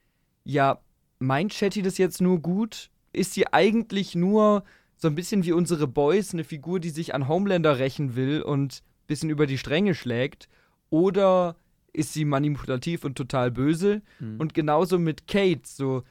[0.44, 0.80] ja,
[1.20, 2.90] meint Chatty das jetzt nur gut?
[3.12, 4.64] Ist sie eigentlich nur
[4.96, 8.76] so ein bisschen wie unsere Boys, eine Figur, die sich an Homelander rächen will und
[8.76, 10.48] ein bisschen über die Stränge schlägt?
[10.90, 11.56] Oder
[11.94, 14.02] ist sie manipulativ und total böse?
[14.20, 14.40] Mhm.
[14.40, 16.04] Und genauso mit Kate, so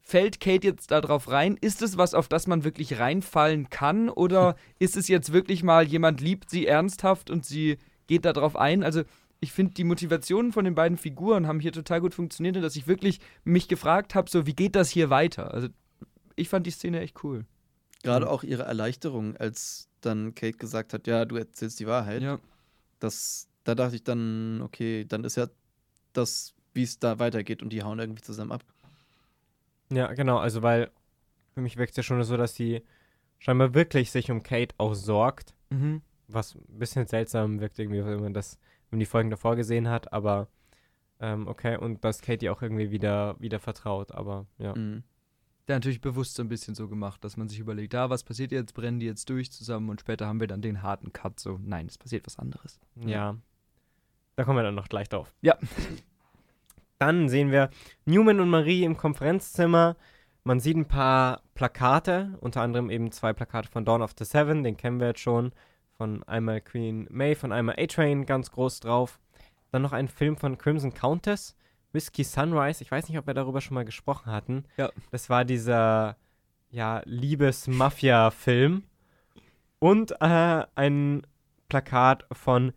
[0.00, 1.56] fällt Kate jetzt da drauf rein?
[1.60, 4.08] Ist es was, auf das man wirklich reinfallen kann?
[4.08, 8.56] Oder ist es jetzt wirklich mal, jemand liebt sie ernsthaft und sie geht da drauf
[8.56, 8.82] ein?
[8.82, 9.02] Also,
[9.42, 12.76] ich finde, die Motivationen von den beiden Figuren haben hier total gut funktioniert, und dass
[12.76, 15.54] ich wirklich mich gefragt habe, so, wie geht das hier weiter?
[15.54, 15.68] Also,
[16.36, 17.46] ich fand die Szene echt cool.
[18.02, 22.22] Gerade auch ihre Erleichterung, als dann Kate gesagt hat, ja, du erzählst die Wahrheit.
[22.22, 22.38] Ja.
[22.98, 25.46] Das, da dachte ich dann, okay, dann ist ja
[26.12, 28.64] das, wie es da weitergeht und die hauen irgendwie zusammen ab.
[29.92, 30.90] Ja, genau, also weil
[31.54, 32.82] für mich wirkt es ja schon so, dass sie
[33.38, 36.02] scheinbar wirklich sich um Kate auch sorgt, Mhm.
[36.28, 38.58] was ein bisschen seltsam wirkt irgendwie, wenn man das,
[38.90, 40.48] wenn man die Folgen davor gesehen hat, aber
[41.20, 44.74] ähm, okay, und dass Kate ihr auch irgendwie wieder, wieder vertraut, aber ja.
[44.74, 45.02] Mhm.
[45.68, 48.50] Der natürlich bewusst so ein bisschen so gemacht, dass man sich überlegt, ah, was passiert
[48.50, 48.74] jetzt?
[48.74, 51.38] Brennen die jetzt durch zusammen und später haben wir dann den harten Cut.
[51.38, 52.80] So, nein, es passiert was anderes.
[52.96, 53.36] Ja.
[54.40, 55.34] Da kommen wir dann noch gleich drauf.
[55.42, 55.58] Ja.
[56.98, 57.68] Dann sehen wir
[58.06, 59.96] Newman und Marie im Konferenzzimmer.
[60.44, 64.64] Man sieht ein paar Plakate, unter anderem eben zwei Plakate von Dawn of the Seven,
[64.64, 65.52] den kennen wir jetzt schon.
[65.98, 69.20] Von einmal Queen May, von einmal A-Train ganz groß drauf.
[69.72, 71.54] Dann noch ein Film von Crimson Countess,
[71.92, 72.82] Whiskey Sunrise.
[72.82, 74.64] Ich weiß nicht, ob wir darüber schon mal gesprochen hatten.
[74.78, 74.88] Ja.
[75.10, 76.16] Das war dieser,
[76.70, 78.84] ja, Liebes-Mafia-Film.
[79.80, 81.26] Und äh, ein
[81.68, 82.72] Plakat von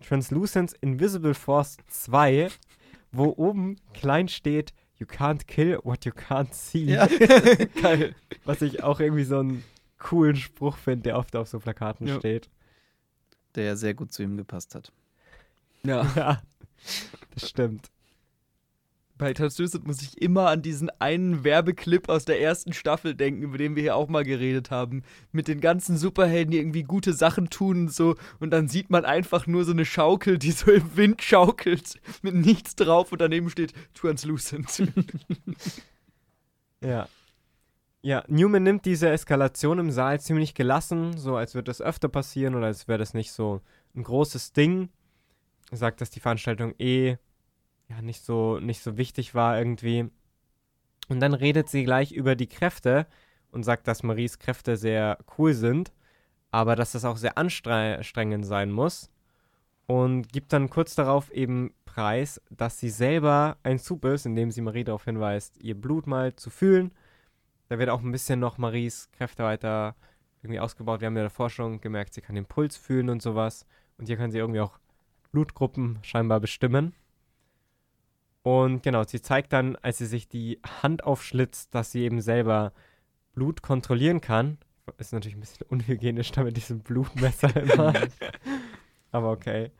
[0.00, 2.48] Translucence Invisible Force 2,
[3.12, 6.84] wo oben klein steht, You can't kill what you can't see.
[6.86, 7.06] Ja.
[7.82, 8.14] Geil.
[8.46, 9.62] Was ich auch irgendwie so einen
[9.98, 12.18] coolen Spruch finde, der oft auf so Plakaten Ja.
[12.18, 12.48] steht.
[13.56, 14.92] Der ja sehr gut zu ihm gepasst hat.
[15.82, 16.06] Ja.
[16.16, 16.42] Ja,
[17.34, 17.90] das stimmt.
[19.18, 23.56] Bei Translucent muss ich immer an diesen einen Werbeclip aus der ersten Staffel denken, über
[23.56, 25.04] den wir hier auch mal geredet haben.
[25.32, 28.16] Mit den ganzen Superhelden, die irgendwie gute Sachen tun und so.
[28.40, 32.34] Und dann sieht man einfach nur so eine Schaukel, die so im Wind schaukelt, mit
[32.34, 34.82] nichts drauf und daneben steht Translucent.
[36.82, 37.08] Ja.
[38.02, 42.54] Ja, Newman nimmt diese Eskalation im Saal ziemlich gelassen, so als würde das öfter passieren
[42.54, 43.62] oder als wäre das nicht so
[43.96, 44.90] ein großes Ding.
[45.70, 47.16] Er sagt, dass die Veranstaltung eh
[47.88, 50.10] ja nicht so nicht so wichtig war irgendwie.
[51.08, 53.06] Und dann redet sie gleich über die Kräfte
[53.50, 55.92] und sagt, dass Maries Kräfte sehr cool sind,
[56.50, 59.10] aber dass das auch sehr anstrengend sein muss.
[59.86, 64.60] Und gibt dann kurz darauf eben preis, dass sie selber ein Sub ist, indem sie
[64.60, 66.92] Marie darauf hinweist, ihr Blut mal zu fühlen.
[67.68, 69.94] Da wird auch ein bisschen noch Maries Kräfte weiter
[70.42, 71.00] irgendwie ausgebaut.
[71.00, 73.64] Wir haben ja davor schon gemerkt, sie kann den Puls fühlen und sowas.
[73.96, 74.78] Und hier kann sie irgendwie auch
[75.32, 76.94] Blutgruppen scheinbar bestimmen.
[78.46, 82.72] Und genau, sie zeigt dann, als sie sich die Hand aufschlitzt, dass sie eben selber
[83.32, 84.58] Blut kontrollieren kann.
[84.98, 87.92] Ist natürlich ein bisschen unhygienisch da mit diesem Blutmesser immer.
[89.10, 89.72] Aber okay.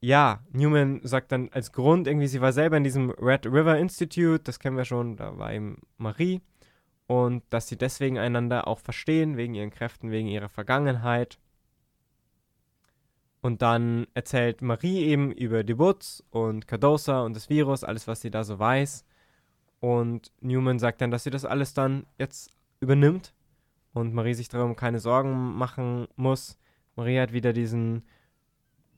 [0.00, 4.40] Ja, Newman sagt dann als Grund irgendwie, sie war selber in diesem Red River Institute,
[4.44, 6.42] das kennen wir schon, da war eben Marie.
[7.06, 11.38] Und dass sie deswegen einander auch verstehen, wegen ihren Kräften, wegen ihrer Vergangenheit.
[13.40, 18.20] Und dann erzählt Marie eben über die Woods und Cardosa und das Virus, alles, was
[18.20, 19.04] sie da so weiß.
[19.80, 22.50] Und Newman sagt dann, dass sie das alles dann jetzt
[22.80, 23.34] übernimmt
[23.92, 26.58] und Marie sich darum keine Sorgen machen muss.
[26.96, 28.02] Marie hat wieder diesen,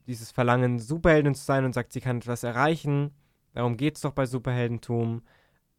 [0.07, 3.11] dieses Verlangen, Superheldin zu sein und sagt, sie kann etwas erreichen.
[3.53, 5.21] Darum geht es doch bei Superheldentum.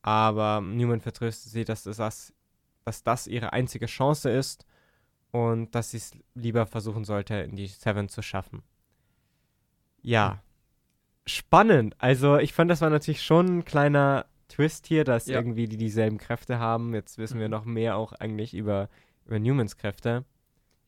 [0.02, 2.32] Aber Newman vertröstet sie, dass das,
[2.84, 4.66] dass das ihre einzige Chance ist
[5.32, 8.62] und dass sie es lieber versuchen sollte, in die Seven zu schaffen.
[10.02, 10.42] Ja,
[11.26, 11.94] spannend.
[11.98, 15.38] Also ich fand, das war natürlich schon ein kleiner Twist hier, dass Ja.
[15.38, 16.94] irgendwie die dieselben Kräfte haben.
[16.94, 17.52] Jetzt wissen wir Mhm.
[17.52, 18.88] noch mehr auch eigentlich über,
[19.24, 20.24] über Newmans Kräfte.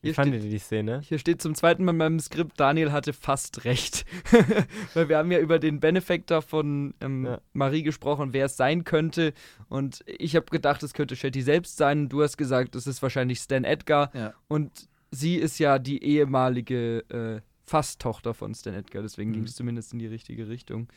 [0.05, 1.01] Wie fandet ihr die Szene?
[1.01, 4.05] Hier steht zum zweiten Mal in meinem Skript, Daniel hatte fast recht.
[4.93, 7.41] Weil wir haben ja über den Benefactor von ähm, Ja.
[7.53, 9.33] Marie gesprochen, wer es sein könnte.
[9.69, 12.01] Und ich habe gedacht, es könnte Shetty selbst sein.
[12.03, 14.11] Und du hast gesagt, es ist wahrscheinlich Stan Edgar.
[14.13, 14.33] Ja.
[14.47, 14.71] Und
[15.11, 19.01] sie ist ja die ehemalige äh, Fast-Tochter von Stan Edgar.
[19.01, 19.33] Deswegen Mhm.
[19.35, 20.87] ging es zumindest in die richtige Richtung.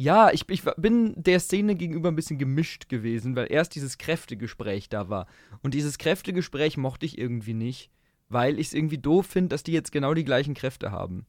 [0.00, 4.88] Ja, ich, ich bin der Szene gegenüber ein bisschen gemischt gewesen, weil erst dieses Kräftegespräch
[4.88, 5.26] da war.
[5.62, 7.90] Und dieses Kräftegespräch mochte ich irgendwie nicht,
[8.28, 11.26] weil ich es irgendwie doof finde, dass die jetzt genau die gleichen Kräfte haben.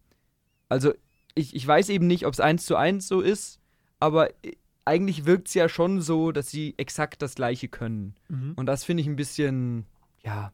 [0.70, 0.94] Also,
[1.34, 3.60] ich, ich weiß eben nicht, ob es eins zu eins so ist,
[4.00, 4.56] aber äh,
[4.86, 8.14] eigentlich wirkt es ja schon so, dass sie exakt das gleiche können.
[8.56, 9.88] Und das finde ich ein bisschen,
[10.24, 10.54] ja.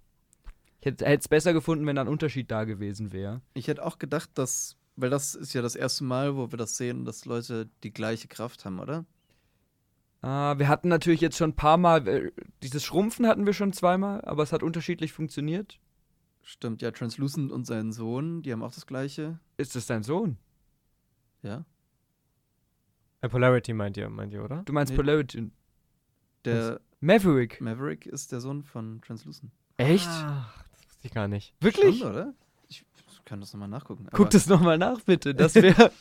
[0.80, 3.42] Ich hätte es besser gefunden, wenn da ein Unterschied da gewesen wäre.
[3.56, 6.78] Ich hätte auch gedacht, dass, weil das ist ja das erste Mal, wo wir das
[6.78, 9.06] sehen, dass Leute die gleiche Kraft haben, oder?
[10.22, 12.32] Ah, wir hatten natürlich jetzt schon ein paar Mal, äh,
[12.64, 15.80] dieses Schrumpfen hatten wir schon zweimal, aber es hat unterschiedlich funktioniert.
[16.42, 19.40] Stimmt, ja, Translucent und sein Sohn, die haben auch das gleiche.
[19.58, 20.38] Ist es dein Sohn?
[21.44, 21.66] Ja.
[23.22, 24.64] Äh, Polarity meint ihr, meint ihr, oder?
[24.64, 24.98] Du meinst Nee.
[24.98, 25.52] Polarity.
[26.44, 27.62] Der Maverick.
[27.62, 29.52] Maverick ist der Sohn von Translucent.
[29.78, 30.08] Echt?
[30.08, 31.54] Ach, das wusste ich gar nicht.
[31.60, 32.00] Wirklich?
[32.00, 32.34] Schon, oder?
[32.68, 32.86] Ich
[33.26, 34.08] kann das nochmal nachgucken.
[34.12, 35.36] Guck das nochmal nach, bitte.
[35.36, 35.92] Das wäre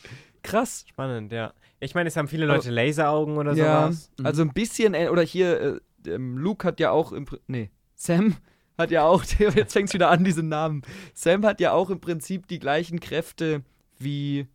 [0.43, 0.85] krass.
[0.87, 1.53] Spannend, ja.
[1.79, 4.11] Ich meine, es haben viele Leute Laseraugen oder ja, sowas.
[4.17, 4.25] Mhm.
[4.25, 8.35] also ein bisschen, äh, oder hier, äh, ähm, Luke hat ja auch im nee, Sam
[8.77, 10.83] hat ja auch, jetzt fängt es wieder an, diese Namen.
[11.13, 13.63] Sam hat ja auch im Prinzip die gleichen Kräfte
[13.97, 14.47] wie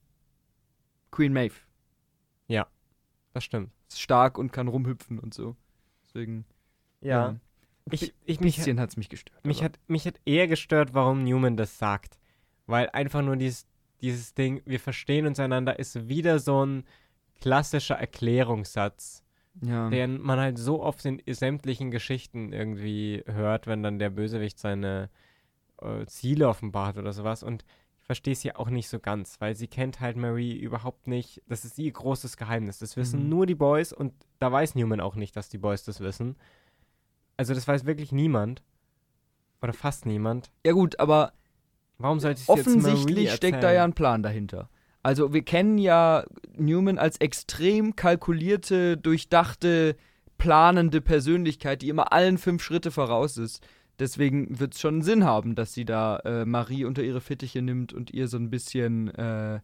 [1.11, 1.55] Queen Maeve.
[3.33, 3.71] Das stimmt.
[3.89, 5.57] Ist stark und kann rumhüpfen und so.
[6.07, 6.45] Deswegen,
[7.01, 7.37] Ja.
[7.93, 9.45] Ich, ich, ein mich, bisschen hat es mich gestört.
[9.45, 12.19] mich, aber- hat, mich hat eher gestört, warum Newman das sagt.
[12.71, 13.67] Weil einfach nur dieses,
[14.01, 16.85] dieses Ding, wir verstehen uns einander, ist wieder so ein
[17.41, 19.23] klassischer Erklärungssatz,
[19.63, 19.89] ja.
[19.91, 25.11] den man halt so oft in sämtlichen Geschichten irgendwie hört, wenn dann der Bösewicht seine
[25.81, 27.43] äh, Ziele offenbart oder sowas.
[27.43, 27.65] Und
[28.01, 31.43] ich verstehe es ja auch nicht so ganz, weil sie kennt halt Marie überhaupt nicht.
[31.49, 32.79] Das ist ihr großes Geheimnis.
[32.79, 33.29] Das wissen Mhm.
[33.29, 36.37] nur die Boys und da weiß Newman auch nicht, dass die Boys das wissen.
[37.37, 38.63] Also das weiß wirklich niemand.
[39.63, 40.51] Oder fast niemand.
[40.65, 41.33] ja gut, aber
[42.01, 44.69] Warum sollte ich offensichtlich steckt da ja ein Plan dahinter.
[45.03, 46.25] Also wir kennen ja
[46.57, 49.97] Newman als extrem kalkulierte, durchdachte,
[50.39, 53.63] planende Persönlichkeit, die immer allen fünf Schritte voraus ist.
[53.99, 57.93] Deswegen wird es schon Sinn haben, dass sie da äh, Marie unter ihre Fittiche nimmt
[57.93, 59.09] und ihr so ein bisschen.
[59.15, 59.61] Äh,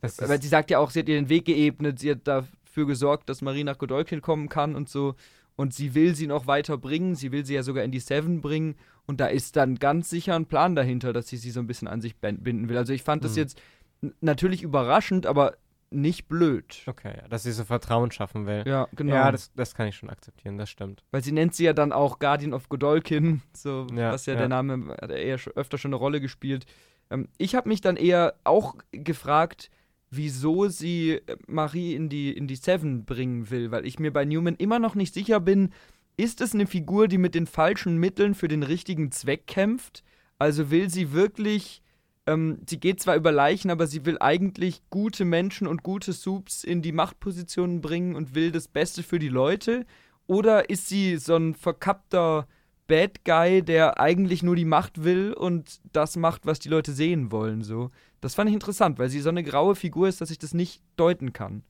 [0.00, 3.28] weil sie sagt ja auch, sie hat ihr den Weg geebnet, sie hat dafür gesorgt,
[3.28, 5.14] dass Marie nach Godolkin kommen kann und so.
[5.56, 8.40] Und sie will sie noch weiter bringen, sie will sie ja sogar in die Seven
[8.40, 8.74] bringen.
[9.06, 11.88] Und da ist dann ganz sicher ein Plan dahinter, dass sie sie so ein bisschen
[11.88, 12.76] an sich binden will.
[12.76, 13.38] Also ich fand das Mhm.
[13.38, 13.60] jetzt
[14.02, 15.56] n- natürlich überraschend, aber
[15.94, 16.82] nicht blöd.
[16.86, 18.62] okay, ja, dass sie so Vertrauen schaffen will.
[18.66, 19.14] Ja, genau.
[19.14, 21.04] Ja, das, das kann ich schon akzeptieren, das stimmt.
[21.10, 24.38] Weil sie nennt sie ja dann auch Guardian of Godolkin, so Ja, was ja, ja.
[24.38, 26.64] der Name hat er eher öfter schon eine Rolle gespielt.
[27.10, 29.68] Ähm, ich habe mich dann eher auch gefragt,
[30.12, 34.24] wieso sie äh, Marie in die, in die Seven bringen will, weil ich mir bei
[34.24, 35.70] Newman immer noch nicht sicher bin,
[36.16, 40.04] ist es eine Figur, die mit den falschen Mitteln für den richtigen Zweck kämpft?
[40.38, 41.82] Also will sie wirklich,
[42.26, 46.64] ähm, sie geht zwar über Leichen, aber sie will eigentlich gute Menschen und gute Soups
[46.64, 49.86] in die Machtpositionen bringen und will das Beste für die Leute?
[50.26, 52.46] Oder ist sie so ein verkappter
[52.92, 57.32] Bad Guy, der eigentlich nur die Macht will und das macht, was die Leute sehen
[57.32, 57.62] wollen?
[57.62, 57.90] So,
[58.20, 60.82] das fand ich interessant, weil sie so eine graue Figur ist, dass ich das nicht
[60.96, 61.62] deuten kann.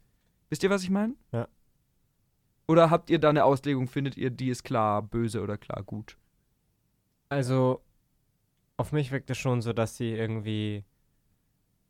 [0.51, 1.15] Wisst ihr, was ich meine?
[1.31, 1.47] Ja.
[2.67, 3.87] Oder habt ihr da eine Auslegung?
[3.87, 6.17] Findet ihr, die ist klar böse oder klar gut?
[7.29, 7.81] Also,
[8.77, 10.85] auf mich wirkt es schon so, dass sie irgendwie.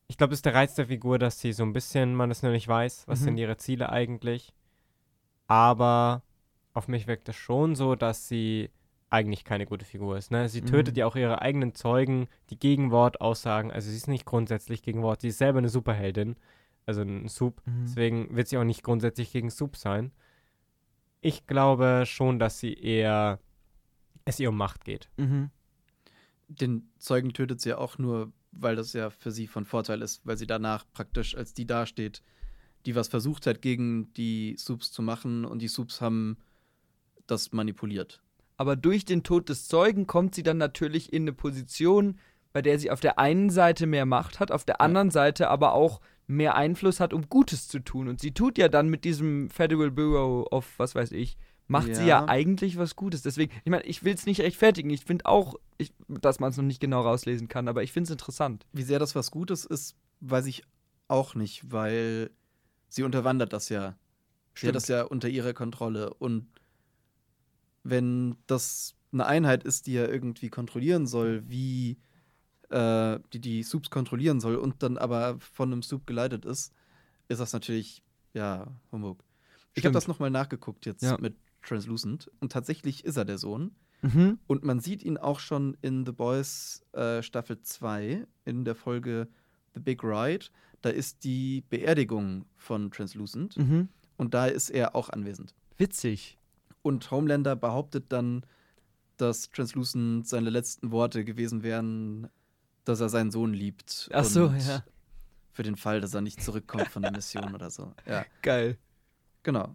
[0.09, 2.43] Ich glaube, es ist der Reiz der Figur, dass sie so ein bisschen, man es
[2.43, 3.25] nur nicht weiß, was Mhm.
[3.25, 4.53] sind ihre Ziele eigentlich.
[5.47, 6.23] Aber
[6.75, 8.69] auf mich wirkt es schon so, dass sie
[9.13, 10.31] eigentlich keine gute Figur ist.
[10.31, 10.49] Ne?
[10.49, 10.67] Sie Mhm.
[10.67, 13.71] tötet ja auch ihre eigenen Zeugen, die gegen Wort aussagen.
[13.71, 15.21] Also sie ist nicht grundsätzlich gegen Wort.
[15.21, 16.37] Sie ist selber eine Superheldin,
[16.87, 17.61] also ein Soup.
[17.67, 17.85] Mhm.
[17.85, 20.13] Deswegen wird sie auch nicht grundsätzlich gegen Soup sein.
[21.21, 23.39] Ich glaube schon, dass sie eher
[24.25, 25.11] es ihr um Macht geht.
[25.17, 25.51] Mhm.
[26.49, 30.27] Den Zeugen tötet sie ja auch nur, weil das ja für sie von Vorteil ist,
[30.27, 32.23] weil sie danach praktisch als die dasteht,
[32.87, 36.37] die was versucht hat, gegen die Soups zu machen und die Soups haben
[37.27, 38.23] das manipuliert.
[38.63, 42.21] Aber durch den Tod des Zeugen kommt sie dann natürlich in eine Position,
[42.53, 45.73] bei der sie auf der einen Seite mehr Macht hat, auf der anderen Seite aber
[45.73, 48.07] auch mehr Einfluss hat, um Gutes zu tun.
[48.07, 51.37] Und sie tut ja dann mit diesem Federal Bureau of, was weiß ich,
[51.67, 52.29] macht sie ja Ja.
[52.29, 53.23] eigentlich was Gutes.
[53.23, 54.91] Deswegen, ich meine, ich will es nicht rechtfertigen.
[54.91, 58.05] Ich finde auch, ich, dass man es noch nicht genau rauslesen kann, aber ich finde
[58.05, 58.65] es interessant.
[58.73, 60.63] Wie sehr das was Gutes ist, weiß ich
[61.09, 62.31] auch nicht, weil
[62.89, 63.97] sie unterwandert das ja.
[64.55, 66.15] Sie hat das ja unter ihrer Kontrolle.
[66.15, 66.47] Und
[67.83, 71.99] wenn das eine Einheit ist, die ja irgendwie kontrollieren soll, wie
[72.71, 76.73] äh, die die Soups kontrollieren soll und dann aber von einem Soup geleitet ist,
[77.29, 78.03] ist das natürlich,
[78.35, 79.23] ja, Humbug.
[79.75, 81.19] Ich habe das nochmal nachgeguckt jetzt Ja.
[81.19, 83.73] mit Translucent und tatsächlich ist er der Sohn.
[84.03, 84.39] Mhm.
[84.47, 89.29] Und man sieht ihn auch schon in The Boys äh, Staffel 2 in der Folge
[89.75, 90.47] The Big Ride.
[90.81, 93.89] Da ist die Beerdigung von Translucent Mhm.
[94.17, 95.55] und da ist er auch anwesend.
[95.77, 96.37] Witzig.
[96.83, 98.45] Und Homelander behauptet dann,
[99.17, 102.29] dass Translucent seine letzten Worte gewesen wären,
[102.85, 104.09] dass er seinen Sohn liebt.
[104.13, 104.83] Ach so, und ja.
[105.53, 107.93] Für den Fall, dass er nicht zurückkommt von der Mission oder so.
[108.09, 108.79] Ja, Geil.
[109.43, 109.75] genau.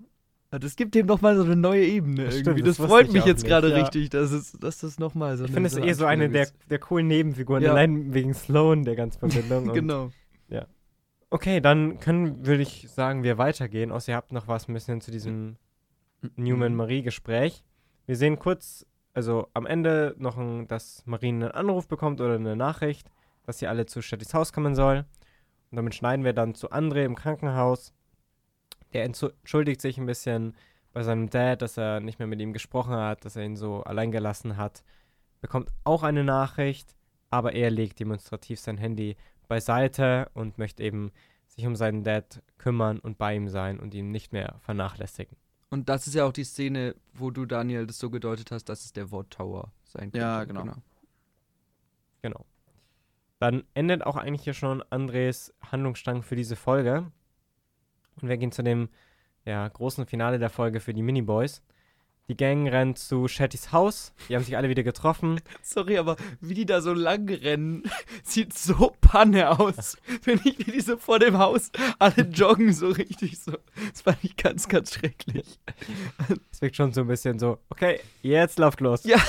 [0.52, 2.52] Ja, Das gibt dem nochmal so eine neue Ebene Das irgendwie.
[2.62, 3.78] stimmt, das das freut ich mich jetzt gerade ja.
[3.78, 6.44] richtig, dass, es, dass das nochmal so Ich eine finde es eher so eine der,
[6.44, 6.56] ist.
[6.70, 7.72] der coolen Nebenfiguren, Ja.
[7.72, 9.68] allein wegen Sloan, der ganzen Verbindung.
[9.70, 10.10] und- Genau.
[11.30, 13.92] Okay, dann können, würde ich sagen, wir weitergehen.
[13.92, 15.58] Außer ihr habt noch was ein bisschen zu diesem
[16.36, 17.64] Newman-Marie-Gespräch.
[18.06, 22.56] Wir sehen kurz, also am Ende noch, ein, dass Marie einen Anruf bekommt oder eine
[22.56, 23.12] Nachricht,
[23.44, 25.06] dass sie alle zu Stettys Haus kommen soll.
[25.70, 27.94] Und damit schneiden wir dann zu André im Krankenhaus.
[28.94, 30.56] Der entschuldigt sich ein bisschen
[30.94, 33.84] bei seinem Dad, dass er nicht mehr mit ihm gesprochen hat, dass er ihn so
[33.84, 34.84] allein gelassen hat.
[35.42, 36.96] Bekommt auch eine Nachricht,
[37.30, 39.16] aber er legt demonstrativ sein Handy
[39.48, 41.12] beiseite und möchte eben
[41.48, 45.38] sich um seinen Dad kümmern und bei ihm sein und ihn nicht mehr vernachlässigen.
[45.70, 48.86] Und das ist ja auch die Szene, wo du, Daniel, das so gedeutet hast, dass
[48.86, 50.20] es der Wort Tower sein könnte.
[50.20, 50.66] Ja, genau.
[52.22, 52.46] Genau.
[53.40, 57.12] Dann endet auch eigentlich hier schon Andres Handlungsstrang für diese Folge.
[58.22, 58.90] Und wir gehen zu dem
[59.46, 61.62] ja, großen Finale der Folge für die Miniboys.
[62.30, 64.12] Die Gang rennt zu Shattys Haus.
[64.28, 65.40] Die haben sich alle wieder getroffen.
[65.62, 67.84] Sorry, aber wie die da so lang rennen,
[68.24, 69.98] sieht so Panne aus.
[70.26, 73.54] Wenn ich wie die so vor dem Haus alle joggen so richtig so.
[73.92, 75.58] Das fand ich ganz, ganz schrecklich.
[76.52, 79.06] Es wirkt schon so ein bisschen so, okay, jetzt läuft los.
[79.06, 79.22] Ja,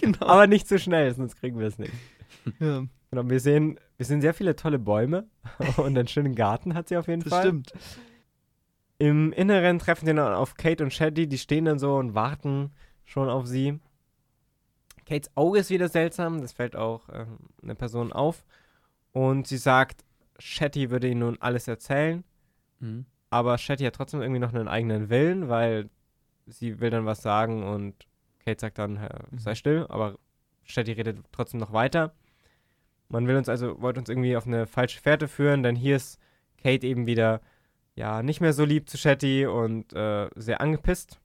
[0.00, 0.26] genau.
[0.26, 1.92] Aber nicht zu schnell, sonst kriegen wir es nicht.
[2.58, 5.28] ja, Genau, wir sehen, wir sehen sehr viele tolle Bäume
[5.76, 7.42] und einen schönen Garten hat sie auf jeden das Fall.
[7.42, 7.72] stimmt.
[8.98, 12.72] Im Inneren treffen sie dann auf Kate und Shetty, die stehen dann so und warten
[13.04, 13.78] schon auf sie.
[15.04, 18.44] Kates Auge ist wieder seltsam, das fällt auch ähm, einer Person auf.
[19.12, 20.04] Und sie sagt,
[20.38, 22.24] Shetty würde ihnen nun alles erzählen,
[22.80, 23.06] Mhm.
[23.30, 25.88] aber Shetty hat trotzdem irgendwie noch einen eigenen Willen, weil
[26.46, 27.94] sie will dann was sagen und
[28.44, 29.54] Kate sagt dann, äh, sei Mhm.
[29.56, 30.18] still, aber
[30.64, 32.12] Shetty redet trotzdem noch weiter.
[33.08, 36.20] Man will uns also, wollte uns irgendwie auf eine falsche Fährte führen, denn hier ist
[36.62, 37.40] Kate eben wieder,
[37.96, 41.18] ja, nicht mehr so lieb zu Shetty und äh, sehr angepisst.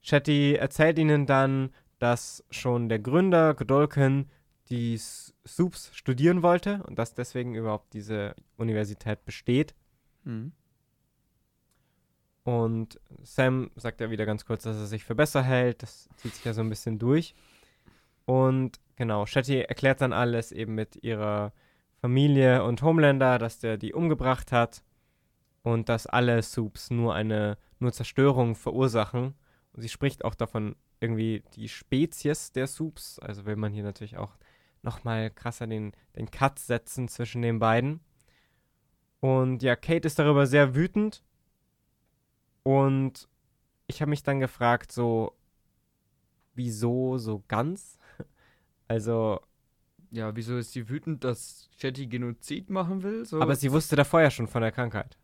[0.00, 4.30] Shetty erzählt ihnen dann, dass schon der Gründer, Godolkin,
[4.70, 9.74] die Soups studieren wollte und dass deswegen überhaupt diese Universität besteht.
[10.22, 10.52] Mhm.
[12.44, 15.82] Und Sam sagt ja wieder ganz kurz, dass er sich für besser hält.
[15.82, 17.34] Das zieht sich ja so ein bisschen durch.
[18.26, 21.52] Und genau, Shetty erklärt dann alles eben mit ihrer
[22.00, 24.84] Familie und Homelander, dass der die umgebracht hat
[25.62, 29.34] und dass alle Soups nur eine nur Zerstörung verursachen.
[29.72, 33.18] Und sie spricht auch davon irgendwie die Spezies der Soups.
[33.18, 34.36] Also will man hier natürlich auch
[34.82, 38.00] nochmal krasser den, den Cut setzen zwischen den beiden.
[39.20, 41.22] Und ja, Kate ist darüber sehr wütend.
[42.62, 43.28] Und
[43.86, 45.34] ich habe mich dann gefragt, so,
[46.54, 47.98] wieso so ganz?
[48.88, 49.40] Also.
[50.10, 53.24] Ja, wieso ist sie wütend, dass Chetty Genozid machen will?
[53.24, 53.40] So?
[53.40, 55.16] Aber sie wusste davor ja schon von der Krankheit.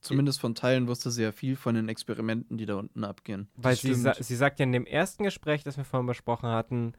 [0.00, 3.48] Zumindest von Teilen wusste sie ja viel von den Experimenten, die da unten abgehen.
[3.56, 6.94] Weil sie, sa sie sagt ja in dem ersten Gespräch, das wir vorhin besprochen hatten,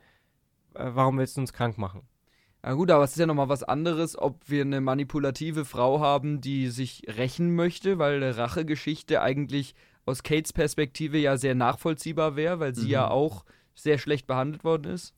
[0.73, 2.01] äh, warum willst du uns krank machen?
[2.61, 6.41] Na gut, aber es ist ja nochmal was anderes, ob wir eine manipulative Frau haben,
[6.41, 12.59] die sich rächen möchte, weil eine Rachegeschichte eigentlich aus Kates Perspektive ja sehr nachvollziehbar wäre,
[12.59, 12.91] weil sie mhm.
[12.91, 13.45] ja auch
[13.76, 15.13] sehr schlecht behandelt worden ist.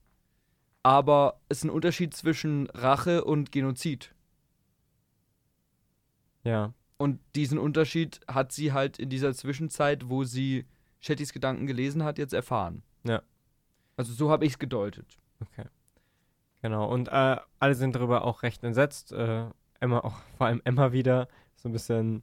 [0.83, 4.13] Aber es ist ein Unterschied zwischen Rache und Genozid.
[6.43, 6.73] Ja.
[7.01, 10.67] Und diesen Unterschied hat sie halt in dieser Zwischenzeit, wo sie
[10.99, 12.83] Shettys Gedanken gelesen hat, jetzt erfahren.
[13.03, 13.23] Ja.
[13.97, 15.17] Also so habe ich es gedeutet.
[15.39, 15.65] Okay.
[16.61, 19.13] Genau, und äh, alle sind darüber auch recht entsetzt.
[19.13, 19.45] Äh,
[19.79, 22.21] Emma, auch vor allem Emma wieder, so ein bisschen,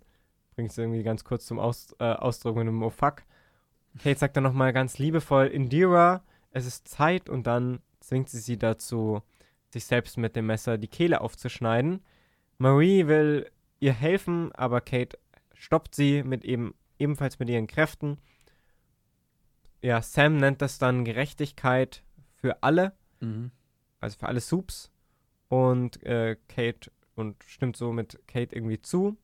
[0.54, 3.24] bringt es irgendwie ganz kurz zum Aus, äh, Ausdruck mit einem Oh fuck.
[4.00, 6.22] Kate sagt dann nochmal ganz liebevoll, Indira,
[6.52, 9.22] es ist Zeit und dann zwingt sie sie dazu,
[9.72, 12.04] sich selbst mit dem Messer die Kehle aufzuschneiden.
[12.58, 13.50] Marie will
[13.80, 15.18] ihr helfen, aber Kate
[15.54, 18.18] stoppt sie mit eben ebenfalls mit ihren Kräften.
[19.82, 22.02] Ja, Sam nennt das dann Gerechtigkeit
[22.34, 23.50] für alle Mhm.
[24.00, 24.90] Also für alle Soups.
[25.48, 29.16] Und äh, Kate und stimmt so mit Kate irgendwie zu.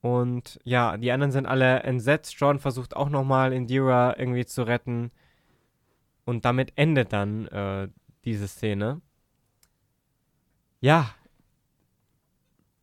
[0.00, 2.34] Und ja, die anderen sind alle entsetzt.
[2.38, 5.10] John versucht auch nochmal Indira irgendwie zu retten.
[6.24, 7.88] Und damit endet dann äh,
[8.24, 9.00] diese Szene.
[10.80, 11.14] Ja.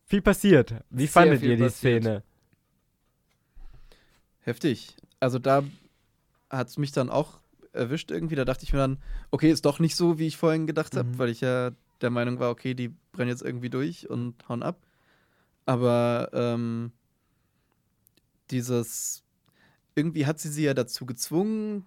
[0.04, 0.74] Viel passiert.
[0.90, 2.02] Wie Sehr fandet ihr die passiert.
[2.02, 2.22] Szene?
[4.40, 4.96] Heftig.
[5.20, 5.64] Also da
[6.50, 7.40] hat es mich dann auch
[7.72, 8.34] erwischt irgendwie.
[8.34, 8.98] Da dachte ich mir dann,
[9.30, 11.18] okay, ist doch nicht so, wie ich vorhin gedacht habe, mhm.
[11.18, 14.78] weil ich ja der Meinung war, okay, die brennen jetzt irgendwie durch und hauen ab.
[15.66, 16.92] Aber ähm,
[18.50, 19.22] dieses,
[19.94, 21.86] irgendwie hat sie sie ja dazu gezwungen,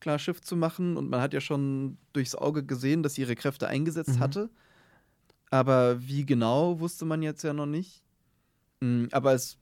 [0.00, 3.36] klar Schiff zu machen und man hat ja schon durchs Auge gesehen, dass sie ihre
[3.36, 4.20] Kräfte eingesetzt mhm.
[4.20, 4.50] hatte.
[5.52, 8.02] Aber wie genau, wusste man jetzt ja noch nicht.
[8.80, 9.58] Mhm, aber als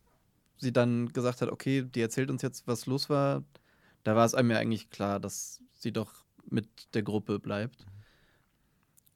[0.59, 3.43] sie dann gesagt hat, okay, die erzählt uns jetzt, was los war,
[4.05, 7.85] da war es einem ja eigentlich klar, dass sie doch mit der Gruppe bleibt.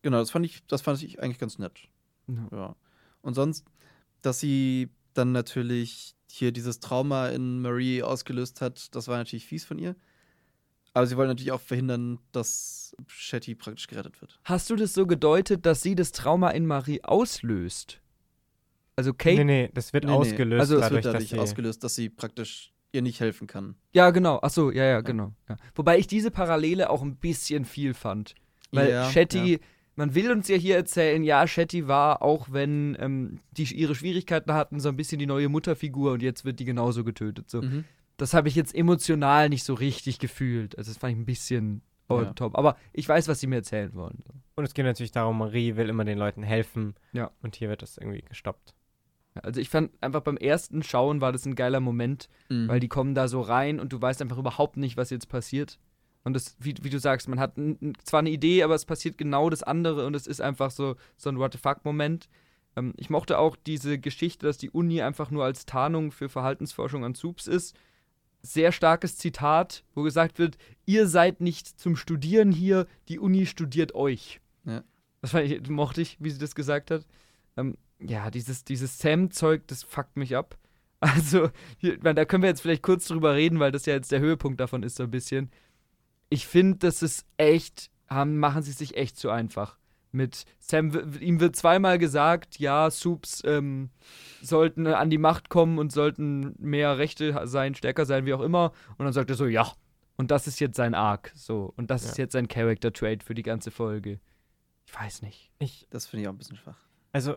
[0.02, 1.88] Genau, das fand ich, das fand ich eigentlich ganz nett.
[2.26, 2.48] Ja.
[2.50, 2.76] ja.
[3.22, 3.64] Und sonst,
[4.20, 9.64] dass sie dann natürlich hier dieses Trauma in Marie ausgelöst hat, das war natürlich fies
[9.64, 9.94] von ihr.
[10.94, 14.38] Aber sie wollen natürlich auch verhindern, dass Shetty praktisch gerettet wird.
[14.44, 18.00] Hast du das so gedeutet, dass sie das Trauma in Marie auslöst?
[18.96, 19.44] Also Kate.
[19.44, 20.60] Nee, nee, das wird nee, ausgelöst.
[20.60, 23.74] Also es wird dadurch dass ausgelöst, dass sie praktisch ihr nicht helfen kann.
[23.92, 24.38] Ja, genau.
[24.40, 25.32] Ach so, ja, ja, genau.
[25.48, 25.56] Ja.
[25.74, 28.36] Wobei ich diese Parallele auch ein bisschen viel fand.
[28.70, 29.58] Weil ja, Shetty, ja.
[29.96, 34.52] man will uns ja hier erzählen, ja, Shetty war, auch wenn ähm, die ihre Schwierigkeiten
[34.52, 37.50] hatten, so ein bisschen die neue Mutterfigur und jetzt wird die genauso getötet.
[37.50, 37.62] So.
[37.62, 37.84] Mhm.
[38.16, 40.78] Das habe ich jetzt emotional nicht so richtig gefühlt.
[40.78, 42.32] Also das fand ich ein bisschen ja.
[42.34, 42.56] top.
[42.56, 44.22] Aber ich weiß, was sie mir erzählen wollen.
[44.54, 46.94] Und es geht natürlich darum, Marie will immer den Leuten helfen.
[47.12, 47.30] Ja.
[47.42, 48.74] Und hier wird das irgendwie gestoppt.
[49.42, 52.68] Also ich fand einfach beim ersten Schauen war das ein geiler Moment, mhm.
[52.68, 55.78] weil die kommen da so rein und du weißt einfach überhaupt nicht, was jetzt passiert.
[56.22, 57.54] Und das, wie, wie du sagst, man hat
[58.04, 61.30] zwar eine Idee, aber es passiert genau das andere und es ist einfach so, so
[61.30, 62.28] ein What the fuck-Moment.
[62.76, 67.04] Ähm, ich mochte auch diese Geschichte, dass die Uni einfach nur als Tarnung für Verhaltensforschung
[67.04, 67.76] an Subs ist.
[68.46, 73.94] Sehr starkes Zitat, wo gesagt wird, ihr seid nicht zum Studieren hier, die Uni studiert
[73.94, 74.40] euch.
[74.66, 74.84] Ja.
[75.22, 77.06] Das ich, mochte ich, wie sie das gesagt hat.
[77.56, 80.58] Ähm, ja, dieses, dieses Sam-Zeug, das fuckt mich ab.
[81.00, 84.20] Also, hier, da können wir jetzt vielleicht kurz drüber reden, weil das ja jetzt der
[84.20, 85.50] Höhepunkt davon ist, so ein bisschen.
[86.30, 89.76] Ich finde, das ist echt, haben, machen sie sich echt zu einfach.
[90.14, 93.90] Mit Sam, ihm wird zweimal gesagt, ja, Soups ähm,
[94.42, 98.72] sollten an die Macht kommen und sollten mehr Rechte sein, stärker sein, wie auch immer.
[98.96, 99.70] Und dann sagt er so, ja,
[100.16, 101.74] Und das ist jetzt sein Arc, so.
[101.76, 102.10] Und das Ja.
[102.10, 104.20] ist jetzt sein Character Trait für die ganze Folge.
[104.86, 105.50] Ich weiß nicht.
[105.58, 106.78] Ich, Das finde ich auch ein bisschen schwach.
[107.10, 107.34] also,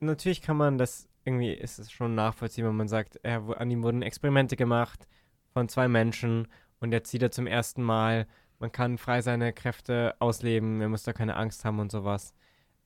[0.00, 3.82] natürlich kann man das, irgendwie ist es schon nachvollziehbar, wenn man sagt, er, an ihm
[3.82, 5.08] wurden Experimente gemacht
[5.54, 6.48] von zwei Menschen
[6.80, 8.26] und jetzt sieht er zum ersten Mal,
[8.60, 12.34] man kann frei seine Kräfte ausleben, er muss da keine Angst haben und sowas.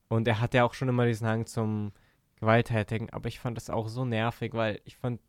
[0.09, 1.93] Und er hat ja auch schon immer diesen Hang zum
[2.37, 5.21] Gewalttätigen, aber ich fand das auch so nervig, weil ich fand,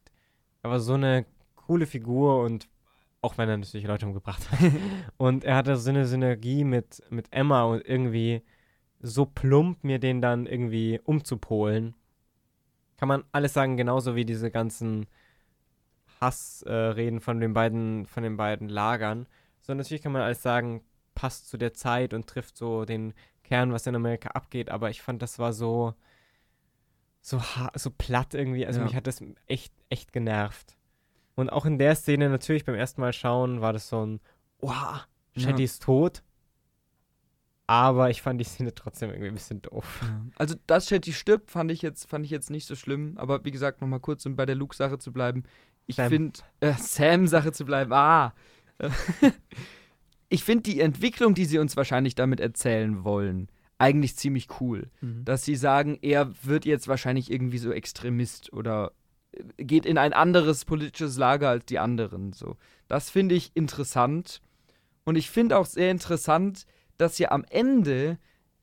[0.62, 2.70] er war so eine coole Figur und
[3.22, 4.60] auch wenn er natürlich Leute umgebracht hat.
[5.18, 8.44] und er hatte so eine Synergie mit, mit Emma und irgendwie
[9.00, 11.96] so plump mir den dann irgendwie umzupolen.
[12.98, 15.08] Kann man alles sagen, genauso wie diese ganzen
[16.22, 19.28] Hassreden äh, von den beiden, von den beiden Lagern.
[19.66, 20.84] So natürlich kann man alles sagen,
[21.16, 25.02] passt zu der Zeit und trifft so den Kern, was in Amerika abgeht, aber ich
[25.02, 25.96] fand, das war so,
[27.22, 27.42] so,
[27.74, 28.68] so platt irgendwie.
[28.68, 28.86] Also Ja.
[28.86, 30.78] mich hat das echt, echt genervt.
[31.34, 34.20] Und auch in der Szene, natürlich beim ersten Mal schauen, war das so ein,
[34.60, 35.66] wow, Shetty Ja.
[35.66, 36.22] ist tot.
[37.66, 40.02] Aber ich fand die Szene trotzdem irgendwie ein bisschen doof.
[40.38, 43.18] Also, dass Shetty stirbt, fand ich jetzt, fand ich jetzt nicht so schlimm.
[43.18, 45.44] Aber wie gesagt, nochmal kurz, um bei der Luke-Sache zu bleiben.
[45.88, 48.34] Ich finde, äh, Sam-Sache zu bleiben, ah.
[50.30, 54.90] ich finde die Entwicklung, die sie uns wahrscheinlich damit erzählen wollen, eigentlich ziemlich cool.
[55.26, 58.92] Dass sie sagen, er wird jetzt wahrscheinlich irgendwie so Extremist oder
[59.32, 62.34] äh, geht in ein anderes politisches Lager als die anderen.
[62.34, 62.58] So.
[62.88, 64.42] Das finde ich interessant.
[65.04, 66.66] Und ich finde auch sehr interessant,
[66.98, 68.18] dass ja am Ende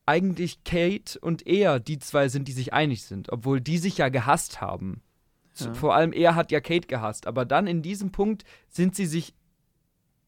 [0.06, 4.08] eigentlich Kate und er die zwei sind, die sich einig sind, obwohl die sich ja
[4.08, 5.02] gehasst haben.
[5.58, 5.74] Ja.
[5.74, 9.34] Vor allem er hat ja Kate gehasst, aber dann in diesem Punkt sind sie sich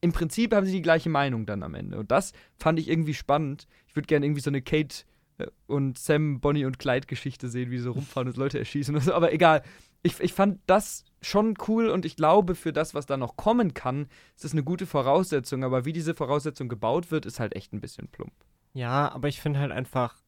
[0.04, 1.98] im Prinzip haben sie die gleiche Meinung dann am Ende.
[1.98, 3.66] Und das fand ich irgendwie spannend.
[3.86, 5.04] Ich würde gerne irgendwie so eine Kate
[5.38, 8.94] äh, und Sam, Bonnie und Clyde Geschichte sehen, wie sie so rumfahren und Leute erschießen
[8.94, 9.14] und so.
[9.14, 9.62] Aber egal.
[10.02, 13.72] Ich, ich fand das schon cool und ich glaube, für das, was da noch kommen
[13.72, 15.64] kann, ist das eine gute Voraussetzung.
[15.64, 18.34] Aber wie diese Voraussetzung gebaut wird, ist halt echt ein bisschen plump.
[18.74, 20.20] Ja, aber ich finde halt einfach,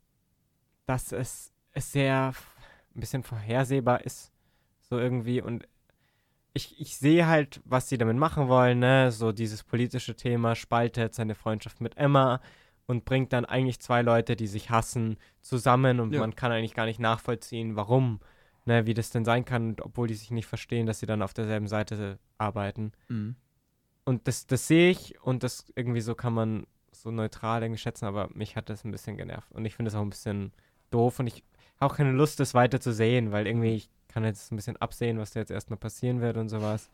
[0.87, 2.33] dass es, es sehr
[2.95, 4.33] ein bisschen vorhersehbar ist.
[4.89, 5.43] So irgendwie.
[5.43, 5.69] Und
[6.57, 9.13] ich, ich sehe halt, was sie damit machen wollen, ne?
[9.13, 12.41] So dieses politische Thema spaltet seine Freundschaft mit Emma
[12.87, 16.21] und bringt dann eigentlich zwei Leute, die sich hassen, zusammen und Ja.
[16.21, 18.21] man kann eigentlich gar nicht nachvollziehen, warum,
[18.65, 21.23] ne, wie das denn sein kann, und obwohl die sich nicht verstehen, dass sie dann
[21.23, 22.93] auf derselben Seite arbeiten.
[23.09, 23.37] Mhm.
[24.05, 28.07] Und das, das sehe ich und das irgendwie so kann man so neutral irgendwie schätzen,
[28.07, 29.53] aber mich hat das ein bisschen genervt.
[29.53, 30.53] Und ich finde es auch ein bisschen
[30.91, 31.43] doof und ich
[31.81, 34.79] habe auch keine Lust, das weiter zu sehen, weil irgendwie ich kann jetzt ein bisschen
[34.79, 36.89] absehen, was da jetzt erstmal passieren wird und sowas.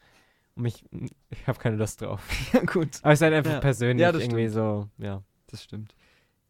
[0.57, 0.85] Und mich,
[1.31, 2.21] ich habe keine Lust drauf.
[2.53, 2.99] Ja, gut.
[3.03, 3.61] Aber es ist halt einfach Ja.
[3.61, 4.55] persönlich Ja, das irgendwie stimmt.
[4.55, 5.23] so, ja.
[5.47, 5.95] Das stimmt.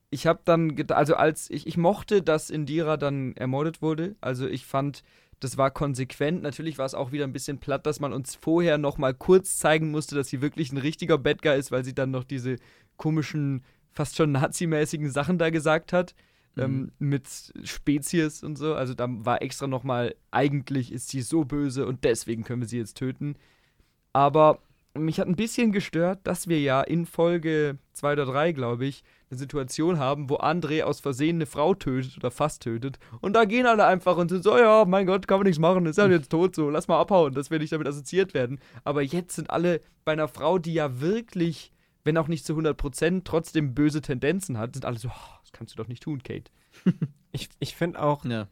[0.09, 4.17] Ich habe dann, also als ich, ich mochte, dass Indira dann ermordet wurde.
[4.23, 5.03] Also ich fand,
[5.41, 6.43] das war konsequent.
[6.43, 9.59] Natürlich war es auch wieder ein bisschen platt, dass man uns vorher noch mal kurz
[9.59, 12.57] zeigen musste, dass sie wirklich ein richtiger Bad Guy ist, weil sie dann noch diese
[12.97, 16.15] komischen, fast schon nazimäßigen Sachen da gesagt hat.
[16.57, 17.27] Ähm, mit
[17.65, 18.75] Spezies und so.
[18.75, 22.69] Also da war extra noch mal, eigentlich ist sie so böse und deswegen können wir
[22.69, 23.37] sie jetzt töten.
[24.13, 24.59] Aber
[24.95, 29.03] mich hat ein bisschen gestört, dass wir ja in Folge 2 oder 3, glaube ich,
[29.31, 32.99] eine Situation haben, wo André aus Versehen eine Frau tötet oder fast tötet.
[33.21, 35.87] Und da gehen alle einfach und sind so, ja, mein Gott, kann man nichts machen,
[35.87, 38.61] ist ja jetzt tot so, lass mal abhauen, dass wir nicht damit assoziiert werden.
[38.85, 41.72] Aber jetzt sind alle bei einer Frau, die ja wirklich,
[42.05, 45.75] wenn auch nicht zu 100%, trotzdem böse Tendenzen hat, sind alle so, oh, das kannst
[45.75, 46.51] du doch nicht tun, Kate.
[47.35, 48.47] Ich, ich finde auch, Ja.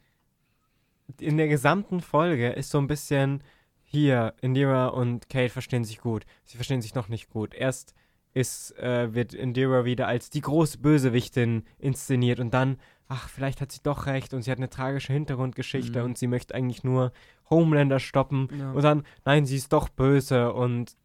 [1.19, 3.43] in der gesamten Folge ist so ein bisschen
[3.83, 6.25] hier, Indira und Kate verstehen sich gut.
[6.45, 7.53] Sie verstehen sich noch nicht gut.
[7.53, 7.93] Erst
[8.33, 12.77] ist, äh, wird Indira wieder als die große Bösewichtin inszeniert und dann,
[13.09, 16.05] ach, vielleicht hat sie doch recht und sie hat eine tragische Hintergrundgeschichte Mhm.
[16.05, 17.11] und sie möchte eigentlich nur
[17.49, 18.71] Homelander stoppen Ja.
[18.71, 20.95] und dann, nein, sie ist doch böse und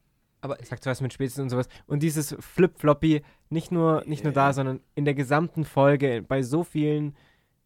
[0.46, 1.66] Aber sagt so was mit Spezies und sowas.
[1.86, 6.62] Und dieses Flip-Floppy, nicht nur, nicht nur da, sondern in der gesamten Folge, bei so
[6.62, 7.16] vielen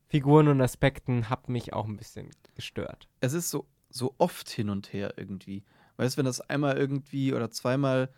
[0.06, 3.06] Figuren und Aspekten, hat mich auch ein bisschen gestört.
[3.20, 5.62] Es ist so, so oft hin und her irgendwie.
[5.98, 8.08] Weißt du, wenn das einmal irgendwie oder zweimal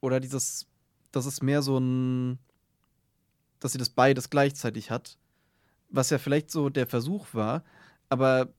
[0.00, 0.66] oder dieses,
[1.12, 2.40] das ist mehr so ein,
[3.60, 5.16] dass sie das beides gleichzeitig hat,
[5.90, 7.62] was ja vielleicht so der Versuch war,
[8.08, 8.52] aber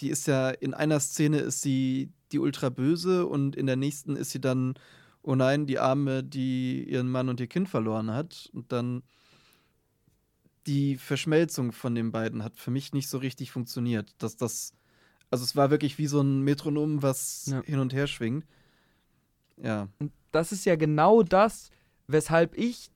[0.00, 4.16] die ist ja in einer Szene ist sie die ultra böse und in der nächsten
[4.16, 4.74] ist sie dann
[5.22, 9.02] oh nein, die Arme, die ihren Mann und ihr Kind verloren hat und dann
[10.66, 14.14] die Verschmelzung von den beiden hat für mich nicht so richtig funktioniert.
[14.18, 14.74] Dass das,
[15.30, 17.62] also es war wirklich wie so ein Metronom, was Ja.
[17.62, 18.46] hin und her schwingt.
[19.56, 19.88] Ja.
[19.98, 21.70] Und das ist ja genau das,
[22.06, 22.90] weshalb ich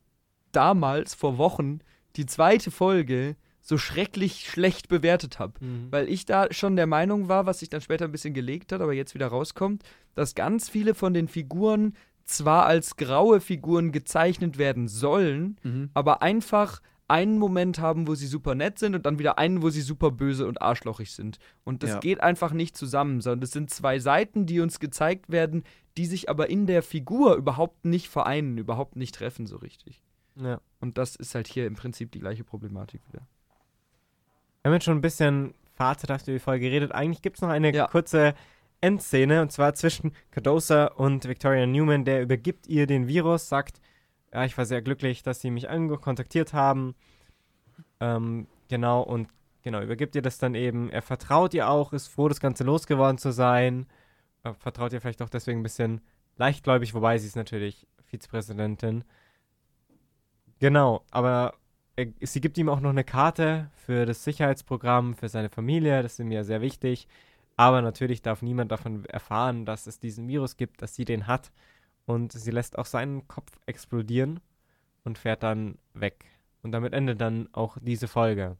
[0.52, 1.80] damals vor Wochen
[2.16, 3.36] die zweite Folge
[3.68, 5.54] so schrecklich schlecht bewertet habe.
[5.90, 8.80] Weil ich da schon der Meinung war, was sich dann später ein bisschen gelegt hat,
[8.80, 9.82] aber jetzt wieder rauskommt,
[10.14, 11.94] dass ganz viele von den Figuren
[12.24, 15.90] zwar als graue Figuren gezeichnet werden sollen, Mhm.
[15.94, 19.70] aber einfach einen Moment haben, wo sie super nett sind und dann wieder einen, wo
[19.70, 21.38] sie super böse und arschlochig sind.
[21.64, 21.98] Und das Ja.
[22.00, 25.62] geht einfach nicht zusammen, sondern das sind zwei Seiten, die uns gezeigt werden,
[25.96, 30.02] die sich aber in der Figur überhaupt nicht vereinen, überhaupt nicht treffen so richtig.
[30.34, 30.60] Ja.
[30.80, 33.26] Und das ist halt hier im Prinzip die gleiche Problematik wieder.
[34.66, 36.90] Wir haben jetzt schon ein bisschen fazithaft über die Folge geredet.
[36.90, 37.86] Eigentlich gibt es noch eine Ja.
[37.86, 38.34] kurze
[38.80, 42.04] Endszene und zwar zwischen Cardosa und Victoria Newman.
[42.04, 43.80] Der übergibt ihr den Virus, sagt,
[44.34, 45.68] ja, ich war sehr glücklich, dass sie mich
[46.00, 46.96] kontaktiert haben.
[48.00, 49.28] Ähm, genau, und
[49.62, 50.90] genau, übergibt ihr das dann eben.
[50.90, 53.86] Er vertraut ihr auch, ist froh, das Ganze losgeworden zu sein.
[54.42, 56.00] Äh, vertraut ihr vielleicht auch deswegen ein bisschen
[56.38, 59.04] leichtgläubig, wobei sie ist natürlich Vizepräsidentin.
[60.58, 61.54] Genau, aber
[61.96, 66.12] er, sie gibt ihm auch noch eine Karte für das Sicherheitsprogramm, für seine Familie, das
[66.12, 67.08] ist ihm ja sehr wichtig.
[67.56, 71.52] Aber natürlich darf niemand davon erfahren, dass es diesen Virus gibt, dass sie den hat.
[72.04, 74.40] Und sie lässt auch seinen Kopf explodieren
[75.04, 76.26] und fährt dann weg.
[76.62, 78.56] Und damit endet dann auch diese Folge.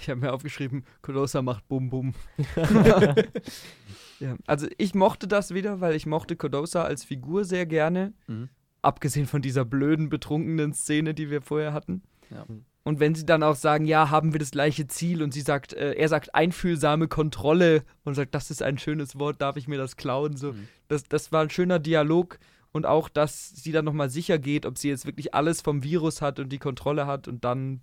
[0.00, 2.14] Ich habe mir aufgeschrieben, Colossa macht Bum Bum.
[4.20, 8.12] ja, also ich mochte das wieder, weil ich mochte Codosa als Figur sehr gerne.
[8.28, 8.48] Mhm.
[8.82, 12.02] Abgesehen von dieser blöden, betrunkenen Szene, die wir vorher hatten.
[12.30, 12.46] Ja.
[12.84, 15.72] Und wenn sie dann auch sagen, ja, haben wir das gleiche Ziel und sie sagt,
[15.72, 19.76] äh, er sagt einfühlsame Kontrolle und sagt, das ist ein schönes Wort, darf ich mir
[19.78, 20.36] das klauen?
[20.36, 20.68] So, Mhm.
[20.88, 22.38] das, das war ein schöner Dialog
[22.70, 26.22] und auch, dass sie dann nochmal sicher geht, ob sie jetzt wirklich alles vom Virus
[26.22, 27.80] hat und die Kontrolle hat und dann,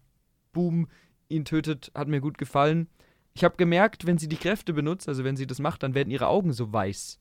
[0.54, 0.88] boom,
[1.28, 2.88] ihn tötet, hat mir gut gefallen.
[3.34, 6.12] Ich habe gemerkt, wenn sie die Kräfte benutzt, also wenn sie das macht, dann werden
[6.12, 7.20] ihre Augen so weiß.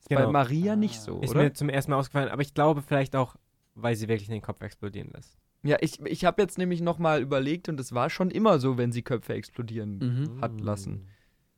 [0.00, 0.32] Ist bei Genau.
[0.32, 1.02] Maria nicht Ah.
[1.02, 1.42] so, Ist oder?
[1.44, 3.36] mir zum ersten Mal ausgefallen, aber ich glaube vielleicht auch,
[3.74, 5.36] weil sie wirklich den Kopf explodieren lässt.
[5.64, 8.90] Ja, ich, ich habe jetzt nämlich nochmal überlegt und es war schon immer so, wenn
[8.92, 10.40] sie Köpfe explodieren Mhm.
[10.40, 11.06] hat lassen.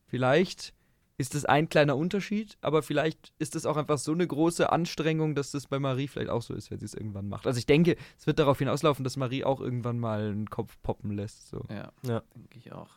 [0.06, 0.74] Vielleicht
[1.16, 5.34] ist es ein kleiner Unterschied, aber vielleicht ist es auch einfach so eine große Anstrengung,
[5.34, 7.46] dass das bei Marie vielleicht auch so ist, wenn sie es irgendwann macht.
[7.46, 11.12] Also ich denke, es wird darauf hinauslaufen, dass Marie auch irgendwann mal einen Kopf poppen
[11.12, 11.48] lässt.
[11.48, 11.64] So.
[11.70, 12.22] Ja, Ja.
[12.34, 12.90] denke ich auch.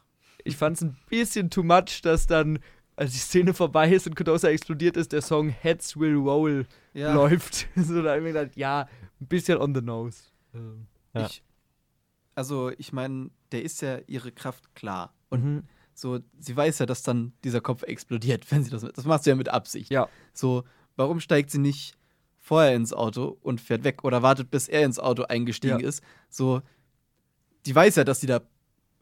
[0.44, 2.60] Ich fand es ein bisschen too much, dass dann,
[2.96, 7.14] als die Szene vorbei ist und Kodosa explodiert ist, der Song Heads Will Roll Ja,
[7.14, 7.68] läuft.
[7.76, 8.88] so, da habe ich mir gedacht, ja,
[9.22, 10.24] ein bisschen on the nose.
[10.56, 10.88] Ähm,
[11.22, 11.26] Ja.
[11.27, 11.44] ich,
[12.35, 15.14] also ich meine, der ist ja ihre Kraft klar.
[15.30, 15.64] Und mhm.
[15.94, 18.81] so, sie weiß ja, dass dann dieser Kopf explodiert, wenn sie das.
[18.81, 19.91] Das macht sie ja mit Absicht.
[19.91, 20.07] Ja.
[20.34, 20.64] So,
[20.95, 21.98] warum steigt sie nicht
[22.39, 25.88] vorher ins Auto und fährt weg oder wartet, bis er ins Auto eingestiegen Ja.
[25.88, 26.02] ist?
[26.30, 26.61] So,
[27.65, 28.41] die weiß ja, dass sie da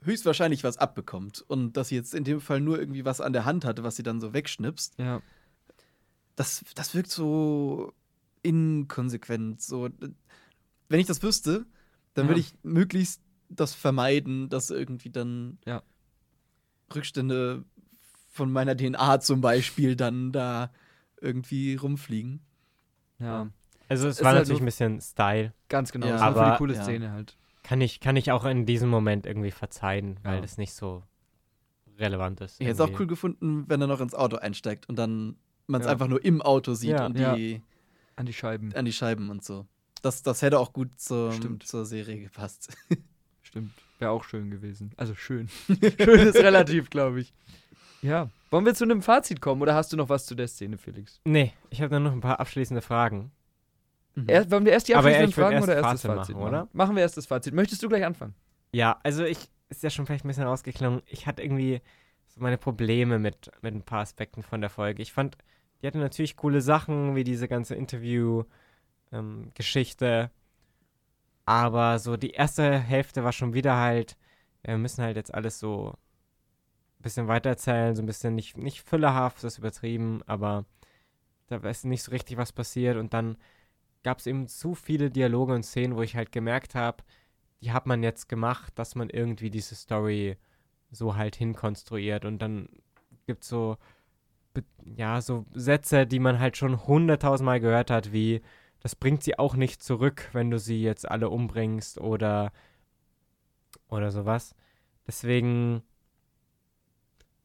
[0.02, 3.46] höchstwahrscheinlich was abbekommt und dass sie jetzt in dem Fall nur irgendwie was an der
[3.46, 4.98] Hand hatte, was sie dann so wegschnipst.
[4.98, 5.22] Ja.
[6.36, 7.94] Das, das wirkt so
[8.44, 9.62] inkonsequent.
[9.62, 9.90] So,
[10.90, 11.66] wenn ich das wüsste,
[12.16, 12.30] dann Ja.
[12.30, 15.84] würde ich möglichst das vermeiden, dass irgendwie dann Ja.
[16.94, 17.64] Rückstände
[18.30, 20.72] von meiner DNA zum Beispiel dann da
[21.22, 22.42] irgendwie rumfliegen.
[23.20, 23.50] ja.
[23.88, 25.54] Also es Ist war halt natürlich ein bisschen Style.
[25.70, 26.08] Ganz genau.
[26.08, 26.14] Ja.
[26.14, 26.84] das war für die Aber- coole ja.
[26.84, 27.38] Szene halt.
[27.62, 30.42] Kann ich, kann ich auch in diesem Moment irgendwie verzeihen, weil Ja.
[30.42, 31.04] das nicht so
[32.00, 32.60] relevant ist.
[32.60, 35.36] Ich hätte es auch cool gefunden, wenn er noch ins Auto einsteigt und dann
[35.68, 35.92] man es Ja.
[35.94, 37.06] einfach nur im Auto sieht Ja.
[37.06, 37.36] und Ja.
[37.36, 37.62] die
[38.16, 38.74] An die Scheiben.
[38.74, 39.68] an die Scheiben und so.
[40.02, 42.76] Das, das hätte auch gut zur, zur Serie gepasst.
[43.42, 43.72] Stimmt.
[44.00, 44.92] Wäre auch schön gewesen.
[44.98, 45.50] Also schön.
[45.68, 47.34] schön ist relativ, glaube ich.
[48.02, 48.30] Ja.
[48.52, 51.20] Wollen wir zu einem Fazit kommen oder hast du noch was zu der Szene, Felix?
[51.26, 53.32] Nee, ich habe dann noch ein paar abschließende Fragen.
[54.16, 54.26] Mhm.
[54.28, 56.68] Erst, wollen wir erst die abschließenden Fragen erst oder erst das Fazit Fazit machen, oder?
[56.74, 57.54] Machen wir erst das Fazit.
[57.54, 58.36] Möchtest du gleich anfangen?
[58.72, 61.82] Ja, also ich, ist ja schon vielleicht ein bisschen rausgeklungen, ich hatte irgendwie
[62.28, 65.02] so meine Probleme mit, mit ein paar Aspekten von der Folge.
[65.02, 65.38] Ich fand,
[65.82, 67.76] die hatte natürlich coole Sachen, wie diese ganze
[69.16, 70.32] Interview-Geschichte.
[71.46, 74.18] aber so die erste Hälfte war schon wieder halt,
[74.64, 75.90] wir müssen halt jetzt alles so
[77.00, 80.66] ein bisschen weitererzählen, so ein bisschen nicht, nicht füllerhaft, das ist übertrieben, aber
[81.48, 83.38] da ist nicht so richtig was passiert und dann
[84.04, 87.04] gab es eben zu viele Dialoge und Szenen, wo ich halt gemerkt habe,
[87.62, 90.38] die hat man jetzt gemacht, dass man irgendwie diese Story
[90.92, 92.70] so halt hinkonstruiert und dann
[93.28, 93.78] gibt es so,
[94.96, 98.42] ja, so Sätze, die man halt schon hunderttausendmal gehört hat, wie
[98.86, 102.52] das bringt sie auch nicht zurück, wenn du sie jetzt alle umbringst oder
[103.88, 104.54] oder sowas.
[105.08, 105.82] Deswegen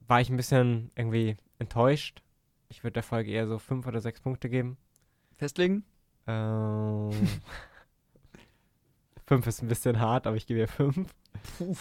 [0.07, 2.23] war ich ein bisschen irgendwie enttäuscht.
[2.69, 4.77] Ich würde der Folge eher so fünf oder sechs Punkte geben.
[5.39, 5.83] Festlegen?
[6.27, 7.09] Ähm,
[9.27, 11.15] fünf ist ein bisschen hart, aber ich gebe ihr fünf.
[11.57, 11.75] Puh.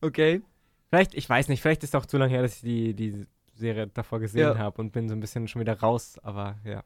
[0.00, 0.42] Okay.
[0.88, 3.24] Vielleicht, ich weiß nicht, vielleicht ist es auch zu lange her, dass ich die, die
[3.54, 4.58] Serie davor gesehen Ja.
[4.58, 6.82] habe und bin so ein bisschen schon wieder raus, aber ja.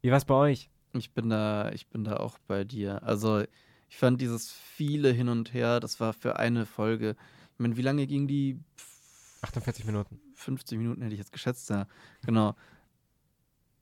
[0.00, 0.70] Wie war es bei euch?
[0.94, 3.02] Ich bin da, ich bin da auch bei dir.
[3.02, 3.44] Also
[3.88, 7.16] ich fand dieses viele hin und her, das war für eine Folge.
[7.54, 8.58] Ich meine, wie lange ging die?
[9.42, 10.20] 48 Minuten.
[10.34, 11.86] 50 Minuten hätte ich jetzt geschätzt, ja.
[12.24, 12.54] Genau.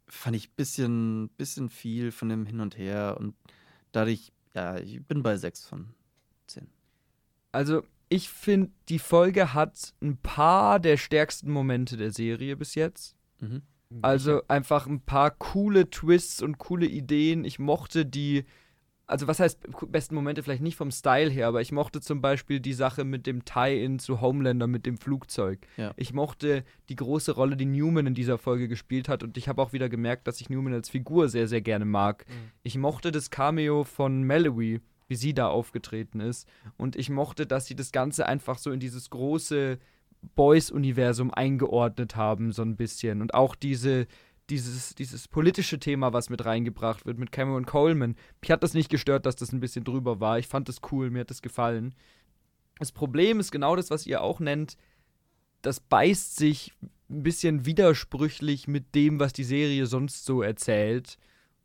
[0.07, 3.35] fand ich ein bisschen, bisschen viel von dem Hin und Her und
[3.93, 5.95] dadurch, ja, ich bin bei 6 von
[6.47, 6.67] 10.
[7.53, 13.15] Also, ich finde, die Folge hat ein paar der stärksten Momente der Serie bis jetzt.
[13.39, 13.63] Mhm.
[14.03, 17.45] Also einfach ein paar coole Twists und coole Ideen.
[17.45, 18.45] Ich mochte die,
[19.07, 22.61] also was heißt besten Momente vielleicht nicht vom Style her, aber ich mochte zum Beispiel
[22.61, 25.67] die Sache mit dem Tie-In zu Homelander mit dem Flugzeug.
[25.77, 25.93] Ja.
[25.97, 29.61] Ich mochte die große Rolle, die Newman in dieser Folge gespielt hat und ich habe
[29.61, 32.25] auch wieder gemerkt, dass ich Newman als Figur sehr, sehr gerne mag.
[32.29, 32.51] Mhm.
[32.63, 36.49] Ich mochte das Cameo von Mallory, wie sie da aufgetreten ist.
[36.77, 39.81] Und ich mochte, dass sie das Ganze einfach so in dieses große
[40.35, 43.23] Boys-Universum eingeordnet haben, so ein bisschen.
[43.23, 44.07] Und auch diese,
[44.51, 48.17] dieses, dieses politische Thema, was mit reingebracht wird, mit Cameron Coleman.
[48.41, 50.39] Mich hat das nicht gestört, dass das ein bisschen drüber war.
[50.39, 51.95] Ich fand das cool, mir hat das gefallen.
[52.79, 54.77] Das Problem ist genau das, was ihr auch nennt.
[55.63, 56.73] Das beißt sich
[57.11, 61.19] ein bisschen widersprüchlich mit dem, was die Serie sonst so erzählt.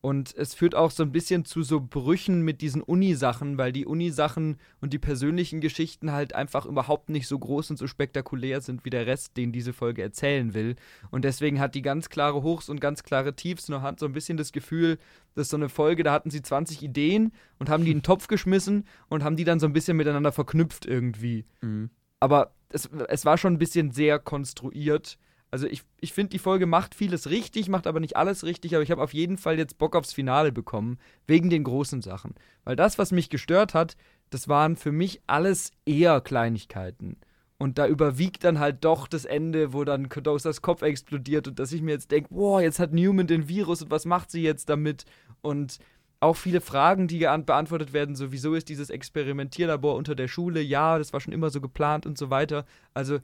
[0.06, 3.88] Und es führt auch so ein bisschen zu so Brüchen mit diesen Uni-Sachen, weil die
[3.88, 8.86] Uni-Sachen und die persönlichen Geschichten halt einfach überhaupt nicht so groß und so spektakulär sind
[8.86, 10.76] wie der Rest, den diese Folge erzählen will.
[11.10, 13.68] Und deswegen hat die ganz klare Hochs und ganz klare Tiefs.
[13.68, 15.00] Nur hat so ein bisschen das Gefühl,
[15.34, 18.28] dass so eine Folge, da hatten sie 20 Ideen und haben die in den Topf
[18.28, 21.46] geschmissen und haben die dann so ein bisschen miteinander verknüpft irgendwie.
[21.62, 21.90] Mhm.
[22.20, 25.18] Aber es, es war schon ein bisschen sehr konstruiert.
[25.56, 28.84] Also ich, ich finde, die Folge macht vieles richtig, macht aber nicht alles richtig, aber
[28.84, 32.36] ich habe auf jeden Fall jetzt Bock aufs Finale bekommen, wegen den großen Sachen.
[32.66, 33.96] Weil das, was mich gestört hat,
[34.32, 37.16] das waren für mich alles eher Kleinigkeiten.
[37.58, 41.72] Und da überwiegt dann halt doch das Ende, wo dann Kodosas Kopf explodiert und dass
[41.72, 44.68] ich mir jetzt denke, boah, jetzt hat Newman den Virus und was macht sie jetzt
[44.68, 45.06] damit?
[45.42, 45.80] Und
[46.20, 50.60] auch viele Fragen, die beantwortet werden, so wieso ist dieses Experimentierlabor unter der Schule?
[50.60, 52.66] Ja, das war schon immer so geplant und so weiter.
[52.94, 53.20] Also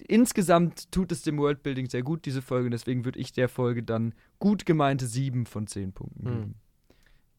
[0.00, 2.70] insgesamt tut es dem Worldbuilding sehr gut, diese Folge.
[2.70, 6.34] Deswegen würde ich der Folge dann gut gemeinte 7 von 10 Punkten Hm.
[6.40, 6.54] geben.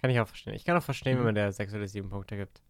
[0.01, 0.53] Kann ich auch verstehen.
[0.53, 1.19] Ich kann auch verstehen, Mhm.
[1.19, 2.61] wenn man der sechs oder sieben Punkte gibt.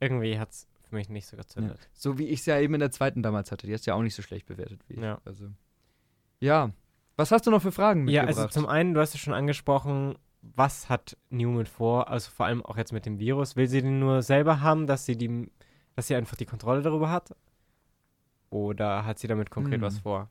[0.00, 1.78] Irgendwie hat es für mich nicht so gezündet.
[1.94, 3.66] So wie ich es ja eben in der zweiten damals hatte.
[3.66, 5.00] Die hast du ja auch nicht so schlecht bewertet wie ich.
[5.00, 5.20] Ja.
[5.24, 5.46] Also.
[6.40, 6.70] Ja.
[7.16, 8.46] Was hast du noch für Fragen Ja, mitgebracht?
[8.48, 12.08] also zum einen, du hast ja schon angesprochen, was hat Newman vor?
[12.08, 13.56] Also vor allem auch jetzt mit dem Virus.
[13.56, 15.50] Will sie den nur selber haben, dass sie die,
[15.96, 17.34] dass sie einfach die Kontrolle darüber hat?
[18.50, 19.82] Oder hat sie damit konkret Hm.
[19.82, 20.30] was vor?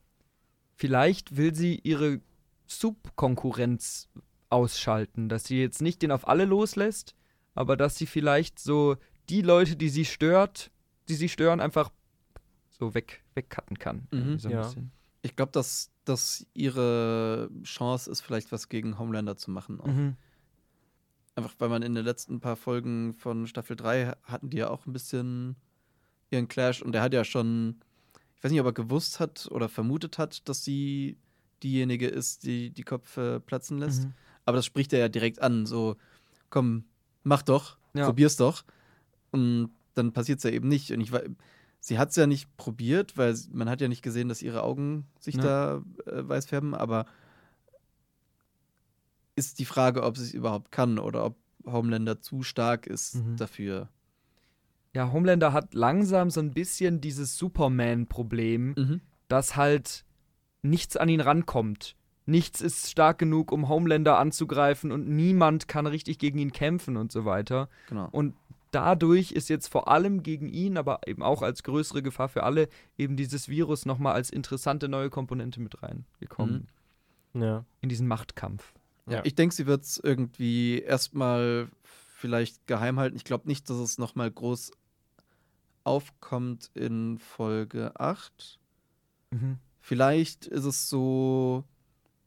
[0.76, 2.20] Vielleicht will sie ihre
[2.66, 4.10] Subkonkurrenz
[4.50, 7.16] ausschalten, dass sie jetzt nicht den auf alle loslässt,
[7.54, 8.98] aber dass sie vielleicht so
[9.30, 10.72] die Leute, die sie stört,
[11.10, 11.92] die sie stören, einfach
[12.70, 14.08] so weg, wegcutten kann.
[14.12, 14.38] Mhm.
[14.40, 14.62] So ein Ja.
[14.62, 14.92] bisschen.
[15.24, 19.82] Ich glaube, dass das ihre Chance ist, vielleicht was gegen Homelander zu machen.
[19.82, 19.88] auch.
[19.88, 20.16] Mhm.
[21.36, 24.86] Einfach weil man in den letzten paar Folgen von Staffel 3 hatten die ja auch
[24.86, 25.56] ein bisschen
[26.32, 27.80] ihren Clash und der hat ja schon,
[28.38, 31.18] ich weiß nicht, ob er gewusst hat oder vermutet hat, dass sie
[31.64, 34.04] diejenige ist, die die Köpfe platzen lässt.
[34.06, 34.14] Mhm.
[34.46, 35.96] Aber das spricht er ja direkt an, so,
[36.50, 36.86] komm,
[37.24, 38.06] mach doch, Ja.
[38.06, 38.64] probier's doch.
[39.32, 40.92] Und dann passiert's ja eben nicht.
[40.92, 41.22] Und ich war,
[41.80, 45.36] sie hat's ja nicht probiert, weil man hat ja nicht gesehen, dass ihre Augen sich
[45.36, 45.42] Ja.
[45.42, 47.08] da äh, weiß färben, aber
[49.36, 51.36] ist die Frage, ob sie es überhaupt kann oder ob
[51.66, 53.38] Homelander zu stark ist Mhm.
[53.38, 53.90] dafür.
[54.98, 59.02] Ja, Homelander hat langsam so ein bisschen dieses Superman-Problem, Mhm.
[59.28, 60.06] dass halt
[60.64, 61.96] nichts an ihn rankommt.
[62.26, 67.12] Nichts ist stark genug, um Homelander anzugreifen und niemand kann richtig gegen ihn kämpfen und
[67.12, 67.70] so weiter.
[67.90, 68.10] Genau.
[68.12, 68.36] Und
[68.72, 72.68] dadurch ist jetzt vor allem gegen ihn, aber eben auch als größere Gefahr für alle,
[72.98, 76.68] eben dieses Virus nochmal als interessante neue Komponente mit reingekommen
[77.34, 77.64] Ja.
[77.82, 78.74] in diesen Machtkampf.
[79.08, 79.22] Ja.
[79.24, 83.16] Ich denke, sie wird es irgendwie erstmal vielleicht geheim halten.
[83.16, 84.72] Ich glaube nicht, dass es nochmal groß
[85.88, 88.60] aufkommt in Folge 8.
[89.32, 89.58] Mhm.
[89.80, 91.64] Vielleicht ist es so,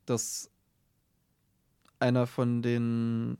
[0.06, 0.50] dass
[1.98, 3.38] einer von den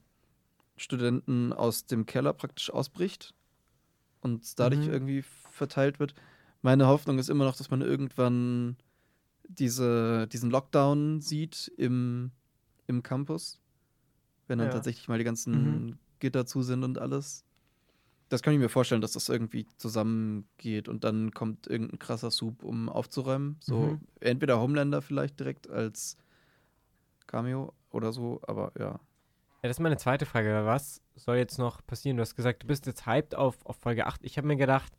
[0.76, 3.34] Studenten aus dem Keller praktisch ausbricht
[4.20, 4.92] und dadurch Mhm.
[4.92, 6.14] irgendwie verteilt wird.
[6.62, 8.76] Meine Hoffnung ist immer noch, dass man irgendwann
[9.48, 12.30] diese, diesen Lockdown sieht im,
[12.86, 13.58] im Campus.
[14.46, 14.74] Wenn dann Ja.
[14.74, 15.98] tatsächlich mal die ganzen Mhm.
[16.18, 17.44] Gitter zu sind und alles.
[18.30, 22.62] Das kann ich mir vorstellen, dass das irgendwie zusammengeht und dann kommt irgendein krasser Sub,
[22.62, 23.56] um aufzuräumen.
[23.60, 24.00] So Mhm.
[24.20, 26.16] entweder Homelander vielleicht direkt als
[27.26, 28.92] Cameo oder so, aber ja.
[29.62, 30.62] Ja, das ist meine zweite Frage.
[30.64, 32.16] Was soll jetzt noch passieren?
[32.16, 34.24] Du hast gesagt, du bist jetzt hyped auf, auf Folge 8.
[34.24, 34.92] Ich habe mir gedacht,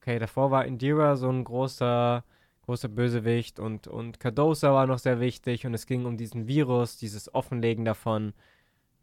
[0.00, 2.24] okay, davor war Indira so ein großer,
[2.62, 6.96] großer Bösewicht und, und Cardosa war noch sehr wichtig und es ging um diesen Virus,
[6.96, 8.32] dieses Offenlegen davon.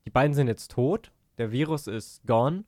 [0.06, 2.64] Die beiden sind jetzt tot, der Virus ist gone.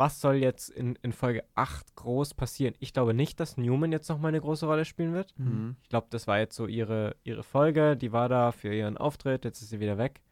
[0.00, 2.74] Was soll jetzt in, in Folge 8 groß passieren?
[2.80, 5.32] Ich glaube nicht, dass Newman jetzt nochmal eine große Rolle spielen wird.
[5.38, 5.76] Mhm.
[5.82, 7.96] Ich glaube, das war jetzt so ihre, ihre Folge.
[7.96, 9.44] Die war da für ihren Auftritt.
[9.44, 10.22] Jetzt ist sie wieder weg.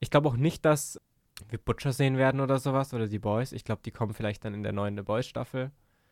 [0.00, 1.00] Ich glaube auch nicht, dass
[1.48, 3.52] wir Butcher sehen werden oder sowas oder die Boys.
[3.52, 5.70] Ich glaube, die kommen vielleicht dann in der neuen The Boys Staffel,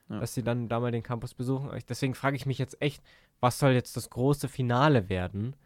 [0.09, 0.21] Ja.
[0.21, 1.69] dass sie dann da mal den Campus besuchen.
[1.89, 3.03] Deswegen frage ich mich jetzt echt,
[3.41, 5.57] was soll jetzt das große Finale werden?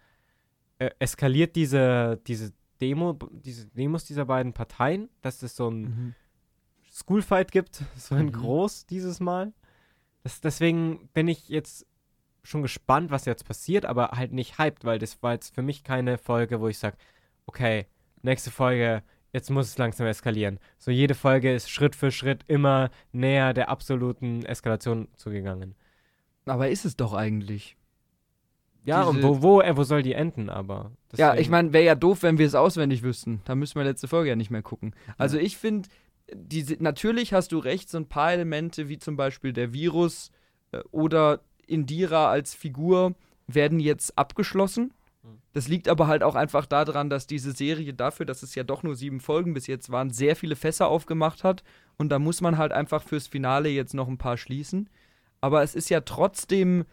[0.78, 6.14] Äh, eskaliert diese, diese Demo, diese Demos dieser beiden Parteien, dass es so ein Mhm.
[6.94, 8.32] Schoolfight gibt, so ein Mhm.
[8.32, 9.52] groß dieses Mal.
[10.22, 11.86] Das, deswegen bin ich jetzt
[12.42, 15.82] schon gespannt, was jetzt passiert, aber halt nicht hyped, weil das war jetzt für mich
[15.82, 16.96] keine Folge, wo ich sage,
[17.46, 17.86] okay,
[18.22, 19.02] nächste Folge,
[19.32, 20.60] jetzt muss es langsam eskalieren.
[20.78, 25.74] So jede Folge ist Schritt für Schritt immer näher der absoluten Eskalation zugegangen.
[26.46, 27.76] Aber ist es doch eigentlich.
[28.84, 30.92] Ja, und Diese- wo, wo, äh, wo soll die enden, aber?
[31.16, 33.40] Ja, Deswegen- ich meine, wäre ja doof, wenn wir es auswendig wüssten.
[33.46, 34.94] Da müssen wir letzte Folge ja nicht mehr gucken.
[35.16, 35.88] Also ich finde,
[36.32, 40.30] diese, natürlich hast du recht, so ein paar Elemente wie zum Beispiel der Virus
[40.72, 43.14] äh, oder Indira als Figur
[43.46, 44.94] werden jetzt abgeschlossen.
[45.22, 45.38] Hm.
[45.52, 48.82] Das liegt aber halt auch einfach daran, dass diese Serie dafür, dass es ja doch
[48.82, 51.62] nur sieben Folgen bis jetzt waren, sehr viele Fässer aufgemacht hat.
[51.96, 54.88] Und da muss man halt einfach fürs Finale jetzt noch ein paar schließen.
[55.40, 56.84] Aber es ist ja trotzdem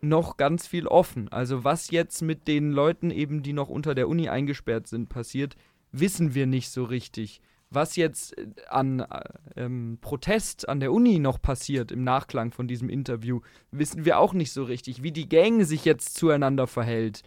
[0.00, 1.28] noch ganz viel offen.
[1.30, 5.56] Also was jetzt mit den Leuten eben, die noch unter der Uni eingesperrt sind, passiert,
[5.90, 7.40] wissen wir nicht so richtig.
[7.70, 9.22] Was jetzt äh, an äh,
[9.56, 13.40] ähm, Protest an der Uni noch passiert im Nachklang von diesem Interview,
[13.70, 15.02] wissen wir auch nicht so richtig.
[15.02, 17.22] Wie die Gang sich jetzt zueinander verhält,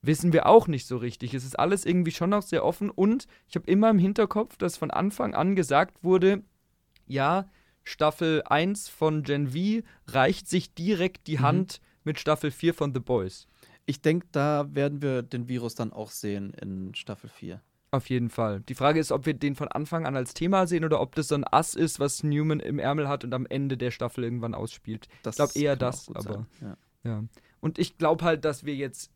[0.00, 1.34] wissen wir auch nicht so richtig.
[1.34, 4.76] Es ist alles irgendwie schon noch sehr offen und ich habe immer im Hinterkopf, dass
[4.76, 6.42] von Anfang an gesagt wurde,
[7.06, 7.48] ja,
[7.84, 11.42] Staffel 1 von Gen V reicht sich direkt die Mhm.
[11.42, 13.46] Hand mit Staffel 4 von The Boys.
[13.86, 17.60] Ich denke, da werden wir den Virus dann auch sehen in Staffel 4.
[17.92, 18.60] Auf jeden Fall.
[18.60, 21.28] Die Frage ist, ob wir den von Anfang an als Thema sehen oder ob das
[21.28, 24.54] so ein Ass ist, was Newman im Ärmel hat und am Ende der Staffel irgendwann
[24.54, 25.08] ausspielt.
[25.22, 26.46] Das glaub eher kann auch das, aber-.
[26.62, 26.76] Ja.
[27.04, 27.24] Ja.
[27.60, 29.10] Und ich glaube halt, dass wir jetzt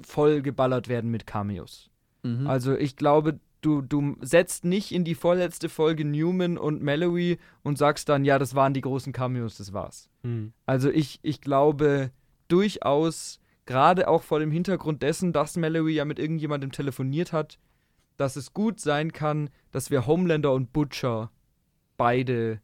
[0.00, 1.90] voll geballert werden mit Cameos.
[2.22, 2.46] Mhm.
[2.46, 7.78] Also ich glaube, du, du setzt nicht in die vorletzte Folge Newman und Mallory und
[7.78, 10.08] sagst dann, ja, das waren die großen Cameos, das war's.
[10.22, 10.52] Hm.
[10.66, 12.10] Also ich, ich glaube
[12.48, 17.58] durchaus, gerade auch vor dem Hintergrund dessen, dass Mallory ja mit irgendjemandem telefoniert hat,
[18.20, 21.30] dass es gut sein kann, dass wir Homelander und Butcher
[21.96, 22.60] beide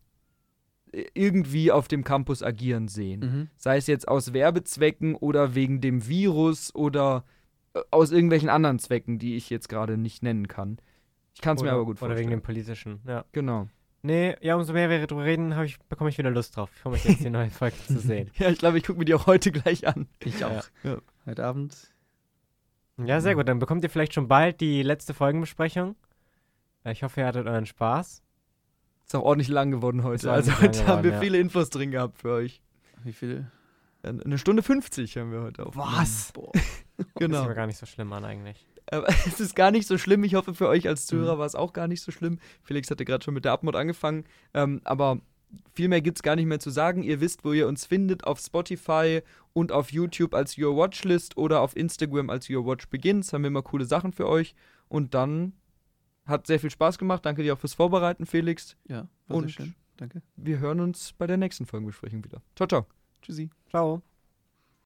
[0.92, 3.20] äh, irgendwie auf dem Campus agieren sehen.
[3.20, 3.48] Mhm.
[3.56, 7.24] Sei es jetzt aus Werbezwecken oder wegen dem Virus oder
[7.74, 10.78] äh, aus irgendwelchen anderen Zwecken, die ich jetzt gerade nicht nennen kann.
[11.34, 12.18] Ich kann es mir Oder- aber gut Oder vorstellen.
[12.20, 13.24] wegen dem politischen, ja.
[13.32, 13.68] genau.
[14.02, 16.70] Nee, ja, umso mehr wir drüber reden, ich, bekomme ich wieder Lust drauf.
[16.74, 18.30] Ich freue mich jetzt, die neue Folge zu sehen.
[18.38, 20.06] Ja, ich glaube, ich gucke mir die auch heute gleich an.
[20.20, 20.48] Ich Ja.
[20.48, 20.64] auch.
[20.84, 20.98] Ja.
[21.26, 21.76] Heute Abend.
[22.98, 23.48] Ja, sehr gut.
[23.48, 25.96] Dann bekommt ihr vielleicht schon bald die letzte Folgenbesprechung.
[26.84, 28.22] Äh, Ich hoffe, ihr hattet euren Spaß.
[29.06, 30.32] Ist auch ordentlich lang geworden Ist heute.
[30.32, 31.20] Also heute haben wir geworden, ja.
[31.20, 32.60] viele Infos drin gehabt für euch.
[33.04, 33.46] Wie viel?
[34.02, 35.72] Eine Stunde 50 haben wir heute auch.
[35.74, 35.92] Boah.
[35.96, 36.32] Das
[37.16, 37.40] Genau.
[37.40, 38.66] sieht mir gar nicht so schlimm an eigentlich.
[38.90, 40.24] Aber es ist gar nicht so schlimm.
[40.24, 41.38] Ich hoffe, für euch als Zuhörer Mhm.
[41.40, 42.38] war es auch gar nicht so schlimm.
[42.62, 44.24] Felix hatte gerade schon mit der Abmod angefangen.
[44.54, 45.18] Ähm, aber
[45.74, 47.02] viel mehr gibt es gar nicht mehr zu sagen.
[47.02, 48.24] Ihr wisst, wo ihr uns findet.
[48.24, 49.22] Auf Spotify
[49.56, 53.32] und auf YouTube als Your Watchlist oder auf Instagram als Your Watch Begins.
[53.32, 54.54] Haben wir immer coole Sachen für euch.
[54.88, 55.54] Und dann
[56.26, 57.24] hat sehr viel Spaß gemacht.
[57.24, 58.76] Danke dir auch fürs Vorbereiten, Felix.
[58.86, 59.74] Ja, war Und- sehr schön.
[59.96, 60.20] Danke.
[60.36, 62.42] Wir hören uns bei der nächsten Folgenbesprechung wieder.
[62.54, 62.86] Ciao, ciao.
[63.22, 63.48] Tschüssi.
[63.70, 64.02] Ciao.